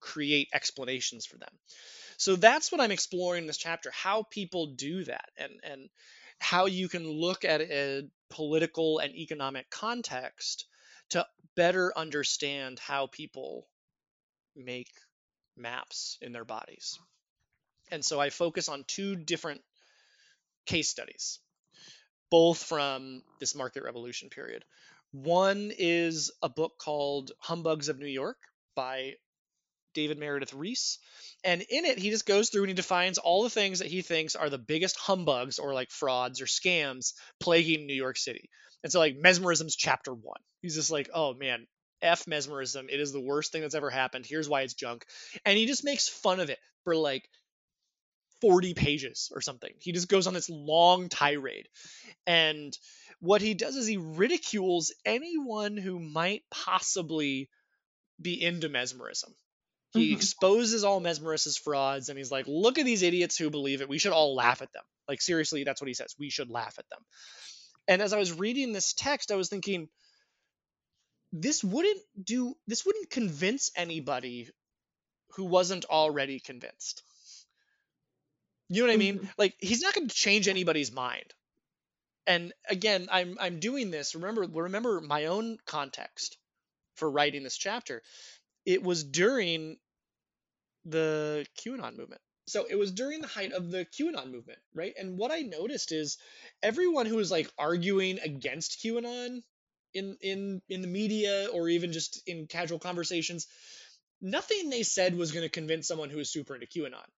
create 0.00 0.48
explanations 0.52 1.26
for 1.26 1.36
them. 1.36 1.52
So 2.16 2.36
that's 2.36 2.70
what 2.70 2.80
I'm 2.80 2.90
exploring 2.90 3.44
in 3.44 3.46
this 3.46 3.56
chapter, 3.56 3.90
how 3.92 4.24
people 4.30 4.66
do 4.66 5.04
that 5.04 5.30
and 5.36 5.52
and 5.62 5.88
how 6.38 6.66
you 6.66 6.88
can 6.88 7.08
look 7.08 7.44
at 7.44 7.60
a 7.60 8.08
political 8.30 8.98
and 8.98 9.14
economic 9.14 9.68
context 9.70 10.66
to 11.10 11.26
better 11.54 11.92
understand 11.96 12.78
how 12.78 13.06
people 13.06 13.66
make 14.56 14.90
maps 15.56 16.16
in 16.22 16.32
their 16.32 16.44
bodies. 16.44 16.98
And 17.90 18.04
so 18.04 18.20
I 18.20 18.30
focus 18.30 18.68
on 18.68 18.84
two 18.86 19.16
different 19.16 19.60
case 20.64 20.88
studies, 20.88 21.40
both 22.30 22.62
from 22.62 23.22
this 23.40 23.54
market 23.54 23.82
revolution 23.82 24.30
period. 24.30 24.64
One 25.12 25.72
is 25.76 26.30
a 26.42 26.48
book 26.48 26.72
called 26.78 27.32
Humbugs 27.40 27.88
of 27.88 27.98
New 27.98 28.06
York 28.06 28.38
by 28.74 29.14
David 29.94 30.18
Meredith 30.18 30.54
Reese. 30.54 30.98
And 31.42 31.62
in 31.62 31.84
it, 31.84 31.98
he 31.98 32.10
just 32.10 32.26
goes 32.26 32.50
through 32.50 32.62
and 32.62 32.70
he 32.70 32.74
defines 32.74 33.18
all 33.18 33.42
the 33.42 33.50
things 33.50 33.80
that 33.80 33.88
he 33.88 34.02
thinks 34.02 34.36
are 34.36 34.50
the 34.50 34.58
biggest 34.58 34.96
humbugs 34.96 35.58
or 35.58 35.74
like 35.74 35.90
frauds 35.90 36.40
or 36.40 36.46
scams 36.46 37.14
plaguing 37.40 37.86
New 37.86 37.94
York 37.94 38.16
City. 38.16 38.50
And 38.82 38.92
so, 38.92 38.98
like, 38.98 39.16
mesmerism's 39.16 39.76
chapter 39.76 40.12
one. 40.12 40.40
He's 40.62 40.74
just 40.74 40.90
like, 40.90 41.10
oh 41.12 41.34
man, 41.34 41.66
F 42.02 42.26
mesmerism. 42.26 42.86
It 42.88 43.00
is 43.00 43.12
the 43.12 43.20
worst 43.20 43.52
thing 43.52 43.62
that's 43.62 43.74
ever 43.74 43.90
happened. 43.90 44.26
Here's 44.26 44.48
why 44.48 44.62
it's 44.62 44.74
junk. 44.74 45.04
And 45.44 45.58
he 45.58 45.66
just 45.66 45.84
makes 45.84 46.08
fun 46.08 46.40
of 46.40 46.50
it 46.50 46.58
for 46.84 46.96
like 46.96 47.28
40 48.40 48.74
pages 48.74 49.30
or 49.34 49.40
something. 49.40 49.72
He 49.78 49.92
just 49.92 50.08
goes 50.08 50.26
on 50.26 50.34
this 50.34 50.48
long 50.48 51.08
tirade. 51.08 51.68
And 52.26 52.76
what 53.20 53.42
he 53.42 53.54
does 53.54 53.76
is 53.76 53.86
he 53.86 53.98
ridicules 53.98 54.92
anyone 55.04 55.76
who 55.76 56.00
might 56.00 56.42
possibly 56.50 57.48
be 58.20 58.42
into 58.42 58.68
mesmerism. 58.68 59.34
He 59.92 60.06
mm-hmm. 60.06 60.16
exposes 60.16 60.84
all 60.84 61.00
mesmerists 61.00 61.58
frauds 61.58 62.08
and 62.08 62.18
he's 62.18 62.30
like, 62.30 62.46
look 62.48 62.78
at 62.78 62.84
these 62.84 63.02
idiots 63.02 63.36
who 63.36 63.50
believe 63.50 63.82
it. 63.82 63.88
We 63.88 63.98
should 63.98 64.12
all 64.12 64.34
laugh 64.34 64.62
at 64.62 64.72
them. 64.72 64.84
Like, 65.08 65.20
seriously, 65.20 65.64
that's 65.64 65.80
what 65.80 65.88
he 65.88 65.94
says. 65.94 66.14
We 66.18 66.30
should 66.30 66.50
laugh 66.50 66.76
at 66.78 66.88
them. 66.88 67.00
And 67.88 68.00
as 68.00 68.12
I 68.12 68.18
was 68.18 68.32
reading 68.32 68.72
this 68.72 68.94
text, 68.94 69.32
I 69.32 69.36
was 69.36 69.48
thinking, 69.48 69.88
this 71.32 71.62
wouldn't 71.62 72.00
do, 72.22 72.54
this 72.66 72.86
wouldn't 72.86 73.10
convince 73.10 73.70
anybody 73.76 74.48
who 75.34 75.44
wasn't 75.44 75.84
already 75.84 76.40
convinced. 76.40 77.02
You 78.68 78.82
know 78.82 78.88
what 78.88 78.94
I 78.94 78.98
mean? 78.98 79.18
Mm-hmm. 79.18 79.26
Like, 79.36 79.54
he's 79.58 79.82
not 79.82 79.94
going 79.94 80.08
to 80.08 80.14
change 80.14 80.46
anybody's 80.46 80.92
mind 80.92 81.34
and 82.26 82.52
again 82.68 83.08
i'm 83.10 83.36
i'm 83.40 83.60
doing 83.60 83.90
this 83.90 84.14
remember 84.14 84.46
remember 84.46 85.00
my 85.00 85.26
own 85.26 85.58
context 85.66 86.36
for 87.00 87.10
writing 87.10 87.42
this 87.42 87.56
chapter. 87.56 88.02
It 88.64 88.82
was 88.82 89.02
during 89.02 89.78
the 90.84 91.46
qanon 91.58 91.96
movement. 91.96 92.20
So 92.46 92.66
it 92.68 92.76
was 92.76 92.92
during 92.92 93.20
the 93.20 93.26
height 93.26 93.52
of 93.52 93.70
the 93.70 93.86
qanon 93.86 94.30
movement 94.30 94.58
right? 94.74 94.94
And 94.96 95.18
what 95.18 95.32
i 95.32 95.40
noticed 95.40 95.90
is 95.92 96.18
everyone 96.62 97.06
who 97.06 97.16
was 97.16 97.30
like 97.30 97.50
arguing 97.58 98.20
against 98.20 98.82
qanon 98.84 99.42
in 99.94 100.16
in 100.20 100.62
in 100.68 100.82
the 100.82 100.88
media 100.88 101.48
or 101.52 101.68
even 101.68 101.92
just 101.92 102.22
in 102.28 102.46
casual 102.46 102.78
conversations 102.78 103.48
nothing 104.20 104.68
they 104.68 104.82
said 104.82 105.16
was 105.16 105.32
going 105.32 105.44
to 105.44 105.48
convince 105.60 105.88
someone 105.88 106.10
who 106.10 106.18
is 106.18 106.30
super 106.30 106.54
into 106.54 106.66
qanon. 106.66 107.08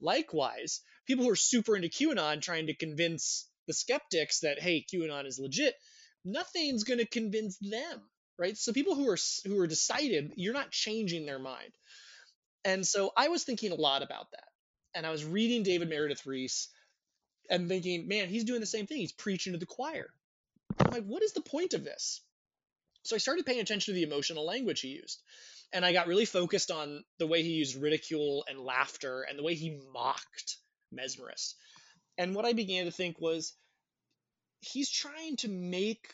Likewise 0.00 0.80
people 1.06 1.24
who 1.24 1.30
are 1.30 1.36
super 1.36 1.74
into 1.74 1.88
qanon 1.88 2.40
trying 2.40 2.68
to 2.68 2.74
convince 2.74 3.48
the 3.66 3.74
skeptics 3.74 4.40
that 4.40 4.60
hey 4.60 4.84
qanon 4.92 5.26
is 5.26 5.38
legit 5.38 5.74
nothing's 6.24 6.84
going 6.84 6.98
to 6.98 7.06
convince 7.06 7.58
them 7.58 8.02
right? 8.38 8.56
So 8.56 8.72
people 8.72 8.94
who 8.94 9.08
are 9.08 9.18
who 9.44 9.60
are 9.60 9.66
decided 9.66 10.32
you're 10.36 10.52
not 10.52 10.70
changing 10.70 11.26
their 11.26 11.38
mind. 11.38 11.72
And 12.64 12.86
so 12.86 13.12
i 13.16 13.28
was 13.28 13.44
thinking 13.44 13.72
a 13.72 13.76
lot 13.76 14.02
about 14.02 14.30
that. 14.32 14.48
And 14.94 15.06
i 15.06 15.10
was 15.10 15.24
reading 15.24 15.62
david 15.62 15.88
meredith 15.88 16.26
Reese 16.26 16.68
and 17.50 17.68
thinking 17.68 18.08
man 18.08 18.28
he's 18.28 18.44
doing 18.44 18.60
the 18.60 18.66
same 18.66 18.86
thing. 18.86 18.98
He's 18.98 19.12
preaching 19.12 19.52
to 19.52 19.58
the 19.58 19.66
choir. 19.66 20.08
I'm 20.78 20.90
like 20.90 21.04
what 21.04 21.22
is 21.22 21.32
the 21.32 21.40
point 21.40 21.74
of 21.74 21.84
this? 21.84 22.20
So 23.04 23.16
i 23.16 23.18
started 23.18 23.46
paying 23.46 23.60
attention 23.60 23.94
to 23.94 23.98
the 23.98 24.04
emotional 24.04 24.46
language 24.46 24.80
he 24.80 24.88
used. 24.88 25.22
And 25.72 25.84
i 25.84 25.92
got 25.92 26.08
really 26.08 26.26
focused 26.26 26.70
on 26.70 27.04
the 27.18 27.26
way 27.26 27.42
he 27.42 27.50
used 27.50 27.80
ridicule 27.80 28.44
and 28.48 28.58
laughter 28.58 29.22
and 29.28 29.38
the 29.38 29.44
way 29.44 29.54
he 29.54 29.80
mocked 29.92 30.56
mesmerists 30.94 31.54
and 32.18 32.34
what 32.34 32.44
I 32.44 32.52
began 32.52 32.84
to 32.84 32.90
think 32.90 33.20
was 33.20 33.54
he's 34.60 34.90
trying 34.90 35.36
to 35.38 35.48
make 35.48 36.12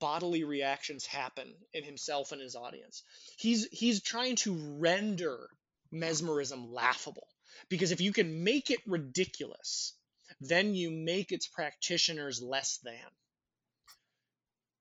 bodily 0.00 0.44
reactions 0.44 1.06
happen 1.06 1.52
in 1.72 1.84
himself 1.84 2.32
and 2.32 2.40
his 2.40 2.56
audience. 2.56 3.02
He's 3.36 3.66
he's 3.70 4.02
trying 4.02 4.36
to 4.36 4.76
render 4.78 5.48
mesmerism 5.90 6.72
laughable 6.72 7.26
because 7.68 7.92
if 7.92 8.00
you 8.00 8.12
can 8.12 8.44
make 8.44 8.70
it 8.70 8.80
ridiculous, 8.86 9.94
then 10.40 10.74
you 10.74 10.90
make 10.90 11.32
its 11.32 11.46
practitioners 11.46 12.42
less 12.42 12.78
than. 12.84 12.94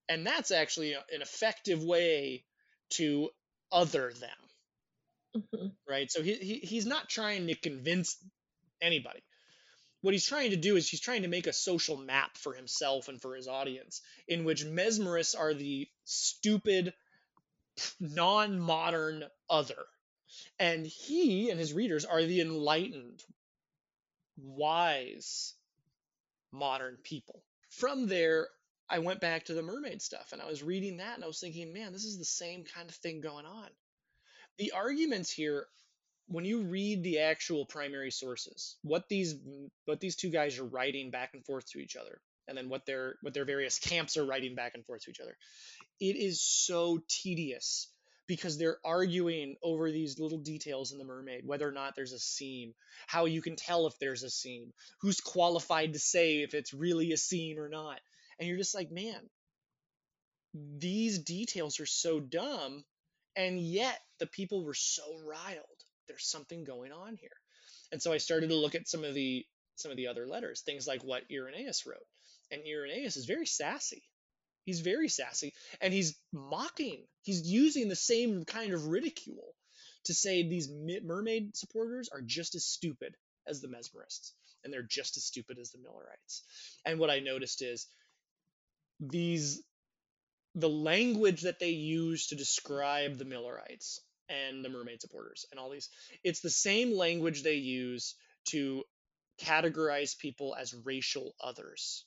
And 0.10 0.26
that's 0.26 0.52
actually 0.52 0.94
an 0.94 1.22
effective 1.22 1.84
way 1.84 2.46
to 2.92 3.30
other 3.72 4.14
them. 4.14 5.42
Mm-hmm. 5.42 5.68
Right? 5.88 6.10
So 6.12 6.22
he, 6.22 6.36
he 6.36 6.56
he's 6.60 6.86
not 6.86 7.10
trying 7.10 7.48
to 7.48 7.56
convince 7.56 8.18
anybody 8.82 9.22
what 10.02 10.14
he's 10.14 10.26
trying 10.26 10.52
to 10.52 10.58
do 10.58 10.76
is 10.76 10.90
he's 10.90 11.02
trying 11.02 11.24
to 11.24 11.28
make 11.28 11.48
a 11.48 11.54
social 11.54 11.98
map 11.98 12.38
for 12.38 12.54
himself 12.54 13.08
and 13.08 13.22
for 13.22 13.36
his 13.36 13.48
audience 13.48 14.02
in 14.28 14.44
which 14.44 14.66
mesmerists 14.66 15.38
are 15.38 15.54
the 15.54 15.88
stupid 16.06 16.94
non-modern 18.00 19.26
other. 19.50 19.86
And 20.60 20.86
he 20.86 21.50
and 21.50 21.60
his 21.60 21.74
readers 21.74 22.06
are 22.06 22.24
the 22.24 22.42
enlightened 22.42 23.24
wise 24.38 25.54
modern 26.52 26.98
people. 27.04 27.44
From 27.70 28.08
there 28.08 28.48
i 28.90 29.00
went 29.00 29.20
back 29.20 29.46
to 29.46 29.54
the 29.54 29.62
mermaid 29.62 30.02
stuff 30.02 30.30
and 30.32 30.42
i 30.42 30.48
was 30.48 30.64
reading 30.64 30.96
that 30.98 31.16
and 31.16 31.24
i 31.24 31.28
was 31.28 31.42
thinking 31.42 31.74
man 31.74 31.92
this 31.92 32.06
is 32.06 32.18
the 32.18 32.24
same 32.24 32.64
kind 32.64 32.88
of 32.90 32.96
thing 32.96 33.20
going 33.20 33.46
on. 33.46 33.68
The 34.58 34.72
arguments 34.72 35.30
here 35.30 35.68
when 36.28 36.46
you 36.46 36.64
read 36.64 37.04
the 37.04 37.20
actual 37.20 37.66
primary 37.66 38.12
sources, 38.12 38.76
what 38.84 39.08
these 39.10 39.36
what 39.86 40.00
these 40.00 40.16
two 40.16 40.30
guys 40.30 40.60
are 40.60 40.66
writing 40.66 41.12
back 41.12 41.32
and 41.34 41.46
forth 41.46 41.66
to 41.72 41.80
each 41.80 41.96
other, 41.96 42.20
and 42.48 42.58
then 42.58 42.70
what 42.70 42.86
their 42.86 43.16
what 43.22 43.34
their 43.34 43.46
various 43.46 43.80
camps 43.80 44.18
are 44.18 44.26
writing 44.26 44.56
back 44.56 44.74
and 44.76 44.86
forth 44.86 45.04
to 45.04 45.12
each 45.12 45.20
other, 45.20 45.38
it 46.00 46.16
is 46.16 46.42
so 46.42 47.00
tedious 47.08 47.88
because 48.28 48.58
they're 48.58 48.80
arguing 48.84 49.56
over 49.64 49.90
these 49.90 50.20
little 50.20 50.38
details 50.38 50.92
in 50.92 50.98
the 50.98 51.06
mermaid 51.06 51.44
whether 51.46 51.68
or 51.68 51.72
not 51.72 51.96
there's 51.96 52.12
a 52.12 52.20
seam 52.20 52.74
how 53.08 53.24
you 53.26 53.42
can 53.42 53.56
tell 53.56 53.88
if 53.88 53.98
there's 54.00 54.24
a 54.24 54.30
seam 54.30 54.74
who's 55.02 55.22
qualified 55.22 55.94
to 55.94 56.00
say 56.00 56.42
if 56.42 56.54
it's 56.54 56.74
really 56.74 57.14
a 57.14 57.18
seam 57.18 57.58
or 57.58 57.70
not 57.70 58.00
and 58.38 58.48
you're 58.48 58.58
just 58.58 58.76
like 58.76 58.92
man 58.92 59.30
these 60.54 61.20
details 61.20 61.80
are 61.80 61.86
so 61.86 62.20
dumb 62.20 62.84
and 63.36 63.60
yet 63.60 64.00
the 64.20 64.28
people 64.28 64.66
were 64.66 64.74
so 64.74 65.04
riled 65.26 65.77
there's 66.08 66.30
something 66.30 66.64
going 66.64 66.92
on 66.92 67.16
here. 67.16 67.38
And 67.92 68.02
so 68.02 68.12
I 68.12 68.18
started 68.18 68.50
to 68.50 68.56
look 68.56 68.76
at 68.76 68.88
some 68.88 69.04
of 69.04 69.14
the 69.14 69.46
some 69.76 69.92
of 69.92 69.98
the 69.98 70.08
other 70.08 70.26
letters, 70.26 70.62
things 70.62 70.88
like 70.88 71.04
what 71.04 71.24
Irenaeus 71.32 71.86
wrote. 71.86 72.08
And 72.52 72.62
Irenaeus 72.66 73.16
is 73.16 73.26
very 73.26 73.46
sassy. 73.46 74.02
He's 74.66 74.82
very 74.82 75.08
sassy 75.08 75.54
and 75.80 75.94
he's 75.94 76.18
mocking. 76.34 77.04
He's 77.22 77.50
using 77.50 77.88
the 77.88 77.96
same 77.96 78.44
kind 78.44 78.74
of 78.74 78.88
ridicule 78.88 79.54
to 80.06 80.14
say 80.14 80.44
these 80.44 80.70
mermaid 81.04 81.56
supporters 81.56 82.10
are 82.12 82.22
just 82.22 82.56
as 82.56 82.66
stupid 82.66 83.16
as 83.48 83.62
the 83.62 83.68
mesmerists 83.68 84.32
and 84.64 84.74
they're 84.74 84.82
just 84.84 85.16
as 85.16 85.24
stupid 85.24 85.58
as 85.60 85.72
the 85.72 85.78
Millerites. 85.78 86.44
And 86.86 87.00
what 87.00 87.10
I 87.10 87.20
noticed 87.20 87.62
is 87.62 87.88
these 89.00 89.64
the 90.56 90.70
language 90.70 91.42
that 91.42 91.60
they 91.60 91.70
use 91.70 92.28
to 92.28 92.36
describe 92.36 93.18
the 93.18 93.26
Millerites 93.26 94.02
and 94.30 94.64
the 94.64 94.70
mermaid 94.70 95.02
supporters 95.02 95.46
and 95.52 95.60
all 95.60 95.70
these. 95.70 95.90
It's 96.24 96.42
the 96.42 96.50
same 96.50 96.96
language 96.96 97.44
they 97.44 97.56
use 97.56 98.16
to 98.46 98.84
categorize 99.42 100.18
people 100.18 100.56
as 100.56 100.74
racial 100.74 101.36
others. 101.42 102.06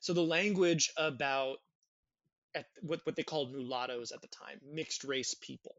So 0.00 0.12
the 0.12 0.22
language 0.22 0.90
about 0.96 1.58
at 2.54 2.66
what, 2.80 3.00
what 3.04 3.16
they 3.16 3.22
called 3.22 3.52
mulattoes 3.52 4.12
at 4.12 4.22
the 4.22 4.28
time 4.28 4.60
mixed 4.64 5.04
race 5.04 5.34
people. 5.34 5.74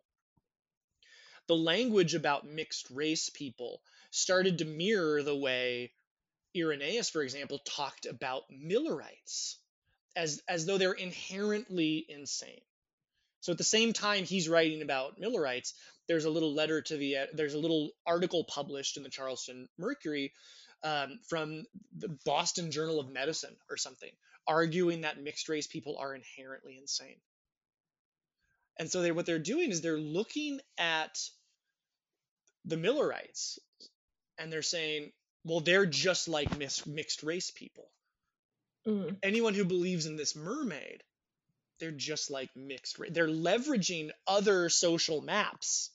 The 1.48 1.56
language 1.56 2.14
about 2.14 2.48
mixed 2.48 2.90
race 2.92 3.30
people 3.30 3.82
started 4.12 4.60
to 4.60 4.66
mirror 4.66 5.24
the 5.24 5.36
way 5.36 5.92
irenaeus 6.56 7.10
for 7.10 7.24
example 7.24 7.60
talked 7.60 8.06
about 8.06 8.44
millerites 8.50 9.58
as 10.16 10.42
as 10.48 10.66
though 10.66 10.78
they're 10.78 10.92
inherently 10.92 12.06
insane 12.10 12.62
so 13.42 13.52
at 13.52 13.58
the 13.58 13.64
same 13.64 13.92
time 13.92 14.24
he's 14.24 14.48
writing 14.48 14.82
about 14.82 15.20
Millerites, 15.20 15.74
there's 16.08 16.26
a 16.26 16.30
little 16.30 16.54
letter 16.54 16.82
to 16.82 16.98
the 16.98 17.18
there's 17.34 17.56
a 17.56 17.60
little 17.60 17.90
article 18.06 18.46
published 18.46 18.98
in 18.98 19.04
the 19.04 19.10
Charleston 19.10 19.68
Mercury 19.78 20.34
um, 20.84 21.20
from 21.28 21.66
the 21.98 22.10
Boston 22.26 22.72
Journal 22.72 23.00
of 23.00 23.10
Medicine 23.10 23.56
or 23.70 23.78
something, 23.78 24.12
arguing 24.48 25.02
that 25.02 25.22
mixed 25.22 25.50
race 25.50 25.68
people 25.68 25.98
are 26.00 26.16
inherently 26.16 26.78
insane. 26.80 27.18
And 28.78 28.92
so 28.92 29.02
they 29.02 29.12
what 29.12 29.26
they're 29.26 29.40
doing 29.40 29.72
is 29.72 29.82
they're 29.82 29.98
looking 29.98 30.60
at 30.78 31.18
the 32.66 32.78
Millerites 32.78 33.60
and 34.38 34.54
they're 34.54 34.62
saying, 34.62 35.12
well, 35.44 35.60
they're 35.60 35.86
just 35.88 36.28
like 36.28 36.58
mixed 36.58 37.24
race 37.24 37.52
people. 37.52 37.90
Mm. 38.88 39.18
Anyone 39.24 39.54
who 39.56 39.66
believes 39.66 40.06
in 40.06 40.16
this 40.16 40.36
mermaid 40.36 41.04
they're 41.82 41.92
just 41.92 42.32
like 42.32 42.56
mixed 42.56 43.00
race. 43.00 43.12
They're 43.12 43.28
leveraging 43.28 44.12
other 44.28 44.70
social 44.70 45.22
maps, 45.22 45.90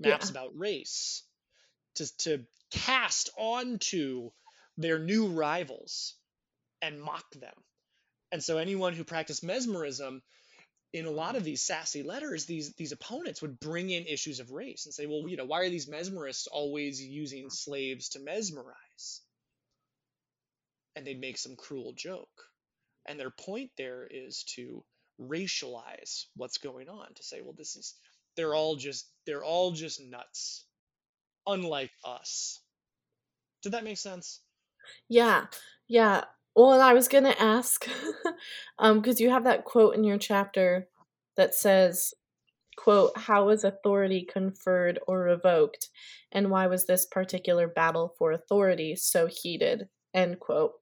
maps 0.00 0.26
yeah. 0.26 0.30
about 0.30 0.58
race, 0.58 1.22
to 1.96 2.16
to 2.18 2.44
cast 2.72 3.30
onto 3.36 4.30
their 4.78 4.98
new 4.98 5.28
rivals 5.28 6.14
and 6.82 7.00
mock 7.00 7.30
them. 7.32 7.54
And 8.32 8.42
so 8.42 8.56
anyone 8.58 8.94
who 8.94 9.04
practiced 9.04 9.44
mesmerism 9.44 10.22
in 10.92 11.04
a 11.04 11.10
lot 11.10 11.36
of 11.36 11.44
these 11.44 11.62
sassy 11.62 12.02
letters, 12.02 12.46
these 12.46 12.72
these 12.74 12.92
opponents 12.92 13.42
would 13.42 13.60
bring 13.60 13.90
in 13.90 14.06
issues 14.06 14.40
of 14.40 14.52
race 14.52 14.86
and 14.86 14.94
say, 14.94 15.04
well, 15.06 15.28
you 15.28 15.36
know, 15.36 15.44
why 15.44 15.60
are 15.60 15.70
these 15.70 15.86
mesmerists 15.86 16.48
always 16.50 17.02
using 17.02 17.50
slaves 17.50 18.08
to 18.10 18.20
mesmerize? 18.20 19.20
And 20.96 21.06
they'd 21.06 21.20
make 21.20 21.36
some 21.38 21.56
cruel 21.56 21.92
joke. 21.92 22.48
And 23.06 23.20
their 23.20 23.30
point 23.30 23.70
there 23.76 24.06
is 24.10 24.44
to 24.54 24.82
racialize 25.20 26.26
what's 26.36 26.58
going 26.58 26.88
on 26.88 27.12
to 27.14 27.22
say 27.22 27.40
well 27.42 27.54
this 27.56 27.76
is 27.76 27.94
they're 28.36 28.54
all 28.54 28.76
just 28.76 29.10
they're 29.26 29.44
all 29.44 29.72
just 29.72 30.00
nuts 30.00 30.64
unlike 31.46 31.90
us. 32.04 32.60
Did 33.62 33.72
that 33.72 33.84
make 33.84 33.98
sense? 33.98 34.40
Yeah 35.08 35.46
yeah. 35.88 36.24
Well 36.54 36.80
i 36.80 36.92
was 36.92 37.08
gonna 37.08 37.34
ask 37.38 37.86
um 38.78 39.00
because 39.00 39.20
you 39.20 39.30
have 39.30 39.44
that 39.44 39.64
quote 39.64 39.94
in 39.94 40.04
your 40.04 40.18
chapter 40.18 40.88
that 41.36 41.54
says 41.54 42.14
quote 42.76 43.12
how 43.16 43.46
was 43.46 43.64
authority 43.64 44.22
conferred 44.22 44.98
or 45.06 45.20
revoked? 45.20 45.88
And 46.32 46.50
why 46.50 46.66
was 46.66 46.86
this 46.86 47.04
particular 47.06 47.68
battle 47.68 48.14
for 48.18 48.32
authority 48.32 48.96
so 48.96 49.26
heated? 49.26 49.88
End 50.14 50.40
quote. 50.40 50.72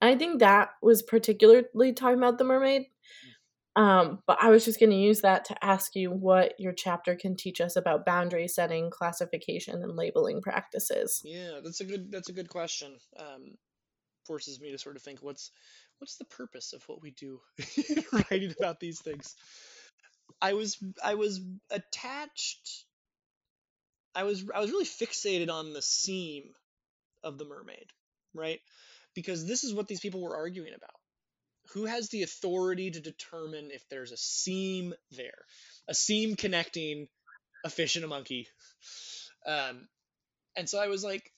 And 0.00 0.14
i 0.14 0.16
think 0.16 0.38
that 0.38 0.70
was 0.80 1.02
particularly 1.02 1.92
talking 1.92 2.18
about 2.18 2.38
the 2.38 2.44
mermaid 2.44 2.86
um, 3.76 4.18
but 4.26 4.38
I 4.40 4.50
was 4.50 4.64
just 4.64 4.80
going 4.80 4.90
to 4.90 4.96
use 4.96 5.20
that 5.20 5.44
to 5.46 5.64
ask 5.64 5.94
you 5.94 6.10
what 6.10 6.58
your 6.58 6.72
chapter 6.72 7.14
can 7.14 7.36
teach 7.36 7.60
us 7.60 7.76
about 7.76 8.04
boundary 8.04 8.48
setting, 8.48 8.90
classification, 8.90 9.82
and 9.82 9.96
labeling 9.96 10.42
practices. 10.42 11.22
Yeah, 11.24 11.60
that's 11.62 11.80
a 11.80 11.84
good 11.84 12.10
that's 12.10 12.28
a 12.28 12.32
good 12.32 12.48
question. 12.48 12.96
Um, 13.16 13.56
forces 14.26 14.60
me 14.60 14.72
to 14.72 14.78
sort 14.78 14.96
of 14.96 15.02
think 15.02 15.20
what's 15.22 15.50
what's 15.98 16.16
the 16.16 16.24
purpose 16.24 16.72
of 16.72 16.82
what 16.88 17.00
we 17.00 17.12
do 17.12 17.40
writing 18.12 18.52
about 18.58 18.80
these 18.80 19.00
things. 19.00 19.36
I 20.42 20.54
was 20.54 20.82
I 21.02 21.14
was 21.14 21.40
attached. 21.70 22.84
I 24.16 24.24
was 24.24 24.44
I 24.52 24.60
was 24.60 24.70
really 24.70 24.84
fixated 24.84 25.48
on 25.48 25.72
the 25.72 25.82
seam 25.82 26.42
of 27.22 27.38
the 27.38 27.44
mermaid, 27.44 27.86
right? 28.34 28.60
Because 29.14 29.46
this 29.46 29.62
is 29.62 29.74
what 29.74 29.86
these 29.86 30.00
people 30.00 30.22
were 30.22 30.36
arguing 30.36 30.74
about 30.74 30.99
who 31.72 31.84
has 31.84 32.08
the 32.08 32.22
authority 32.22 32.90
to 32.90 33.00
determine 33.00 33.70
if 33.72 33.88
there's 33.88 34.12
a 34.12 34.16
seam 34.16 34.94
there, 35.12 35.44
a 35.88 35.94
seam 35.94 36.36
connecting 36.36 37.08
a 37.64 37.70
fish 37.70 37.96
and 37.96 38.04
a 38.04 38.08
monkey. 38.08 38.48
Um, 39.46 39.88
and 40.56 40.68
so 40.68 40.80
I 40.80 40.88
was 40.88 41.04
like 41.04 41.32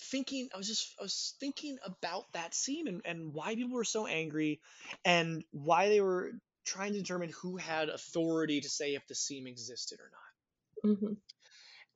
thinking, 0.00 0.48
I 0.52 0.56
was 0.56 0.66
just, 0.66 0.94
I 0.98 1.02
was 1.02 1.34
thinking 1.38 1.78
about 1.84 2.32
that 2.32 2.54
seam 2.54 2.86
and, 2.86 3.02
and 3.04 3.32
why 3.32 3.54
people 3.54 3.76
were 3.76 3.84
so 3.84 4.06
angry 4.06 4.60
and 5.04 5.44
why 5.52 5.88
they 5.88 6.00
were 6.00 6.32
trying 6.64 6.94
to 6.94 6.98
determine 6.98 7.30
who 7.40 7.56
had 7.56 7.88
authority 7.88 8.60
to 8.60 8.68
say 8.68 8.94
if 8.94 9.06
the 9.06 9.14
seam 9.14 9.46
existed 9.46 10.00
or 10.00 10.10
not. 10.10 10.96
Mm-hmm. 10.96 11.12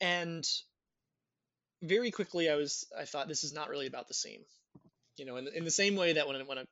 And 0.00 0.48
very 1.82 2.10
quickly, 2.10 2.48
I 2.48 2.54
was, 2.54 2.86
I 2.96 3.04
thought 3.04 3.28
this 3.28 3.44
is 3.44 3.52
not 3.52 3.68
really 3.68 3.86
about 3.86 4.08
the 4.08 4.14
seam 4.14 4.40
you 5.18 5.24
know, 5.24 5.36
in, 5.36 5.48
in 5.48 5.64
the 5.64 5.70
same 5.70 5.96
way 5.96 6.14
that 6.14 6.28
when, 6.28 6.40
when 6.46 6.58
a 6.58 6.64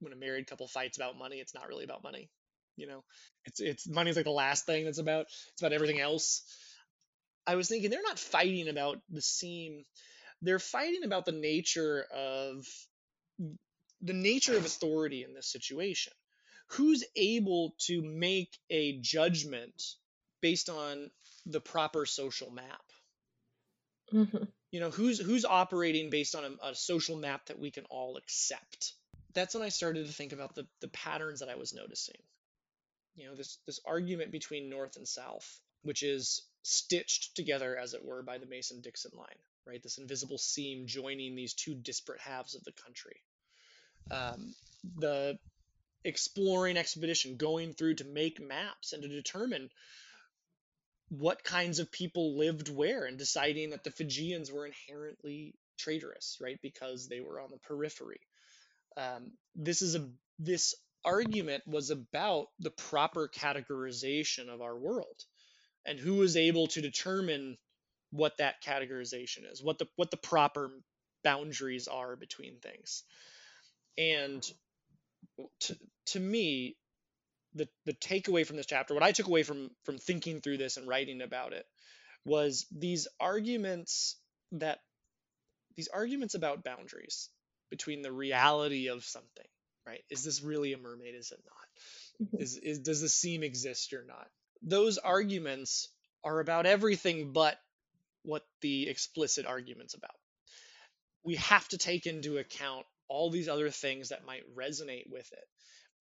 when 0.00 0.12
a 0.12 0.16
married 0.16 0.46
couple 0.46 0.66
fights 0.66 0.98
about 0.98 1.18
money, 1.18 1.36
it's 1.36 1.54
not 1.54 1.68
really 1.68 1.84
about 1.84 2.02
money. 2.02 2.28
You 2.76 2.86
know, 2.86 3.04
it's 3.44 3.60
it's 3.60 3.88
money's 3.88 4.16
like 4.16 4.24
the 4.24 4.30
last 4.30 4.66
thing 4.66 4.84
that's 4.84 4.98
about. 4.98 5.26
It's 5.52 5.60
about 5.60 5.72
everything 5.72 6.00
else. 6.00 6.42
I 7.46 7.56
was 7.56 7.68
thinking 7.68 7.90
they're 7.90 8.02
not 8.02 8.18
fighting 8.18 8.68
about 8.68 8.98
the 9.10 9.22
seam. 9.22 9.84
They're 10.42 10.58
fighting 10.58 11.04
about 11.04 11.26
the 11.26 11.32
nature 11.32 12.06
of 12.14 12.66
the 14.00 14.12
nature 14.14 14.56
of 14.56 14.64
authority 14.64 15.24
in 15.24 15.34
this 15.34 15.50
situation. 15.50 16.12
who's 16.74 17.02
able 17.16 17.74
to 17.80 18.00
make 18.00 18.56
a 18.70 19.00
judgment 19.00 19.82
based 20.40 20.68
on 20.68 21.10
the 21.44 21.60
proper 21.60 22.06
social 22.06 22.50
map? 22.50 22.82
Mm-hmm. 24.12 24.44
You 24.70 24.80
know, 24.80 24.90
who's 24.90 25.18
who's 25.18 25.44
operating 25.44 26.10
based 26.10 26.34
on 26.34 26.44
a, 26.44 26.68
a, 26.68 26.74
social 26.74 27.16
map 27.16 27.46
that 27.46 27.58
we 27.58 27.70
can 27.70 27.84
all 27.90 28.16
accept? 28.16 28.92
That's 29.34 29.54
when 29.54 29.62
I 29.62 29.68
started 29.68 30.06
to 30.06 30.12
think 30.12 30.32
about 30.32 30.54
the 30.54 30.66
the 30.80 30.88
patterns 30.88 31.40
that 31.40 31.48
I 31.48 31.56
was 31.56 31.74
noticing. 31.74 32.20
You 33.16 33.28
know, 33.28 33.34
this 33.34 33.58
this 33.66 33.80
argument 33.86 34.32
between 34.32 34.70
North 34.70 34.96
and 34.96 35.06
South, 35.06 35.60
which 35.82 36.02
is 36.02 36.42
stitched 36.62 37.36
together, 37.36 37.76
as 37.76 37.94
it 37.94 38.04
were, 38.04 38.22
by 38.22 38.38
the 38.38 38.46
Mason-Dixon 38.46 39.12
line, 39.16 39.38
right? 39.66 39.82
This 39.82 39.98
invisible 39.98 40.38
seam 40.38 40.86
joining 40.86 41.34
these 41.34 41.54
two 41.54 41.74
disparate 41.74 42.20
halves 42.20 42.54
of 42.54 42.64
the 42.64 42.72
country. 42.72 43.16
Um, 44.10 44.54
the 44.96 45.38
exploring 46.04 46.76
expedition 46.76 47.36
going 47.36 47.74
through 47.74 47.96
to 47.96 48.04
make 48.04 48.40
maps 48.40 48.92
and 48.92 49.02
to 49.02 49.08
determine 49.08 49.70
what 51.08 51.44
kinds 51.44 51.78
of 51.78 51.90
people 51.90 52.38
lived 52.38 52.68
where 52.74 53.04
and 53.04 53.18
deciding 53.18 53.70
that 53.70 53.84
the 53.84 53.90
Fijians 53.90 54.50
were 54.50 54.66
inherently 54.66 55.54
traitorous, 55.76 56.38
right? 56.40 56.58
Because 56.62 57.08
they 57.08 57.20
were 57.20 57.40
on 57.40 57.50
the 57.50 57.58
periphery. 57.58 58.20
Um, 58.96 59.32
this 59.54 59.82
is 59.82 59.94
a 59.94 60.08
this 60.38 60.74
argument 61.04 61.62
was 61.66 61.90
about 61.90 62.46
the 62.58 62.70
proper 62.70 63.28
categorization 63.28 64.48
of 64.48 64.60
our 64.60 64.76
world 64.76 65.24
and 65.86 65.98
who 65.98 66.22
is 66.22 66.36
able 66.36 66.66
to 66.68 66.80
determine 66.80 67.56
what 68.10 68.36
that 68.38 68.62
categorization 68.62 69.50
is, 69.50 69.62
what 69.62 69.78
the 69.78 69.86
what 69.96 70.10
the 70.10 70.16
proper 70.16 70.70
boundaries 71.22 71.88
are 71.88 72.16
between 72.16 72.58
things. 72.58 73.04
And 73.96 74.46
to, 75.60 75.76
to 76.06 76.20
me, 76.20 76.76
the 77.54 77.68
the 77.86 77.94
takeaway 77.94 78.46
from 78.46 78.56
this 78.56 78.66
chapter, 78.66 78.94
what 78.94 79.02
I 79.02 79.12
took 79.12 79.26
away 79.26 79.42
from 79.42 79.70
from 79.84 79.98
thinking 79.98 80.40
through 80.40 80.58
this 80.58 80.76
and 80.76 80.86
writing 80.86 81.22
about 81.22 81.52
it, 81.52 81.66
was 82.24 82.66
these 82.70 83.08
arguments 83.18 84.16
that 84.52 84.80
these 85.76 85.88
arguments 85.88 86.34
about 86.34 86.64
boundaries 86.64 87.28
between 87.70 88.02
the 88.02 88.12
reality 88.12 88.88
of 88.88 89.04
something, 89.04 89.46
right? 89.86 90.02
Is 90.10 90.24
this 90.24 90.42
really 90.42 90.72
a 90.72 90.78
mermaid? 90.78 91.14
Is 91.14 91.32
it 91.32 91.40
not? 91.44 92.26
Mm-hmm. 92.28 92.42
Is, 92.42 92.56
is 92.56 92.78
does 92.80 93.00
the 93.00 93.08
seam 93.08 93.42
exist 93.42 93.92
or 93.92 94.04
not? 94.06 94.28
Those 94.62 94.98
arguments 94.98 95.88
are 96.22 96.40
about 96.40 96.66
everything 96.66 97.32
but 97.32 97.56
what 98.22 98.44
the 98.60 98.88
explicit 98.88 99.46
argument's 99.46 99.94
about. 99.94 100.10
We 101.24 101.36
have 101.36 101.66
to 101.68 101.78
take 101.78 102.06
into 102.06 102.38
account 102.38 102.86
all 103.08 103.30
these 103.30 103.48
other 103.48 103.70
things 103.70 104.10
that 104.10 104.26
might 104.26 104.42
resonate 104.54 105.10
with 105.10 105.30
it 105.32 105.44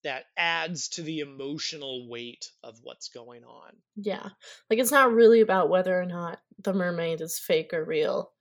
that 0.03 0.25
adds 0.37 0.89
to 0.89 1.01
the 1.01 1.19
emotional 1.19 2.07
weight 2.07 2.51
of 2.63 2.79
what's 2.83 3.09
going 3.09 3.43
on. 3.43 3.71
Yeah. 3.95 4.29
Like 4.69 4.79
it's 4.79 4.91
not 4.91 5.11
really 5.11 5.41
about 5.41 5.69
whether 5.69 5.99
or 5.99 6.05
not 6.05 6.39
the 6.63 6.73
mermaid 6.73 7.21
is 7.21 7.37
fake 7.37 7.73
or 7.73 7.83
real. 7.83 8.31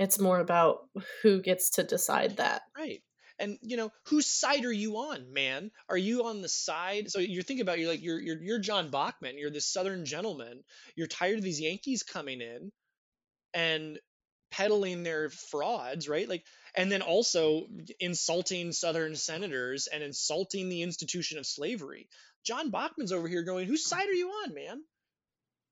It's 0.00 0.18
more 0.18 0.40
about 0.40 0.88
who 1.22 1.42
gets 1.42 1.72
to 1.72 1.84
decide 1.84 2.38
that. 2.38 2.62
Right. 2.74 3.02
And 3.38 3.58
you 3.60 3.76
know, 3.76 3.90
whose 4.06 4.26
side 4.26 4.64
are 4.64 4.72
you 4.72 4.96
on, 4.96 5.34
man? 5.34 5.70
Are 5.90 5.96
you 5.98 6.24
on 6.24 6.40
the 6.40 6.48
side? 6.48 7.10
So 7.10 7.20
you're 7.20 7.42
thinking 7.42 7.62
about 7.62 7.78
you're 7.78 7.90
like 7.90 8.02
you're 8.02 8.18
you're 8.18 8.42
you're 8.42 8.58
John 8.58 8.90
Bachman, 8.90 9.36
you're 9.38 9.50
this 9.50 9.70
southern 9.70 10.06
gentleman. 10.06 10.62
You're 10.96 11.06
tired 11.06 11.36
of 11.36 11.44
these 11.44 11.60
Yankees 11.60 12.02
coming 12.02 12.40
in 12.40 12.72
and 13.52 13.98
peddling 14.50 15.02
their 15.02 15.28
frauds, 15.28 16.08
right? 16.08 16.28
Like 16.28 16.44
and 16.74 16.90
then 16.90 17.02
also 17.02 17.66
insulting 17.98 18.72
Southern 18.72 19.14
senators 19.14 19.86
and 19.86 20.02
insulting 20.02 20.70
the 20.70 20.80
institution 20.82 21.38
of 21.38 21.46
slavery. 21.46 22.08
John 22.46 22.70
Bachman's 22.70 23.12
over 23.12 23.28
here 23.28 23.42
going, 23.42 23.66
whose 23.66 23.84
side 23.84 24.08
are 24.08 24.14
you 24.14 24.28
on, 24.28 24.54
man? 24.54 24.82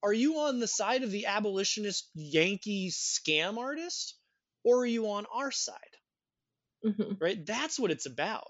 Are 0.02 0.12
you 0.12 0.40
on 0.40 0.60
the 0.60 0.66
side 0.66 1.02
of 1.02 1.10
the 1.10 1.26
abolitionist 1.26 2.08
Yankee 2.14 2.90
scam 2.90 3.58
artist, 3.58 4.14
or 4.64 4.80
are 4.80 4.86
you 4.86 5.10
on 5.10 5.26
our 5.34 5.50
side? 5.50 5.76
Mm-hmm. 6.84 7.14
Right? 7.20 7.44
That's 7.44 7.78
what 7.78 7.90
it's 7.90 8.06
about. 8.06 8.46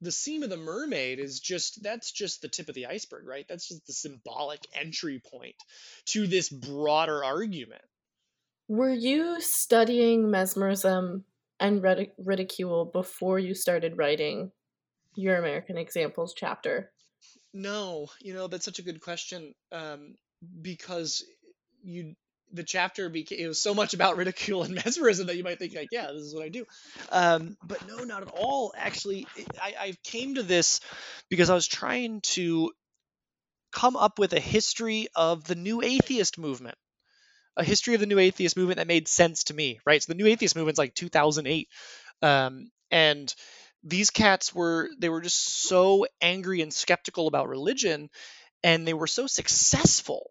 The 0.00 0.12
seam 0.12 0.42
of 0.42 0.50
the 0.50 0.56
mermaid 0.56 1.18
is 1.18 1.40
just 1.40 1.82
that's 1.82 2.12
just 2.12 2.40
the 2.40 2.48
tip 2.48 2.68
of 2.68 2.74
the 2.74 2.86
iceberg, 2.86 3.26
right? 3.26 3.44
That's 3.48 3.68
just 3.68 3.86
the 3.86 3.92
symbolic 3.92 4.60
entry 4.72 5.20
point 5.20 5.56
to 6.06 6.26
this 6.26 6.48
broader 6.48 7.24
argument. 7.24 7.82
Were 8.68 8.92
you 8.92 9.40
studying 9.40 10.30
mesmerism 10.30 11.24
and 11.58 11.82
ridicule 12.18 12.84
before 12.84 13.38
you 13.38 13.54
started 13.54 13.98
writing 13.98 14.52
your 15.16 15.36
American 15.36 15.76
Examples 15.76 16.32
chapter? 16.36 16.92
No, 17.52 18.08
you 18.20 18.34
know 18.34 18.46
that's 18.46 18.64
such 18.64 18.78
a 18.78 18.82
good 18.82 19.00
question 19.00 19.54
um, 19.72 20.14
because 20.62 21.24
you 21.82 22.14
the 22.52 22.62
chapter 22.62 23.10
became 23.10 23.38
it 23.40 23.46
was 23.46 23.60
so 23.60 23.74
much 23.74 23.92
about 23.94 24.16
ridicule 24.16 24.62
and 24.62 24.74
mesmerism 24.84 25.26
that 25.26 25.36
you 25.36 25.44
might 25.44 25.58
think 25.58 25.74
like 25.74 25.88
yeah 25.92 26.06
this 26.06 26.22
is 26.22 26.34
what 26.34 26.44
I 26.44 26.48
do, 26.48 26.64
um, 27.10 27.56
but 27.66 27.86
no, 27.86 28.04
not 28.04 28.22
at 28.22 28.28
all. 28.28 28.72
Actually, 28.76 29.26
I, 29.60 29.74
I 29.78 29.94
came 30.04 30.36
to 30.36 30.42
this 30.42 30.80
because 31.28 31.50
I 31.50 31.54
was 31.54 31.66
trying 31.66 32.20
to 32.22 32.72
come 33.72 33.96
up 33.96 34.18
with 34.18 34.32
a 34.32 34.40
history 34.40 35.08
of 35.14 35.44
the 35.44 35.54
new 35.54 35.82
atheist 35.82 36.38
movement 36.38 36.76
a 37.56 37.64
history 37.64 37.94
of 37.94 38.00
the 38.00 38.06
new 38.06 38.18
atheist 38.18 38.56
movement 38.56 38.78
that 38.78 38.86
made 38.86 39.08
sense 39.08 39.44
to 39.44 39.54
me, 39.54 39.80
right? 39.84 40.02
So 40.02 40.12
the 40.12 40.16
new 40.16 40.26
atheist 40.26 40.56
movement's 40.56 40.78
like 40.78 40.94
2008, 40.94 41.68
um, 42.22 42.70
and 42.90 43.34
these 43.82 44.10
cats 44.10 44.54
were 44.54 44.88
they 44.98 45.08
were 45.08 45.20
just 45.20 45.66
so 45.66 46.06
angry 46.20 46.62
and 46.62 46.72
skeptical 46.72 47.26
about 47.26 47.48
religion, 47.48 48.10
and 48.62 48.86
they 48.86 48.94
were 48.94 49.06
so 49.06 49.26
successful 49.26 50.30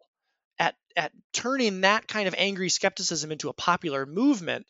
at 0.59 0.75
at 0.95 1.11
turning 1.33 1.81
that 1.81 2.07
kind 2.07 2.27
of 2.27 2.35
angry 2.37 2.69
skepticism 2.69 3.31
into 3.31 3.49
a 3.49 3.53
popular 3.53 4.05
movement 4.05 4.65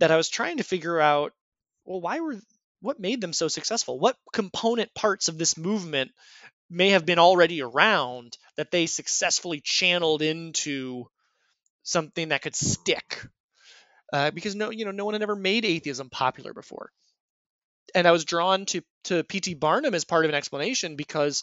that 0.00 0.10
I 0.10 0.16
was 0.16 0.28
trying 0.28 0.58
to 0.58 0.64
figure 0.64 1.00
out, 1.00 1.32
well, 1.84 2.00
why 2.00 2.20
were 2.20 2.36
what 2.80 3.00
made 3.00 3.20
them 3.20 3.32
so 3.32 3.48
successful? 3.48 3.98
What 3.98 4.16
component 4.32 4.94
parts 4.94 5.28
of 5.28 5.38
this 5.38 5.56
movement 5.56 6.10
may 6.68 6.90
have 6.90 7.06
been 7.06 7.18
already 7.18 7.62
around 7.62 8.36
that 8.56 8.70
they 8.70 8.86
successfully 8.86 9.60
channeled 9.62 10.22
into 10.22 11.06
something 11.82 12.30
that 12.30 12.42
could 12.42 12.56
stick 12.56 13.26
uh, 14.12 14.30
because 14.30 14.54
no 14.54 14.70
you 14.70 14.84
know 14.84 14.90
no 14.90 15.04
one 15.04 15.14
had 15.14 15.22
ever 15.22 15.36
made 15.36 15.64
atheism 15.64 16.08
popular 16.10 16.52
before 16.52 16.90
and 17.94 18.06
i 18.06 18.12
was 18.12 18.24
drawn 18.24 18.64
to 18.64 18.82
to 19.04 19.24
pt 19.24 19.58
barnum 19.58 19.94
as 19.94 20.04
part 20.04 20.24
of 20.24 20.28
an 20.28 20.34
explanation 20.34 20.96
because 20.96 21.42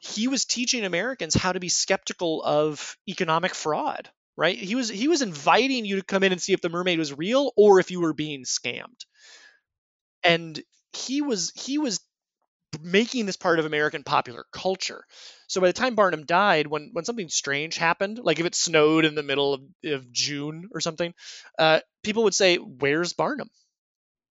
he 0.00 0.28
was 0.28 0.44
teaching 0.44 0.84
americans 0.84 1.34
how 1.34 1.52
to 1.52 1.60
be 1.60 1.68
skeptical 1.68 2.42
of 2.42 2.96
economic 3.08 3.54
fraud 3.54 4.10
right 4.36 4.58
he 4.58 4.74
was 4.74 4.88
he 4.88 5.08
was 5.08 5.22
inviting 5.22 5.84
you 5.84 5.96
to 5.96 6.04
come 6.04 6.22
in 6.22 6.32
and 6.32 6.40
see 6.40 6.52
if 6.52 6.60
the 6.60 6.68
mermaid 6.68 6.98
was 6.98 7.16
real 7.16 7.52
or 7.56 7.80
if 7.80 7.90
you 7.90 8.00
were 8.00 8.14
being 8.14 8.44
scammed 8.44 9.04
and 10.24 10.60
he 10.92 11.22
was 11.22 11.52
he 11.54 11.78
was 11.78 12.00
making 12.82 13.26
this 13.26 13.36
part 13.36 13.58
of 13.58 13.64
American 13.64 14.04
popular 14.04 14.44
culture. 14.52 15.04
So 15.48 15.60
by 15.60 15.68
the 15.68 15.72
time 15.72 15.94
Barnum 15.94 16.24
died, 16.26 16.66
when 16.66 16.90
when 16.92 17.04
something 17.04 17.28
strange 17.28 17.76
happened, 17.76 18.18
like 18.22 18.38
if 18.40 18.46
it 18.46 18.54
snowed 18.54 19.04
in 19.04 19.14
the 19.14 19.22
middle 19.22 19.54
of, 19.54 19.62
of 19.84 20.12
June 20.12 20.68
or 20.72 20.80
something, 20.80 21.14
uh, 21.58 21.80
people 22.02 22.24
would 22.24 22.34
say, 22.34 22.56
"Where's 22.56 23.12
Barnum?" 23.12 23.50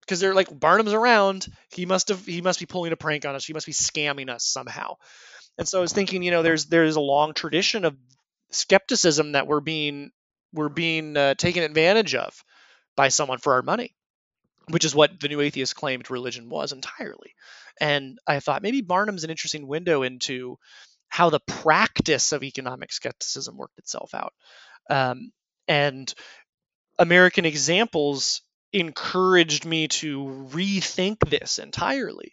Because 0.00 0.20
they're 0.20 0.34
like, 0.34 0.56
Barnum's 0.60 0.92
around. 0.92 1.48
He 1.74 1.86
must 1.86 2.08
have 2.08 2.24
he 2.26 2.40
must 2.40 2.60
be 2.60 2.66
pulling 2.66 2.92
a 2.92 2.96
prank 2.96 3.24
on 3.24 3.34
us. 3.34 3.44
He 3.46 3.52
must 3.52 3.66
be 3.66 3.72
scamming 3.72 4.30
us 4.30 4.44
somehow. 4.44 4.96
And 5.58 5.66
so 5.66 5.78
I 5.78 5.80
was 5.80 5.92
thinking, 5.92 6.22
you 6.22 6.30
know, 6.30 6.42
there's 6.42 6.66
there's 6.66 6.96
a 6.96 7.00
long 7.00 7.34
tradition 7.34 7.84
of 7.84 7.96
skepticism 8.50 9.32
that 9.32 9.46
we're 9.46 9.60
being 9.60 10.10
we're 10.52 10.68
being 10.68 11.16
uh, 11.16 11.34
taken 11.34 11.62
advantage 11.62 12.14
of 12.14 12.44
by 12.96 13.08
someone 13.08 13.38
for 13.38 13.54
our 13.54 13.62
money 13.62 13.94
which 14.68 14.84
is 14.84 14.94
what 14.94 15.20
the 15.20 15.28
new 15.28 15.40
atheist 15.40 15.76
claimed 15.76 16.10
religion 16.10 16.48
was 16.48 16.72
entirely. 16.72 17.34
And 17.80 18.18
I 18.26 18.40
thought 18.40 18.62
maybe 18.62 18.80
Barnum's 18.80 19.24
an 19.24 19.30
interesting 19.30 19.66
window 19.66 20.02
into 20.02 20.58
how 21.08 21.30
the 21.30 21.40
practice 21.40 22.32
of 22.32 22.42
economic 22.42 22.92
skepticism 22.92 23.56
worked 23.56 23.78
itself 23.78 24.14
out. 24.14 24.32
Um, 24.90 25.30
and 25.68 26.12
American 26.98 27.44
examples 27.44 28.42
encouraged 28.72 29.64
me 29.64 29.88
to 29.88 30.48
rethink 30.50 31.18
this 31.28 31.58
entirely, 31.58 32.32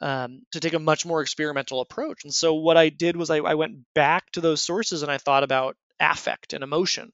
um, 0.00 0.42
to 0.52 0.60
take 0.60 0.72
a 0.74 0.78
much 0.78 1.04
more 1.04 1.22
experimental 1.22 1.80
approach. 1.80 2.24
And 2.24 2.34
so 2.34 2.54
what 2.54 2.76
I 2.76 2.88
did 2.88 3.16
was 3.16 3.30
I, 3.30 3.38
I 3.38 3.54
went 3.54 3.78
back 3.94 4.30
to 4.32 4.40
those 4.40 4.62
sources 4.62 5.02
and 5.02 5.10
I 5.10 5.18
thought 5.18 5.42
about 5.42 5.76
affect 6.00 6.52
and 6.54 6.64
emotion 6.64 7.12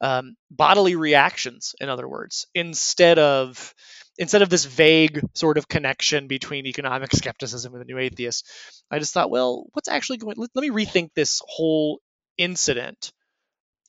um, 0.00 0.36
bodily 0.50 0.96
reactions, 0.96 1.74
in 1.80 1.88
other 1.88 2.08
words, 2.08 2.46
instead 2.54 3.18
of 3.18 3.74
instead 4.18 4.42
of 4.42 4.48
this 4.48 4.64
vague 4.64 5.20
sort 5.34 5.58
of 5.58 5.68
connection 5.68 6.26
between 6.26 6.66
economic 6.66 7.12
skepticism 7.14 7.74
and 7.74 7.80
the 7.80 7.86
new 7.86 7.98
atheist. 7.98 8.48
I 8.90 8.98
just 8.98 9.12
thought, 9.12 9.30
well, 9.30 9.66
what's 9.72 9.88
actually 9.88 10.18
going? 10.18 10.36
Let, 10.38 10.50
let 10.54 10.62
me 10.62 10.70
rethink 10.70 11.10
this 11.14 11.42
whole 11.46 12.00
incident 12.38 13.12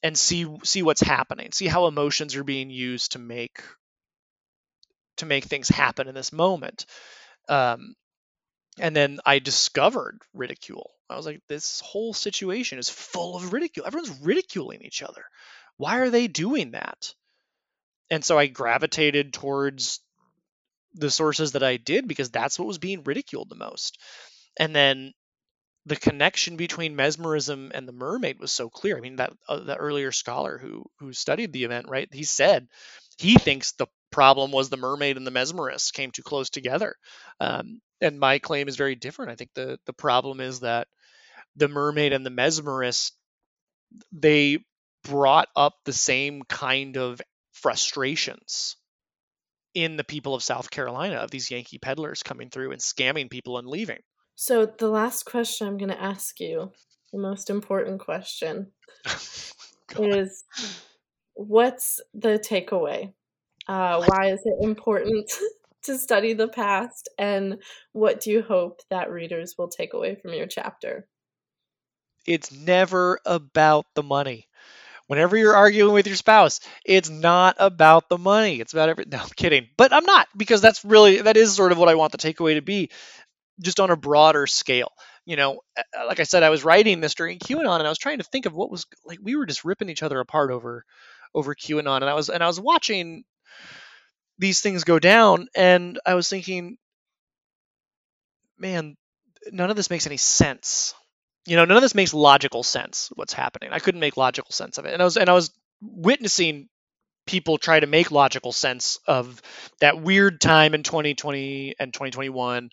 and 0.04 0.18
see 0.18 0.48
see 0.64 0.82
what's 0.82 1.02
happening. 1.02 1.52
See 1.52 1.68
how 1.68 1.88
emotions 1.88 2.36
are 2.36 2.44
being 2.44 2.70
used 2.70 3.14
to 3.14 3.20
make 3.20 3.62
to 5.18 5.26
make 5.26 5.46
things 5.46 5.68
happen 5.68 6.08
in 6.08 6.16
this 6.16 6.32
moment. 6.32 6.86
Um, 7.50 7.96
And 8.80 8.96
then 8.96 9.20
I 9.26 9.40
discovered 9.40 10.22
ridicule. 10.34 10.92
I 11.10 11.16
was 11.16 11.26
like, 11.26 11.42
this 11.48 11.80
whole 11.82 12.14
situation 12.14 12.80
is 12.80 12.90
full 12.90 13.36
of 13.36 13.54
ridicule. 13.54 13.86
Everyone's 13.88 14.20
ridiculing 14.22 14.82
each 14.84 15.02
other. 15.02 15.24
Why 15.78 16.00
are 16.00 16.10
they 16.10 16.28
doing 16.28 16.72
that? 16.72 17.14
And 18.10 18.24
so 18.24 18.38
I 18.38 18.48
gravitated 18.48 19.34
towards 19.34 20.02
the 20.94 21.12
sources 21.12 21.54
that 21.54 21.64
I 21.64 21.78
did 21.78 22.08
because 22.08 22.30
that's 22.30 22.58
what 22.58 22.68
was 22.68 22.78
being 22.78 23.04
ridiculed 23.04 23.50
the 23.50 23.56
most. 23.56 23.98
And 24.60 24.76
then 24.76 25.14
the 25.86 25.96
connection 25.96 26.58
between 26.58 26.96
mesmerism 26.96 27.72
and 27.74 27.88
the 27.88 27.94
mermaid 27.94 28.40
was 28.40 28.52
so 28.52 28.70
clear. 28.70 28.98
I 28.98 29.02
mean, 29.02 29.18
that 29.18 29.34
uh, 29.48 29.60
the 29.60 29.76
earlier 29.78 30.12
scholar 30.12 30.58
who 30.58 30.86
who 31.00 31.14
studied 31.14 31.54
the 31.54 31.64
event, 31.64 31.88
right? 31.90 32.10
He 32.14 32.24
said 32.24 32.68
he 33.18 33.36
thinks 33.38 33.72
the 33.74 33.88
problem 34.12 34.52
was 34.52 34.70
the 34.70 34.78
mermaid 34.78 35.18
and 35.18 35.26
the 35.26 35.32
mesmerist 35.32 35.94
came 35.94 36.12
too 36.12 36.24
close 36.24 36.50
together. 36.50 36.96
Um, 37.40 37.82
and 38.02 38.20
my 38.20 38.40
claim 38.40 38.68
is 38.68 38.76
very 38.76 38.96
different. 38.96 39.32
I 39.32 39.36
think 39.36 39.52
the 39.54 39.80
the 39.86 39.94
problem 39.94 40.40
is 40.40 40.62
that 40.62 40.88
the 41.56 41.68
mermaid 41.68 42.14
and 42.14 42.26
the 42.26 42.32
mesmerist 42.32 43.12
they 44.12 44.60
brought 45.04 45.48
up 45.56 45.74
the 45.86 45.94
same 45.94 46.44
kind 46.44 46.98
of 46.98 47.22
frustrations 47.54 48.76
in 49.74 49.96
the 49.96 50.04
people 50.04 50.36
of 50.36 50.44
South 50.44 50.70
Carolina 50.70 51.18
of 51.18 51.32
these 51.32 51.52
Yankee 51.52 51.78
peddlers 51.78 52.24
coming 52.24 52.50
through 52.50 52.72
and 52.72 52.82
scamming 52.82 53.30
people 53.30 53.58
and 53.58 53.68
leaving. 53.68 54.00
So 54.36 54.66
the 54.66 54.88
last 54.88 55.24
question 55.24 55.68
I'm 55.68 55.78
going 55.78 55.90
to 55.90 56.02
ask 56.02 56.40
you, 56.40 56.72
the 57.12 57.20
most 57.20 57.50
important 57.50 58.00
question, 58.00 58.72
is 60.00 60.44
what's 61.34 62.02
the 62.14 62.40
takeaway? 62.40 63.14
Uh, 63.68 64.04
why 64.06 64.32
is 64.32 64.42
it 64.46 64.66
important 64.66 65.30
to 65.88 65.98
study 65.98 66.34
the 66.34 66.48
past, 66.48 67.10
and 67.18 67.58
what 67.92 68.22
do 68.22 68.32
you 68.32 68.42
hope 68.42 68.82
that 68.90 69.12
readers 69.12 69.56
will 69.58 69.70
take 69.70 69.94
away 69.94 70.16
from 70.16 70.34
your 70.34 70.48
chapter? 70.48 71.08
It's 72.26 72.52
never 72.52 73.20
about 73.26 73.86
the 73.96 74.04
money. 74.04 74.48
Whenever 75.08 75.38
you're 75.38 75.56
arguing 75.56 75.94
with 75.94 76.06
your 76.06 76.18
spouse, 76.18 76.60
it's 76.86 77.10
not 77.10 77.56
about 77.60 78.10
the 78.10 78.18
money. 78.18 78.60
It's 78.60 78.74
about 78.74 78.90
every. 78.90 79.06
No, 79.10 79.20
I'm 79.20 79.30
kidding, 79.30 79.68
but 79.78 79.94
I'm 79.94 80.04
not 80.04 80.28
because 80.36 80.60
that's 80.62 80.84
really 80.84 81.22
that 81.22 81.38
is 81.38 81.56
sort 81.56 81.72
of 81.72 81.78
what 81.78 81.90
I 81.90 81.96
want 81.96 82.12
the 82.12 82.18
takeaway 82.18 82.56
to 82.56 82.62
be, 82.62 82.90
just 83.62 83.80
on 83.80 83.90
a 83.90 83.96
broader 83.96 84.46
scale. 84.48 84.92
You 85.26 85.38
know, 85.38 85.62
like 86.08 86.20
I 86.20 86.24
said, 86.24 86.44
I 86.44 86.50
was 86.50 86.66
writing 86.66 87.00
this 87.00 87.16
during 87.16 87.40
QAnon, 87.40 87.80
and 87.80 87.88
I 87.88 87.90
was 87.90 87.98
trying 87.98 88.18
to 88.18 88.26
think 88.26 88.46
of 88.46 88.54
what 88.54 88.70
was 88.70 88.86
like. 89.06 89.20
We 89.22 89.38
were 89.38 89.46
just 89.46 89.64
ripping 89.64 89.90
each 89.90 90.04
other 90.04 90.20
apart 90.20 90.52
over 90.52 90.84
over 91.34 91.56
QAnon, 91.56 91.98
and 91.98 92.10
I 92.10 92.14
was 92.14 92.30
and 92.30 92.44
I 92.44 92.48
was 92.48 92.60
watching 92.60 93.24
these 94.40 94.62
things 94.62 94.84
go 94.84 95.00
down, 95.00 95.48
and 95.56 96.00
I 96.06 96.14
was 96.14 96.30
thinking, 96.30 96.78
man, 98.58 98.98
none 99.52 99.70
of 99.70 99.76
this 99.76 99.90
makes 99.90 100.06
any 100.08 100.18
sense. 100.18 100.94
You 101.46 101.56
know 101.56 101.64
none 101.64 101.78
of 101.78 101.84
this 101.84 101.96
makes 101.96 102.14
logical 102.14 102.62
sense 102.64 103.10
what's 103.16 103.32
happening. 103.34 103.70
I 103.72 103.80
couldn't 103.80 104.02
make 104.02 104.18
logical 104.18 104.52
sense 104.52 104.78
of 104.78 104.86
it. 104.86 104.94
And 104.94 105.02
i 105.02 105.06
was 105.06 105.16
and 105.16 105.30
i 105.30 105.34
was 105.34 105.50
witnessing 105.82 106.68
people 107.26 107.58
try 107.58 107.80
to 107.80 107.88
make 107.88 108.12
logical 108.12 108.52
sense 108.52 109.00
of 109.08 109.42
that 109.80 110.02
weird 110.02 110.42
time 110.42 110.74
in 110.74 110.84
2020 110.84 111.76
and 111.80 111.94
2021 111.94 112.70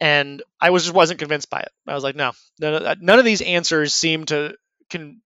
and 0.00 0.42
i 0.60 0.70
was 0.70 0.84
just 0.84 0.94
wasn't 0.94 1.18
convinced 1.18 1.50
by 1.50 1.60
it. 1.60 1.72
I 1.86 1.94
was 1.94 2.04
like 2.04 2.16
no 2.16 2.32
none 2.60 3.18
of, 3.18 3.24
these 3.24 3.42
answers 3.42 3.94
seem 3.94 4.24
to 4.26 4.54
can 4.88 5.20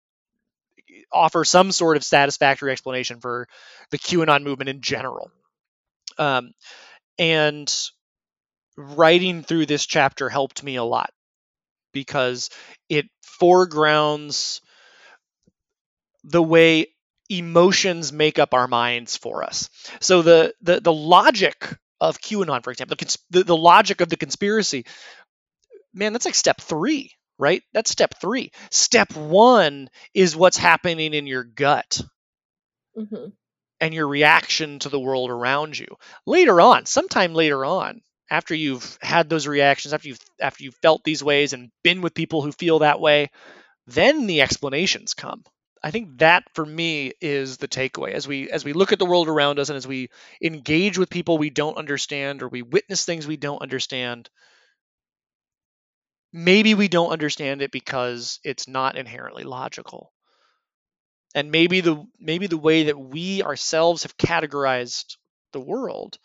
offer 1.13 1.45
some 1.45 1.71
sort 1.71 1.97
of 1.97 2.05
satisfactory 2.05 2.73
explanation 2.73 3.21
for 3.21 3.47
the 3.91 3.99
qanon 3.99 4.43
movement 4.43 4.71
in 4.71 4.81
general 4.81 5.31
um, 6.19 6.53
and 7.19 7.73
writing 8.77 9.43
through 9.43 9.67
this 9.67 9.87
chapter 9.87 10.29
helped 10.29 10.63
me 10.63 10.77
a 10.77 10.85
lot 10.85 11.11
because 11.93 12.51
it 12.89 13.07
foregrounds 13.23 14.61
the 16.25 16.43
way 16.43 16.87
emotions 17.29 18.13
make 18.13 18.39
up 18.39 18.55
our 18.55 18.69
minds 18.69 19.17
for 19.17 19.43
us. 19.45 19.69
So 20.01 20.23
the 20.23 20.55
the, 20.63 20.81
the 20.81 20.93
logic 20.93 21.77
of 22.01 22.21
QAnon, 22.21 22.65
for 22.65 22.71
example, 22.73 22.97
the, 22.99 23.19
the, 23.31 23.45
the 23.45 23.57
logic 23.57 24.01
of 24.01 24.09
the 24.09 24.17
conspiracy, 24.17 24.85
man, 25.95 26.13
that's 26.13 26.25
like 26.25 26.35
step 26.35 26.61
three, 26.61 27.13
right? 27.39 27.63
That's 27.73 27.91
step 27.91 28.15
three. 28.21 28.51
Step 28.71 29.15
one 29.15 29.89
is 30.13 30.37
what's 30.37 30.57
happening 30.57 31.15
in 31.15 31.27
your 31.27 31.45
gut. 31.45 32.01
Mm-hmm. 32.97 33.31
And 33.83 33.93
your 33.93 34.09
reaction 34.09 34.79
to 34.79 34.89
the 34.89 35.01
world 35.01 35.29
around 35.29 35.79
you. 35.79 35.99
Later 36.25 36.59
on, 36.63 36.87
sometime 36.87 37.35
later 37.35 37.67
on, 37.67 38.01
after 38.31 38.55
you've 38.55 38.97
had 39.03 39.29
those 39.29 39.47
reactions, 39.47 39.93
after 39.93 40.09
you've 40.09 40.21
after 40.41 40.65
you've 40.65 40.77
felt 40.77 41.05
these 41.05 41.23
ways 41.23 41.53
and 41.53 41.71
been 41.85 42.01
with 42.01 42.15
people 42.15 42.41
who 42.41 42.53
feel 42.53 42.79
that 42.79 43.01
way, 43.01 43.31
then 43.87 44.27
the 44.27 44.41
explanations 44.41 45.15
come. 45.15 45.45
I 45.83 45.91
think 45.91 46.19
that 46.19 46.45
for 46.55 46.65
me 46.65 47.13
is 47.21 47.59
the 47.59 47.69
takeaway 47.69 48.13
as 48.13 48.27
we 48.27 48.51
as 48.51 48.65
we 48.65 48.73
look 48.73 48.93
at 48.93 48.99
the 48.99 49.07
world 49.07 49.29
around 49.29 49.59
us 49.59 49.69
and 49.69 49.77
as 49.77 49.87
we 49.87 50.09
engage 50.43 50.97
with 50.97 51.11
people 51.11 51.37
we 51.37 51.51
don't 51.51 51.77
understand 51.77 52.43
or 52.43 52.49
we 52.49 52.63
witness 52.63 53.05
things 53.05 53.27
we 53.27 53.37
don't 53.37 53.63
understand. 53.63 54.31
Maybe 56.33 56.75
we 56.75 56.89
don't 56.89 57.11
understand 57.11 57.63
it 57.63 57.73
because 57.73 58.41
it's 58.45 58.69
not 58.69 58.97
inherently 58.97 59.45
logical. 59.45 60.13
And 61.35 61.51
maybe 61.51 61.81
the 61.81 62.05
maybe 62.19 62.47
the 62.47 62.59
way 62.59 62.85
that 62.85 62.99
we 62.99 63.43
ourselves 63.43 64.03
have 64.03 64.17
categorized 64.17 65.17
the 65.53 65.61
world 65.61 66.19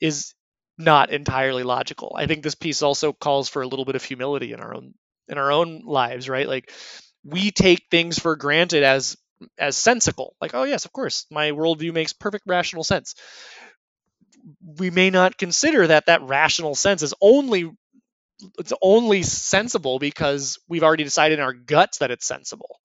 is 0.00 0.34
not 0.78 1.10
entirely 1.10 1.62
logical. 1.62 2.14
I 2.16 2.26
think 2.26 2.42
this 2.42 2.54
piece 2.54 2.82
also 2.82 3.12
calls 3.12 3.48
for 3.48 3.62
a 3.62 3.68
little 3.68 3.84
bit 3.84 3.96
of 3.96 4.04
humility 4.04 4.52
in 4.52 4.60
our 4.60 4.74
own 4.74 4.94
in 5.28 5.38
our 5.38 5.52
own 5.52 5.82
lives, 5.84 6.28
right? 6.28 6.48
Like 6.48 6.72
we 7.24 7.50
take 7.50 7.86
things 7.90 8.18
for 8.18 8.36
granted 8.36 8.82
as 8.82 9.16
as 9.58 9.76
sensical. 9.76 10.34
Like, 10.40 10.54
oh 10.54 10.64
yes, 10.64 10.84
of 10.84 10.92
course, 10.92 11.26
my 11.30 11.50
worldview 11.52 11.92
makes 11.92 12.12
perfect 12.12 12.44
rational 12.46 12.84
sense. 12.84 13.14
We 14.78 14.90
may 14.90 15.10
not 15.10 15.36
consider 15.36 15.86
that 15.86 16.06
that 16.06 16.22
rational 16.22 16.74
sense 16.74 17.02
is 17.02 17.14
only 17.20 17.70
it's 18.58 18.72
only 18.82 19.22
sensible 19.22 19.98
because 19.98 20.58
we've 20.68 20.84
already 20.84 21.04
decided 21.04 21.38
in 21.38 21.44
our 21.44 21.54
guts 21.54 21.98
that 21.98 22.10
it's 22.10 22.26
sensible, 22.26 22.80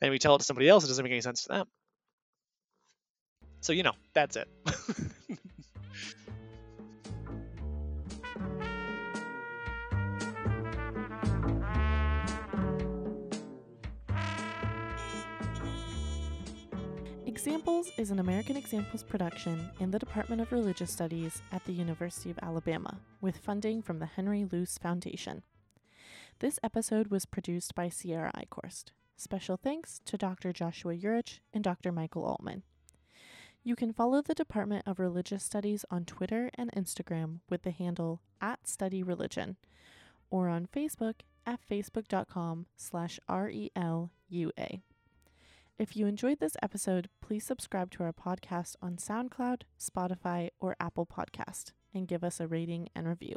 and 0.00 0.10
we 0.10 0.18
tell 0.18 0.34
it 0.34 0.38
to 0.38 0.44
somebody 0.44 0.68
else, 0.68 0.84
it 0.84 0.88
doesn't 0.88 1.04
make 1.04 1.12
any 1.12 1.20
sense 1.20 1.42
to 1.44 1.48
them. 1.48 1.66
So 3.60 3.72
you 3.72 3.82
know, 3.82 3.92
that's 4.12 4.36
it. 4.36 4.48
Examples 17.26 17.90
is 17.98 18.10
an 18.10 18.20
American 18.20 18.56
Examples 18.56 19.02
production 19.02 19.68
in 19.78 19.90
the 19.90 19.98
Department 19.98 20.40
of 20.40 20.50
Religious 20.50 20.90
Studies 20.90 21.42
at 21.52 21.64
the 21.64 21.72
University 21.72 22.30
of 22.30 22.38
Alabama, 22.40 23.00
with 23.20 23.36
funding 23.36 23.82
from 23.82 23.98
the 23.98 24.06
Henry 24.06 24.46
Luce 24.50 24.78
Foundation. 24.78 25.42
This 26.38 26.58
episode 26.62 27.08
was 27.08 27.26
produced 27.26 27.74
by 27.74 27.90
Ciara 27.90 28.32
Eichhorst. 28.34 28.92
Special 29.16 29.56
thanks 29.56 30.00
to 30.04 30.18
Dr. 30.18 30.52
Joshua 30.52 30.94
Urich 30.94 31.40
and 31.52 31.62
Dr. 31.62 31.92
Michael 31.92 32.24
Altman. 32.24 32.62
You 33.62 33.76
can 33.76 33.92
follow 33.92 34.20
the 34.20 34.34
Department 34.34 34.82
of 34.86 34.98
Religious 34.98 35.42
Studies 35.42 35.84
on 35.90 36.04
Twitter 36.04 36.50
and 36.54 36.70
Instagram 36.72 37.40
with 37.48 37.62
the 37.62 37.70
handle 37.70 38.20
at 38.40 38.68
Study 38.68 39.02
Religion, 39.02 39.56
or 40.30 40.48
on 40.48 40.66
Facebook 40.66 41.20
at 41.46 41.60
facebook.com 41.70 42.66
slash 42.76 43.18
RELUA. 43.28 44.82
If 45.78 45.96
you 45.96 46.06
enjoyed 46.06 46.40
this 46.40 46.56
episode, 46.62 47.08
please 47.20 47.44
subscribe 47.44 47.90
to 47.92 48.04
our 48.04 48.12
podcast 48.12 48.76
on 48.82 48.96
SoundCloud, 48.96 49.62
Spotify, 49.80 50.50
or 50.60 50.76
Apple 50.78 51.06
Podcast 51.06 51.72
and 51.94 52.06
give 52.06 52.22
us 52.22 52.40
a 52.40 52.46
rating 52.46 52.88
and 52.94 53.08
review. 53.08 53.36